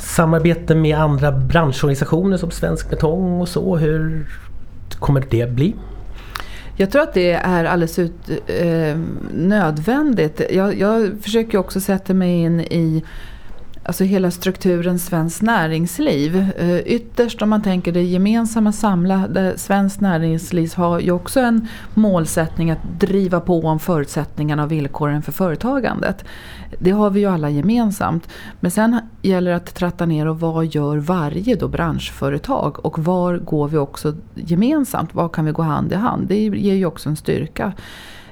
Samarbete 0.00 0.74
med 0.74 0.98
andra 0.98 1.32
branschorganisationer 1.32 2.36
som 2.36 2.50
Svensk 2.50 2.90
Betong 2.90 3.40
och 3.40 3.48
så, 3.48 3.76
hur 3.76 4.26
kommer 4.98 5.24
det 5.30 5.50
bli? 5.50 5.74
Jag 6.76 6.90
tror 6.90 7.02
att 7.02 7.14
det 7.14 7.32
är 7.32 7.64
alldeles 7.64 7.98
ut, 7.98 8.30
eh, 8.46 8.98
nödvändigt. 9.32 10.40
Jag, 10.50 10.78
jag 10.78 11.10
försöker 11.22 11.58
också 11.58 11.80
sätta 11.80 12.14
mig 12.14 12.30
in 12.30 12.60
i 12.60 13.04
alltså 13.90 14.04
hela 14.04 14.30
strukturen 14.30 14.98
svenskt 14.98 15.42
näringsliv. 15.42 16.36
Eh, 16.58 16.78
ytterst 16.78 17.42
om 17.42 17.50
man 17.50 17.62
tänker 17.62 17.92
det 17.92 18.02
gemensamma 18.02 18.72
samlade 18.72 19.58
svenskt 19.58 20.00
näringsliv 20.00 20.72
har 20.76 21.00
ju 21.00 21.12
också 21.12 21.40
en 21.40 21.68
målsättning 21.94 22.70
att 22.70 22.78
driva 22.98 23.40
på 23.40 23.60
om 23.60 23.78
förutsättningarna 23.78 24.62
och 24.64 24.72
villkoren 24.72 25.22
för 25.22 25.32
företagandet. 25.32 26.24
Det 26.78 26.90
har 26.90 27.10
vi 27.10 27.20
ju 27.20 27.26
alla 27.26 27.50
gemensamt. 27.50 28.28
Men 28.60 28.70
sen 28.70 29.00
gäller 29.22 29.50
det 29.50 29.56
att 29.56 29.74
tratta 29.74 30.06
ner 30.06 30.28
och 30.28 30.40
vad 30.40 30.66
gör 30.66 30.96
varje 30.96 31.54
då 31.54 31.68
branschföretag 31.68 32.86
och 32.86 32.98
var 32.98 33.38
går 33.38 33.68
vi 33.68 33.78
också 33.78 34.14
gemensamt? 34.34 35.14
Var 35.14 35.28
kan 35.28 35.44
vi 35.44 35.52
gå 35.52 35.62
hand 35.62 35.92
i 35.92 35.94
hand? 35.94 36.28
Det 36.28 36.42
ger 36.44 36.74
ju 36.74 36.86
också 36.86 37.08
en 37.08 37.16
styrka. 37.16 37.72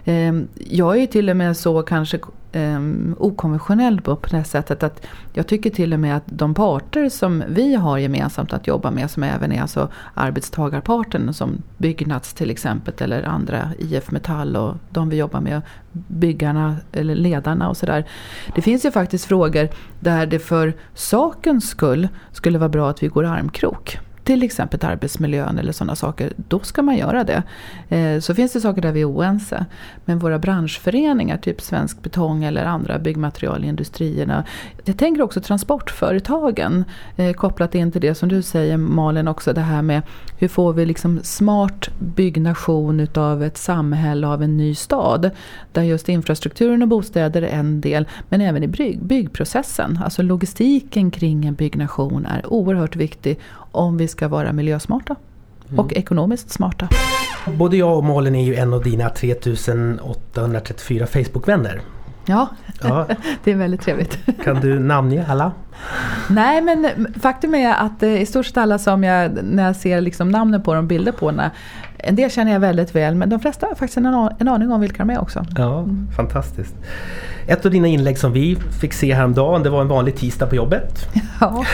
Ehm, 0.05 0.49
jag 0.55 0.99
är 0.99 1.07
till 1.07 1.31
och 1.31 1.37
med 1.37 1.57
så 1.57 1.83
kanske 1.83 2.19
Ehm, 2.53 2.77
um, 2.77 3.17
okonventionell 3.19 4.01
på 4.01 4.19
det 4.31 4.45
sättet 4.45 4.83
att 4.83 5.07
jag 5.33 5.47
tycker 5.47 5.71
till 5.71 5.93
och 5.93 6.01
med 6.01 6.17
att 6.17 6.23
de 6.27 6.55
parter 6.55 7.09
som 7.09 7.45
vi 7.49 7.75
har 7.75 7.99
gemensamt 7.99 8.53
att 8.53 8.67
jobba 8.67 8.91
med 8.91 9.11
som 9.11 9.23
även 9.23 9.53
är 9.53 9.63
alltså 9.63 9.89
arbetstagarparten 10.15 11.35
som 11.35 11.63
Byggnads 11.77 12.35
till 12.35 12.51
exempel 12.51 12.95
eller 12.99 13.23
andra 13.23 13.71
IF 13.79 14.11
Metall 14.11 14.57
och 14.57 14.75
de 14.91 15.09
vi 15.09 15.17
jobbar 15.17 15.41
med, 15.41 15.63
byggarna 15.93 16.77
eller 16.93 17.15
ledarna 17.15 17.69
och 17.69 17.77
sådär. 17.77 18.05
Det 18.55 18.63
finns 18.63 18.85
ju 18.85 18.91
faktiskt 18.91 19.25
frågor 19.25 19.69
där 20.01 20.27
det 20.27 20.39
för 20.39 20.75
sakens 20.95 21.69
skull 21.69 22.09
skulle 22.33 22.59
vara 22.59 22.69
bra 22.69 22.91
att 22.91 23.03
vi 23.03 23.09
går 23.09 23.25
armkrok 23.25 23.99
till 24.29 24.43
exempel 24.43 24.85
arbetsmiljön 24.85 25.59
eller 25.59 25.73
sådana 25.73 25.97
saker, 25.97 26.33
då 26.37 26.61
ska 26.61 26.83
man 26.83 26.97
göra 26.97 27.25
det. 27.25 27.43
Eh, 27.89 28.21
så 28.21 28.35
finns 28.35 28.53
det 28.53 28.61
saker 28.61 28.83
där 28.83 28.93
vi 28.93 29.01
är 29.01 29.11
oense. 29.11 29.67
Men 30.05 30.19
våra 30.19 30.39
branschföreningar, 30.39 31.37
typ 31.37 31.61
Svensk 31.61 32.03
Betong 32.03 32.45
eller 32.45 32.65
andra 32.65 32.99
byggmaterialindustrierna. 32.99 34.45
Jag 34.85 34.97
tänker 34.97 35.23
också 35.23 35.41
transportföretagen, 35.41 36.85
eh, 37.17 37.33
kopplat 37.33 37.75
in 37.75 37.93
till 37.93 38.01
det 38.01 38.15
som 38.15 38.29
du 38.29 38.43
säger 38.43 38.77
Malin 38.77 39.29
också, 39.29 39.53
det 39.53 39.61
här 39.61 39.83
med 39.83 40.03
hur 40.39 40.49
får 40.49 40.73
vi 40.73 40.87
liksom 40.87 41.21
smart 41.23 41.89
byggnation 41.99 43.01
utav 43.01 43.43
ett 43.43 43.59
samhälle, 43.59 44.27
av 44.27 44.43
en 44.43 44.57
ny 44.57 44.75
stad. 44.75 45.31
Där 45.73 45.83
just 45.83 46.09
infrastrukturen 46.09 46.83
och 46.83 46.89
bostäder 46.89 47.43
är 47.43 47.59
en 47.59 47.81
del, 47.81 48.09
men 48.29 48.41
även 48.41 48.63
i 48.63 48.69
bygg, 48.69 49.03
byggprocessen. 49.03 49.99
Alltså 50.05 50.23
logistiken 50.23 51.11
kring 51.11 51.47
en 51.47 51.55
byggnation 51.55 52.27
är 52.27 52.53
oerhört 52.53 52.97
viktig 52.97 53.39
om 53.73 53.97
vi 53.97 54.09
ska 54.09 54.29
vara 54.29 54.53
miljösmarta 54.53 55.17
mm. 55.69 55.79
och 55.79 55.93
ekonomiskt 55.93 56.51
smarta. 56.51 56.89
Både 57.47 57.77
jag 57.77 57.99
och 57.99 58.05
Malin 58.05 58.35
är 58.35 58.45
ju 58.45 58.55
en 58.55 58.75
av 58.75 58.83
dina 58.83 59.11
3834 59.11 61.07
Facebook-vänner. 61.07 61.81
Ja, 62.29 62.49
ja, 62.83 63.07
det 63.45 63.53
är 63.53 63.57
väldigt 63.57 63.81
trevligt. 63.81 64.19
Kan 64.45 64.61
du 64.61 64.79
namnge 64.79 65.27
alla? 65.29 65.53
Nej 66.31 66.63
men 66.63 67.07
faktum 67.21 67.55
är 67.55 67.75
att 67.75 68.03
eh, 68.03 68.23
i 68.23 68.27
stort 68.27 68.47
sett 68.47 68.57
alla 68.57 68.79
som 68.79 69.05
jag, 69.05 69.39
när 69.43 69.67
jag 69.67 69.77
ser 69.77 70.01
liksom 70.01 70.29
namnen 70.29 70.63
på 70.63 70.75
dem, 70.75 70.89
bilder 70.89 71.13
på 71.13 71.31
dem, 71.31 71.43
en 71.99 72.17
del 72.17 72.31
känner 72.31 72.53
jag 72.53 72.61
väldigt 72.61 72.95
väl 72.95 73.15
men 73.15 73.29
de 73.29 73.41
flesta 73.41 73.67
har 73.67 73.75
faktiskt 73.75 73.97
en, 73.97 74.07
en 74.39 74.49
aning 74.49 74.73
om 74.73 74.81
vilka 74.81 74.99
de 74.99 75.11
är 75.11 75.21
också. 75.21 75.47
Ja, 75.57 75.79
mm. 75.79 76.09
Fantastiskt. 76.17 76.75
Ett 77.47 77.67
av 77.67 77.73
dina 77.73 77.89
inlägg 77.89 78.19
som 78.19 78.33
vi 78.33 78.57
fick 78.81 78.93
se 78.93 79.15
häromdagen 79.15 79.63
det 79.63 79.71
var 79.71 79.81
en 79.81 79.89
vanlig 79.89 80.17
tisdag 80.17 80.47
på 80.47 80.55
jobbet. 80.55 81.09
Ja, 81.41 81.65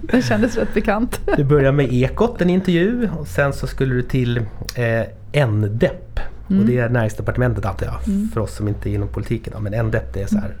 det 0.00 0.22
kändes 0.22 0.56
rätt 0.56 0.74
bekant. 0.74 1.20
Du 1.36 1.44
började 1.44 1.72
med 1.72 1.92
Ekot, 1.92 2.40
en 2.42 2.50
intervju 2.50 3.08
och 3.18 3.26
sen 3.26 3.52
så 3.52 3.66
skulle 3.66 3.94
du 3.94 4.02
till 4.02 4.40
eh, 4.74 5.46
NDEP. 5.46 6.20
Mm. 6.48 6.60
Och 6.60 6.66
det 6.66 6.78
är 6.78 6.88
näringsdepartementet 6.88 7.64
antar 7.64 7.86
jag, 7.86 8.08
mm. 8.08 8.28
för 8.34 8.40
oss 8.40 8.54
som 8.56 8.68
inte 8.68 8.90
är 8.90 8.94
inom 8.94 9.08
politiken. 9.08 9.52
Då. 9.56 9.60
Men 9.60 9.86
NDEP 9.86 10.14
det 10.14 10.22
är 10.22 10.26
så 10.26 10.38
här 10.38 10.54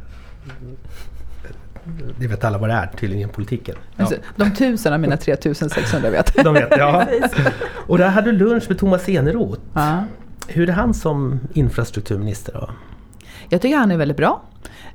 det 2.18 2.26
vet 2.26 2.44
alla 2.44 2.58
vad 2.58 2.70
det 2.70 2.74
är 2.74 2.86
tydligen 2.86 3.20
inom 3.22 3.34
politiken. 3.34 3.74
Ja. 3.96 4.04
Alltså, 4.04 4.16
de 4.36 4.50
tusen 4.54 4.92
av 4.92 5.00
mina 5.00 5.16
3600 5.16 6.10
vet. 6.10 6.44
De 6.44 6.54
vet, 6.54 6.68
ja. 6.76 7.06
Och 7.68 7.98
där 7.98 8.08
hade 8.08 8.32
du 8.32 8.38
lunch 8.38 8.64
med 8.68 8.78
Thomas 8.78 9.08
Eneroth. 9.08 9.60
Ja. 9.72 10.04
Hur 10.48 10.68
är 10.68 10.72
han 10.72 10.94
som 10.94 11.40
infrastrukturminister 11.52 12.52
då? 12.52 12.70
Jag 13.48 13.60
tycker 13.60 13.76
han 13.76 13.90
är 13.90 13.96
väldigt 13.96 14.16
bra. 14.16 14.42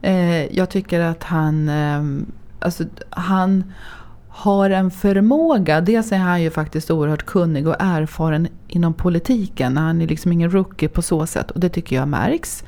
Eh, 0.02 0.56
jag 0.56 0.70
tycker 0.70 1.00
att 1.00 1.24
han, 1.24 1.70
ehm, 1.70 2.32
alltså, 2.60 2.84
han 3.10 3.74
har 4.42 4.70
en 4.70 4.92
förmåga. 4.92 5.82
Dels 5.82 6.12
är 6.12 6.18
han 6.18 6.42
ju 6.42 6.50
faktiskt 6.50 6.92
oerhört 6.92 7.26
kunnig 7.26 7.68
och 7.68 7.76
erfaren 7.80 8.48
inom 8.68 8.94
politiken. 8.94 9.78
Han 9.78 10.02
är 10.02 10.08
liksom 10.08 10.32
ingen 10.32 10.52
rookie 10.52 10.90
på 10.90 11.02
så 11.02 11.26
sätt 11.26 11.52
och 11.52 11.60
det 11.60 11.70
tycker 11.70 11.96
jag 11.96 12.08
märks. 12.08 12.64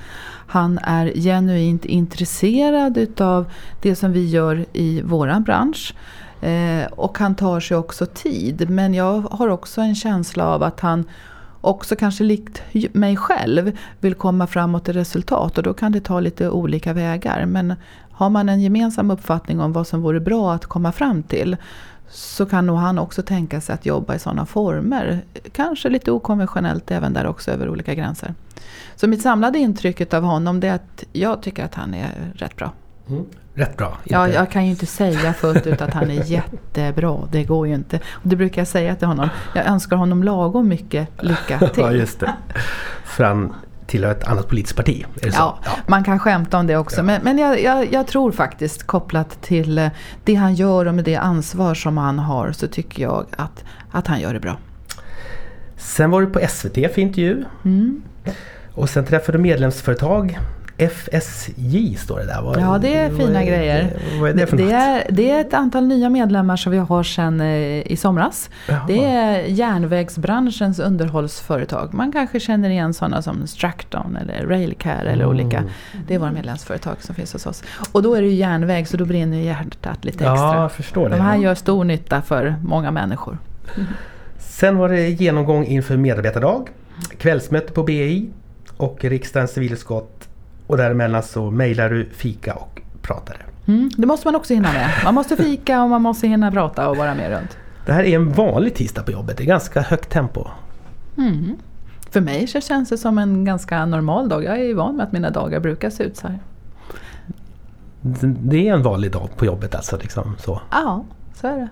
Han 0.48 0.78
är 0.78 1.12
genuint 1.16 1.86
intresserad 1.86 2.98
utav 2.98 3.52
det 3.82 3.96
som 3.96 4.12
vi 4.12 4.30
gör 4.30 4.66
i 4.74 5.02
våran 5.02 5.44
bransch. 5.44 5.96
Eh, 6.42 6.86
och 6.92 7.18
han 7.18 7.36
tar 7.36 7.60
sig 7.60 7.78
också 7.78 8.06
tid. 8.06 8.70
Men 8.70 8.94
jag 8.94 9.22
har 9.22 9.48
också 9.48 9.82
en 9.82 9.96
känsla 9.96 10.48
av 10.48 10.64
att 10.64 10.80
han 10.80 11.06
också 11.62 11.96
kanske 11.96 12.24
likt 12.24 12.64
mig 12.92 13.18
själv 13.18 13.78
vill 14.00 14.16
komma 14.16 14.48
framåt 14.48 14.90
i 14.90 14.94
resultat 14.94 15.58
och 15.58 15.64
då 15.64 15.74
kan 15.74 15.92
det 15.92 16.00
ta 16.00 16.20
lite 16.20 16.50
olika 16.50 16.94
vägar. 16.94 17.46
Men 17.46 17.74
har 18.14 18.30
man 18.30 18.50
en 18.50 18.62
gemensam 18.62 19.12
uppfattning 19.12 19.60
om 19.60 19.74
vad 19.74 19.88
som 19.88 20.02
vore 20.02 20.20
bra 20.20 20.54
att 20.54 20.66
komma 20.66 20.92
fram 20.92 21.24
till 21.24 21.58
så 22.10 22.46
kan 22.46 22.66
nog 22.66 22.78
han 22.78 23.00
också 23.00 23.22
tänka 23.24 23.62
sig 23.62 23.76
att 23.76 23.86
jobba 23.86 24.16
i 24.16 24.20
sådana 24.20 24.46
former. 24.46 25.22
Kanske 25.52 25.90
lite 25.90 26.12
okonventionellt 26.12 26.92
även 26.92 27.14
där 27.14 27.28
också 27.28 27.52
över 27.52 27.70
olika 27.70 27.94
gränser. 27.94 28.34
Så 28.96 29.08
mitt 29.08 29.22
samlade 29.22 29.60
intryck 29.60 30.14
av 30.14 30.24
honom 30.24 30.64
är 30.64 30.74
att 30.74 31.04
jag 31.14 31.42
tycker 31.42 31.66
att 31.66 31.76
han 31.76 31.94
är 31.94 32.32
rätt 32.36 32.56
bra. 32.56 32.72
Mm. 33.10 33.26
Rätt 33.54 33.78
bra. 33.78 33.88
Inte. 33.88 34.14
Ja, 34.14 34.30
jag 34.30 34.52
kan 34.52 34.66
ju 34.66 34.72
inte 34.72 34.86
säga 34.86 35.34
fullt 35.34 35.68
ut 35.68 35.82
att 35.82 35.94
han 35.94 36.12
är 36.12 36.24
jättebra. 36.32 37.20
Det 37.32 37.44
går 37.44 37.68
ju 37.68 37.74
inte. 37.76 37.98
Och 37.98 38.30
det 38.30 38.36
brukar 38.36 38.62
jag 38.62 38.68
säga 38.68 38.96
till 38.96 39.08
honom. 39.08 39.30
Jag 39.56 39.66
önskar 39.66 39.96
honom 39.96 40.24
lagom 40.24 40.68
mycket 40.68 41.24
lycka 41.24 41.60
till. 41.74 41.84
ja, 41.84 41.92
just 41.92 42.20
det. 42.20 42.34
För 43.06 43.24
han 43.24 43.54
tillhör 43.94 44.12
ett 44.12 44.24
annat 44.24 44.48
politiskt 44.48 44.76
parti. 44.76 45.06
Ja, 45.22 45.60
ja, 45.66 45.72
man 45.88 46.04
kan 46.04 46.20
skämta 46.20 46.58
om 46.58 46.68
det 46.68 46.78
också. 46.78 46.98
Ja. 46.98 47.04
Men, 47.04 47.22
men 47.24 47.38
jag, 47.38 47.62
jag, 47.62 47.94
jag, 47.94 48.08
tror 48.08 48.32
faktiskt 48.32 48.84
kopplat 48.84 49.42
till 49.42 49.78
eh, 49.78 49.90
det 50.24 50.36
han 50.36 50.56
gör 50.56 50.86
och 50.86 50.96
med 50.96 51.06
det 51.06 51.16
ansvar 51.16 51.74
som 51.74 51.98
han 51.98 52.20
har 52.20 52.52
så 52.52 52.68
tycker 52.68 53.04
jag 53.04 53.26
att, 53.38 53.64
att 53.92 54.08
han 54.08 54.22
gör 54.22 54.34
det 54.34 54.40
bra. 54.40 54.58
Sen 55.78 56.12
var 56.12 56.22
du 56.22 56.28
på 56.28 56.40
SVT 56.50 56.74
för 56.74 57.00
intervju. 57.00 57.44
Mm. 57.66 58.02
Och 58.74 58.90
sen 58.90 59.06
träffade 59.06 59.38
du 59.38 59.42
medlemsföretag 59.42 60.40
FSJ 60.90 61.96
står 61.96 62.20
det 62.20 62.26
där. 62.26 62.42
Vad, 62.42 62.60
ja, 62.60 62.78
det 62.78 62.96
är 62.96 63.10
fina 63.10 63.34
vad, 63.34 63.48
grejer. 63.48 63.98
Vad 64.20 64.30
är 64.30 64.34
det 64.34 64.48
för 64.48 64.58
det, 64.58 64.64
något? 64.64 64.74
är, 64.74 65.06
det 65.10 65.32
är 65.32 65.42
ett 65.42 65.54
antal 65.54 65.88
nya 65.88 66.10
medlemmar 66.10 66.56
som 66.56 66.72
vi 66.72 66.78
har 66.78 67.04
sedan 67.04 67.42
eh, 67.42 67.92
i 67.92 67.98
somras. 68.00 68.50
Jaha. 68.68 68.86
Det 68.88 69.06
är 69.06 69.40
järnvägsbranschens 69.42 70.80
underhållsföretag. 70.80 71.94
Man 71.94 72.12
kanske 72.12 72.40
känner 72.40 72.70
igen 72.70 72.94
sådana 72.94 73.22
som 73.22 73.48
Stracton 73.48 74.16
eller 74.16 74.48
Railcare 74.48 75.10
eller 75.10 75.24
mm. 75.24 75.30
olika. 75.30 75.64
Det 76.08 76.16
är 76.16 76.20
våra 76.20 76.32
medlemsföretag 76.32 76.96
som 77.00 77.16
finns 77.16 77.34
hos 77.34 77.46
oss. 77.46 77.64
Och 77.92 78.04
då 78.04 78.16
är 78.16 78.22
det 78.22 78.28
ju 78.28 78.34
järnväg 78.34 78.88
så 78.88 78.98
då 78.98 79.06
brinner 79.06 79.38
hjärtat 79.38 80.06
lite 80.06 80.18
extra. 80.18 80.62
Ja, 80.62 80.70
förstår 80.70 81.10
det. 81.10 81.16
De 81.16 81.22
här 81.22 81.38
gör 81.38 81.56
stor 81.56 81.84
nytta 81.84 82.22
för 82.22 82.56
många 82.64 82.92
människor. 82.92 83.38
Sen 84.38 84.78
var 84.78 84.90
det 84.90 85.10
genomgång 85.10 85.66
inför 85.66 85.98
medarbetardag, 85.98 86.70
kvällsmöte 87.18 87.74
på 87.74 87.84
BI 87.84 88.30
och 88.78 89.04
riksdagens 89.04 89.52
civilutskott. 89.52 90.30
Och 90.68 90.78
däremellan 90.78 91.24
så 91.24 91.52
mejlar 91.52 91.90
du, 91.90 92.10
fika 92.14 92.54
och 92.54 92.82
pratade. 93.02 93.40
Mm, 93.68 93.92
det 93.98 94.08
måste 94.08 94.28
man 94.28 94.36
också 94.36 94.54
hinna 94.54 94.74
med. 94.74 94.90
Man 95.04 95.14
måste 95.14 95.38
fika 95.38 95.84
och 95.84 95.90
man 95.90 96.02
måste 96.02 96.28
hinna 96.28 96.52
prata 96.52 96.90
och 96.90 96.98
vara 96.98 97.16
med 97.16 97.32
runt. 97.32 97.58
Det 97.86 97.94
här 97.94 98.04
är 98.04 98.16
en 98.16 98.32
vanlig 98.32 98.76
tisdag 98.76 99.04
på 99.04 99.12
jobbet. 99.12 99.38
Det 99.38 99.44
är 99.44 99.48
ganska 99.48 99.82
högt 99.82 100.10
tempo. 100.10 100.48
Mm. 101.18 101.58
För 102.10 102.22
mig 102.22 102.48
så 102.48 102.62
känns 102.62 102.90
det 102.90 102.98
som 102.98 103.18
en 103.18 103.46
ganska 103.46 103.86
normal 103.86 104.30
dag. 104.30 104.44
Jag 104.44 104.60
är 104.60 104.74
van 104.74 104.96
med 104.96 105.04
att 105.06 105.12
mina 105.12 105.30
dagar 105.30 105.60
brukar 105.60 105.90
se 105.90 106.04
ut 106.04 106.18
så 106.18 106.28
här. 106.28 106.40
Det 108.22 108.68
är 108.68 108.74
en 108.74 108.84
vanlig 108.84 109.12
dag 109.12 109.30
på 109.38 109.46
jobbet 109.46 109.76
alltså? 109.76 109.98
Liksom, 109.98 110.36
så. 110.40 110.62
Ja, 110.72 111.06
så 111.34 111.48
är 111.48 111.56
det. 111.56 111.68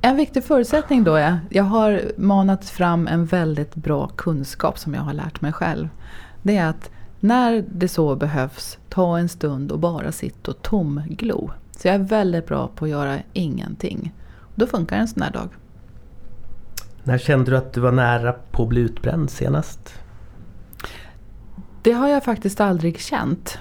En 0.00 0.16
viktig 0.16 0.44
förutsättning 0.44 1.04
då 1.04 1.14
är, 1.14 1.40
jag 1.48 1.64
har 1.64 2.02
manat 2.16 2.64
fram 2.64 3.06
en 3.06 3.24
väldigt 3.24 3.74
bra 3.74 4.08
kunskap 4.08 4.78
som 4.78 4.94
jag 4.94 5.02
har 5.02 5.12
lärt 5.12 5.40
mig 5.40 5.52
själv. 5.52 5.88
Det 6.42 6.56
är 6.56 6.66
att 6.68 6.90
när 7.24 7.64
det 7.72 7.88
så 7.88 8.16
behövs, 8.16 8.78
ta 8.88 9.18
en 9.18 9.28
stund 9.28 9.72
och 9.72 9.78
bara 9.78 10.12
sitta 10.12 10.50
och 10.50 10.62
tomglo. 10.62 11.50
Så 11.70 11.88
jag 11.88 11.94
är 11.94 11.98
väldigt 11.98 12.46
bra 12.46 12.70
på 12.74 12.84
att 12.84 12.90
göra 12.90 13.18
ingenting. 13.32 14.12
Då 14.54 14.66
funkar 14.66 14.96
en 14.96 15.08
sån 15.08 15.22
här 15.22 15.30
dag. 15.30 15.48
När 17.02 17.18
kände 17.18 17.50
du 17.50 17.56
att 17.56 17.72
du 17.72 17.80
var 17.80 17.92
nära 17.92 18.32
på 18.32 18.62
att 18.62 18.68
bli 18.68 18.80
utbränd 18.80 19.30
senast? 19.30 19.94
Det 21.82 21.92
har 21.92 22.08
jag 22.08 22.24
faktiskt 22.24 22.60
aldrig 22.60 23.00
känt. 23.00 23.58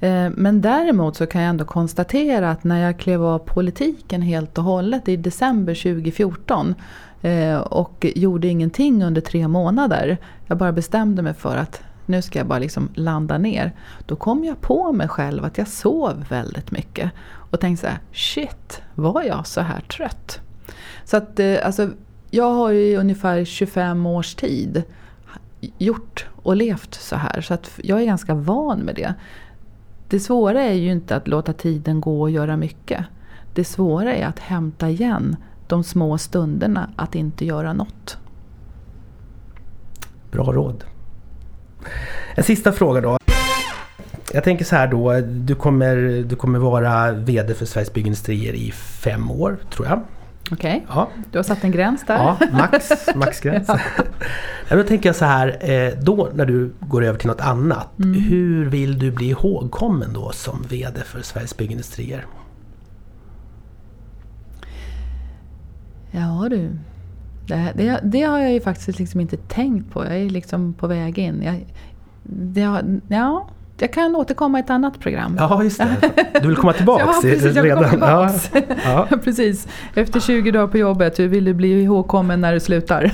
Eh, 0.00 0.30
men 0.30 0.60
däremot 0.60 1.16
så 1.16 1.26
kan 1.26 1.42
jag 1.42 1.50
ändå 1.50 1.64
konstatera 1.64 2.50
att 2.50 2.64
när 2.64 2.78
jag 2.78 2.98
klev 2.98 3.24
av 3.24 3.38
politiken 3.38 4.22
helt 4.22 4.58
och 4.58 4.64
hållet 4.64 5.08
i 5.08 5.16
december 5.16 5.74
2014 5.74 6.74
eh, 7.22 7.58
och 7.58 8.06
gjorde 8.14 8.48
ingenting 8.48 9.04
under 9.04 9.20
tre 9.20 9.48
månader. 9.48 10.18
Jag 10.46 10.58
bara 10.58 10.72
bestämde 10.72 11.22
mig 11.22 11.34
för 11.34 11.56
att 11.56 11.82
nu 12.06 12.22
ska 12.22 12.38
jag 12.38 12.46
bara 12.46 12.58
liksom 12.58 12.88
landa 12.94 13.38
ner. 13.38 13.72
Då 14.06 14.16
kom 14.16 14.44
jag 14.44 14.60
på 14.60 14.92
mig 14.92 15.08
själv 15.08 15.44
att 15.44 15.58
jag 15.58 15.68
sov 15.68 16.24
väldigt 16.28 16.70
mycket. 16.70 17.10
Och 17.50 17.60
tänkte 17.60 17.86
så 17.86 17.90
här, 17.90 18.00
shit, 18.12 18.82
var 18.94 19.22
jag 19.22 19.46
så 19.46 19.60
här 19.60 19.80
trött? 19.80 20.40
Så 21.04 21.16
att 21.16 21.38
eh, 21.38 21.56
alltså, 21.64 21.90
jag 22.30 22.50
har 22.50 22.70
ju 22.70 22.80
i 22.80 22.96
ungefär 22.96 23.44
25 23.44 24.06
års 24.06 24.34
tid 24.34 24.82
gjort 25.78 26.26
och 26.42 26.56
levt 26.56 26.94
så 26.94 27.16
här. 27.16 27.40
Så 27.40 27.54
att 27.54 27.70
jag 27.82 28.00
är 28.00 28.04
ganska 28.04 28.34
van 28.34 28.78
med 28.78 28.94
det. 28.94 29.14
Det 30.08 30.20
svåra 30.20 30.62
är 30.62 30.72
ju 30.72 30.92
inte 30.92 31.16
att 31.16 31.28
låta 31.28 31.52
tiden 31.52 32.00
gå 32.00 32.20
och 32.20 32.30
göra 32.30 32.56
mycket. 32.56 33.04
Det 33.54 33.64
svåra 33.64 34.14
är 34.14 34.26
att 34.26 34.38
hämta 34.38 34.90
igen 34.90 35.36
de 35.66 35.84
små 35.84 36.18
stunderna 36.18 36.90
att 36.96 37.14
inte 37.14 37.44
göra 37.44 37.72
något. 37.72 38.18
Bra 40.30 40.44
råd. 40.44 40.84
En 42.34 42.44
sista 42.44 42.72
fråga 42.72 43.00
då. 43.00 43.18
Jag 44.32 44.44
tänker 44.44 44.64
så 44.64 44.76
här 44.76 44.86
då. 44.86 45.20
Du 45.20 45.54
kommer, 45.54 45.96
du 46.28 46.36
kommer 46.36 46.58
vara 46.58 47.12
VD 47.12 47.54
för 47.54 47.66
Sveriges 47.66 47.92
Byggindustrier 47.92 48.52
i 48.52 48.72
fem 48.72 49.30
år, 49.30 49.56
tror 49.70 49.86
jag. 49.86 50.00
Okej, 50.50 50.76
okay. 50.76 50.80
ja. 50.88 51.08
du 51.30 51.38
har 51.38 51.42
satt 51.42 51.64
en 51.64 51.70
gräns 51.70 52.06
där. 52.06 52.14
Ja, 52.14 52.38
max, 52.52 52.90
maxgräns. 53.14 53.68
ja. 54.68 54.76
då 54.76 54.82
tänker 54.82 55.08
jag 55.08 55.16
så 55.16 55.24
här, 55.24 55.70
eh, 55.70 55.92
då 56.02 56.28
när 56.34 56.46
du 56.46 56.72
går 56.80 57.04
över 57.04 57.18
till 57.18 57.28
något 57.28 57.40
annat. 57.40 57.98
Mm. 57.98 58.20
Hur 58.20 58.66
vill 58.66 58.98
du 58.98 59.10
bli 59.10 59.28
ihågkommen 59.30 60.12
då 60.12 60.32
som 60.32 60.62
VD 60.68 61.00
för 61.00 61.22
Sveriges 61.22 61.56
Byggindustrier? 61.56 62.26
Ja 66.10 66.46
du, 66.50 66.70
det, 67.52 67.72
det, 67.76 68.00
det, 68.02 68.22
har 68.22 68.38
jag 68.38 68.52
ju 68.52 68.60
faktiskt 68.60 68.98
liksom 68.98 69.20
inte 69.20 69.36
tänkt 69.36 69.90
på. 69.92 70.04
Jag 70.04 70.16
är 70.16 70.30
liksom 70.30 70.74
på 70.74 70.86
väg 70.86 71.18
in. 71.18 71.42
Jag, 71.42 71.66
det, 72.22 73.00
ja, 73.08 73.48
jag 73.82 73.92
kan 73.92 74.16
återkomma 74.16 74.58
i 74.58 74.60
ett 74.60 74.70
annat 74.70 75.00
program. 75.00 75.36
Ja, 75.38 75.62
just 75.64 75.78
det. 75.78 75.96
Du 76.40 76.48
vill 76.48 76.56
komma 76.56 76.72
tillbaka 76.72 77.04
ja, 77.06 77.20
precis, 77.22 77.56
jag 77.56 77.64
redan? 77.64 77.90
Tillbaks. 77.90 78.50
Ja. 78.54 78.60
ja. 79.10 79.16
precis. 79.24 79.68
Efter 79.94 80.20
20 80.20 80.50
dagar 80.50 80.66
på 80.66 80.78
jobbet, 80.78 81.18
hur 81.18 81.28
vill 81.28 81.44
du 81.44 81.54
bli 81.54 81.82
ihågkommen 81.82 82.40
när 82.40 82.52
du 82.52 82.60
slutar? 82.60 83.10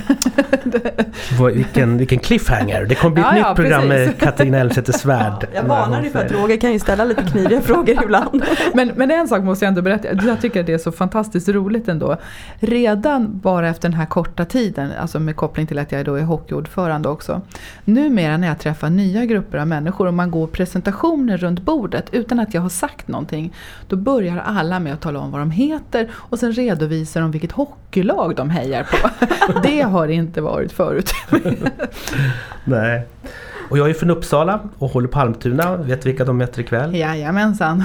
vilken, 1.54 1.98
vilken 1.98 2.18
cliffhanger. 2.18 2.84
Det 2.84 2.94
kommer 2.94 3.14
bli 3.14 3.22
ett 3.22 3.28
ja, 3.32 3.48
nytt 3.48 3.56
program 3.56 3.82
precis. 3.82 4.06
med 4.06 4.20
Katarina 4.20 4.58
Elmsäter-Svärd. 4.58 5.46
jag 5.54 5.62
varnar 5.62 6.00
dig 6.00 6.10
för 6.10 6.24
att 6.24 6.32
Roger 6.32 6.56
kan 6.56 6.72
ju 6.72 6.78
ställa 6.78 7.04
lite 7.04 7.22
kniviga 7.22 7.60
frågor 7.60 8.04
ibland. 8.04 8.44
men, 8.74 8.92
men 8.96 9.10
en 9.10 9.28
sak 9.28 9.42
måste 9.42 9.64
jag 9.64 9.68
ändå 9.68 9.82
berätta. 9.82 10.08
Jag 10.26 10.40
tycker 10.40 10.60
att 10.60 10.66
det 10.66 10.72
är 10.72 10.78
så 10.78 10.92
fantastiskt 10.92 11.48
roligt 11.48 11.88
ändå. 11.88 12.16
Redan 12.60 13.38
bara 13.38 13.68
efter 13.68 13.88
den 13.88 13.98
här 13.98 14.06
korta 14.06 14.44
tiden, 14.44 14.92
alltså 15.00 15.20
med 15.20 15.36
koppling 15.36 15.66
till 15.66 15.78
att 15.78 15.92
jag 15.92 16.04
då 16.04 16.14
är 16.14 16.22
hockeyordförande 16.22 17.08
också. 17.08 17.40
Numera 17.84 18.36
när 18.36 18.48
jag 18.48 18.58
träffar 18.58 18.90
nya 18.90 19.24
grupper 19.24 19.58
av 19.58 19.66
människor 19.66 20.06
och 20.06 20.14
man 20.14 20.30
går 20.30 20.46
presentationer 20.58 21.36
runt 21.36 21.62
bordet 21.62 22.06
utan 22.12 22.40
att 22.40 22.54
jag 22.54 22.60
har 22.60 22.68
sagt 22.68 23.08
någonting. 23.08 23.54
Då 23.88 23.96
börjar 23.96 24.36
alla 24.36 24.80
med 24.80 24.94
att 24.94 25.00
tala 25.00 25.18
om 25.20 25.30
vad 25.30 25.40
de 25.40 25.50
heter 25.50 26.10
och 26.14 26.38
sen 26.38 26.52
redovisar 26.52 27.20
de 27.20 27.30
vilket 27.30 27.52
hockeylag 27.52 28.36
de 28.36 28.50
hejar 28.50 28.82
på. 28.82 29.10
Det 29.62 29.80
har 29.80 30.08
inte 30.08 30.40
varit 30.40 30.72
förut. 30.72 31.12
Nej. 32.64 33.06
Och 33.68 33.78
jag 33.78 33.90
är 33.90 33.94
från 33.94 34.10
Uppsala 34.10 34.60
och 34.78 34.90
håller 34.90 35.08
på 35.08 35.18
Almtuna. 35.18 35.76
Vet 35.76 36.02
du 36.02 36.08
vilka 36.08 36.24
de 36.24 36.36
möter 36.36 36.60
ikväll? 36.60 36.94
Jajamensan. 36.94 37.84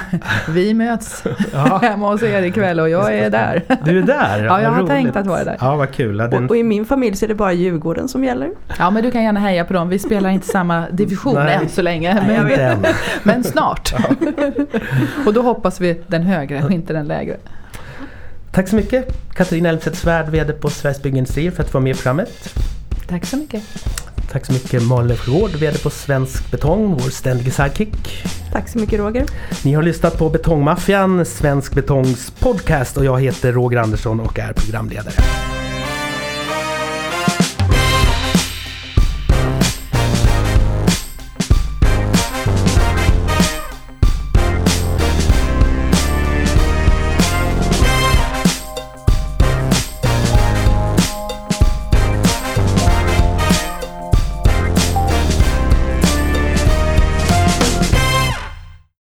Vi 0.49 0.73
möts 0.73 1.23
ja. 1.53 1.79
hemma 1.81 2.11
hos 2.11 2.23
er 2.23 2.41
ikväll 2.41 2.79
och 2.79 2.89
jag 2.89 3.13
är 3.13 3.29
där. 3.29 3.63
Du 3.85 3.99
är 3.99 4.03
där? 4.03 4.45
Ja, 4.45 4.61
jag 4.61 4.69
har 4.69 4.77
roligt. 4.77 4.89
tänkt 4.89 5.15
att 5.15 5.27
vara 5.27 5.43
där. 5.43 5.57
Ja, 5.59 5.75
vad 5.75 5.91
kul. 5.91 6.21
Och, 6.21 6.33
och, 6.33 6.57
i 6.57 6.63
min 6.63 6.85
familj 6.85 7.15
så 7.15 7.25
är 7.25 7.27
det 7.27 7.35
bara 7.35 7.53
Djurgården 7.53 8.07
som 8.07 8.23
gäller. 8.23 8.51
Ja, 8.79 8.89
men 8.89 9.03
du 9.03 9.11
kan 9.11 9.23
gärna 9.23 9.39
heja 9.39 9.65
på 9.65 9.73
dem. 9.73 9.89
Vi 9.89 9.99
spelar 9.99 10.29
inte 10.29 10.47
samma 10.47 10.89
division 10.89 11.35
Nej. 11.35 11.55
än 11.55 11.69
så 11.69 11.81
länge. 11.81 12.23
Men, 12.27 12.47
Nej, 12.47 12.77
men 13.23 13.43
snart. 13.43 13.93
Ja. 13.93 14.15
och 15.25 15.33
då 15.33 15.41
hoppas 15.41 15.81
vi 15.81 16.01
den 16.07 16.23
högre 16.23 16.63
och 16.63 16.71
inte 16.71 16.93
den 16.93 17.07
lägre. 17.07 17.37
Tack 18.51 18.67
så 18.67 18.75
mycket 18.75 19.33
Katarina 19.33 19.69
Elmstedt-Svärd, 19.69 20.29
VD 20.29 20.53
på 20.53 20.69
Sveriges 20.69 21.01
Byggindustrier 21.01 21.51
för 21.51 21.63
att 21.63 21.67
du 21.67 21.73
var 21.73 21.81
med 21.81 21.91
i 21.91 21.93
programmet. 21.93 22.53
Tack 23.07 23.25
så 23.25 23.37
mycket. 23.37 23.63
Tack 24.33 24.45
så 24.45 24.53
mycket 24.53 24.83
Malin 24.83 25.17
Sjögård, 25.17 25.51
VD 25.51 25.77
på 25.77 25.89
Svensk 25.89 26.51
Betong, 26.51 26.93
vår 26.93 27.09
ständige 27.09 27.51
sidekick. 27.51 28.23
Tack 28.51 28.69
så 28.69 28.79
mycket 28.79 28.99
Roger. 28.99 29.25
Ni 29.63 29.73
har 29.73 29.83
lyssnat 29.83 30.17
på 30.17 30.29
Betongmaffian, 30.29 31.25
Svensk 31.25 31.73
Betongs 31.73 32.31
podcast 32.31 32.97
och 32.97 33.05
jag 33.05 33.21
heter 33.21 33.51
Roger 33.51 33.77
Andersson 33.77 34.19
och 34.19 34.39
är 34.39 34.53
programledare. 34.53 35.13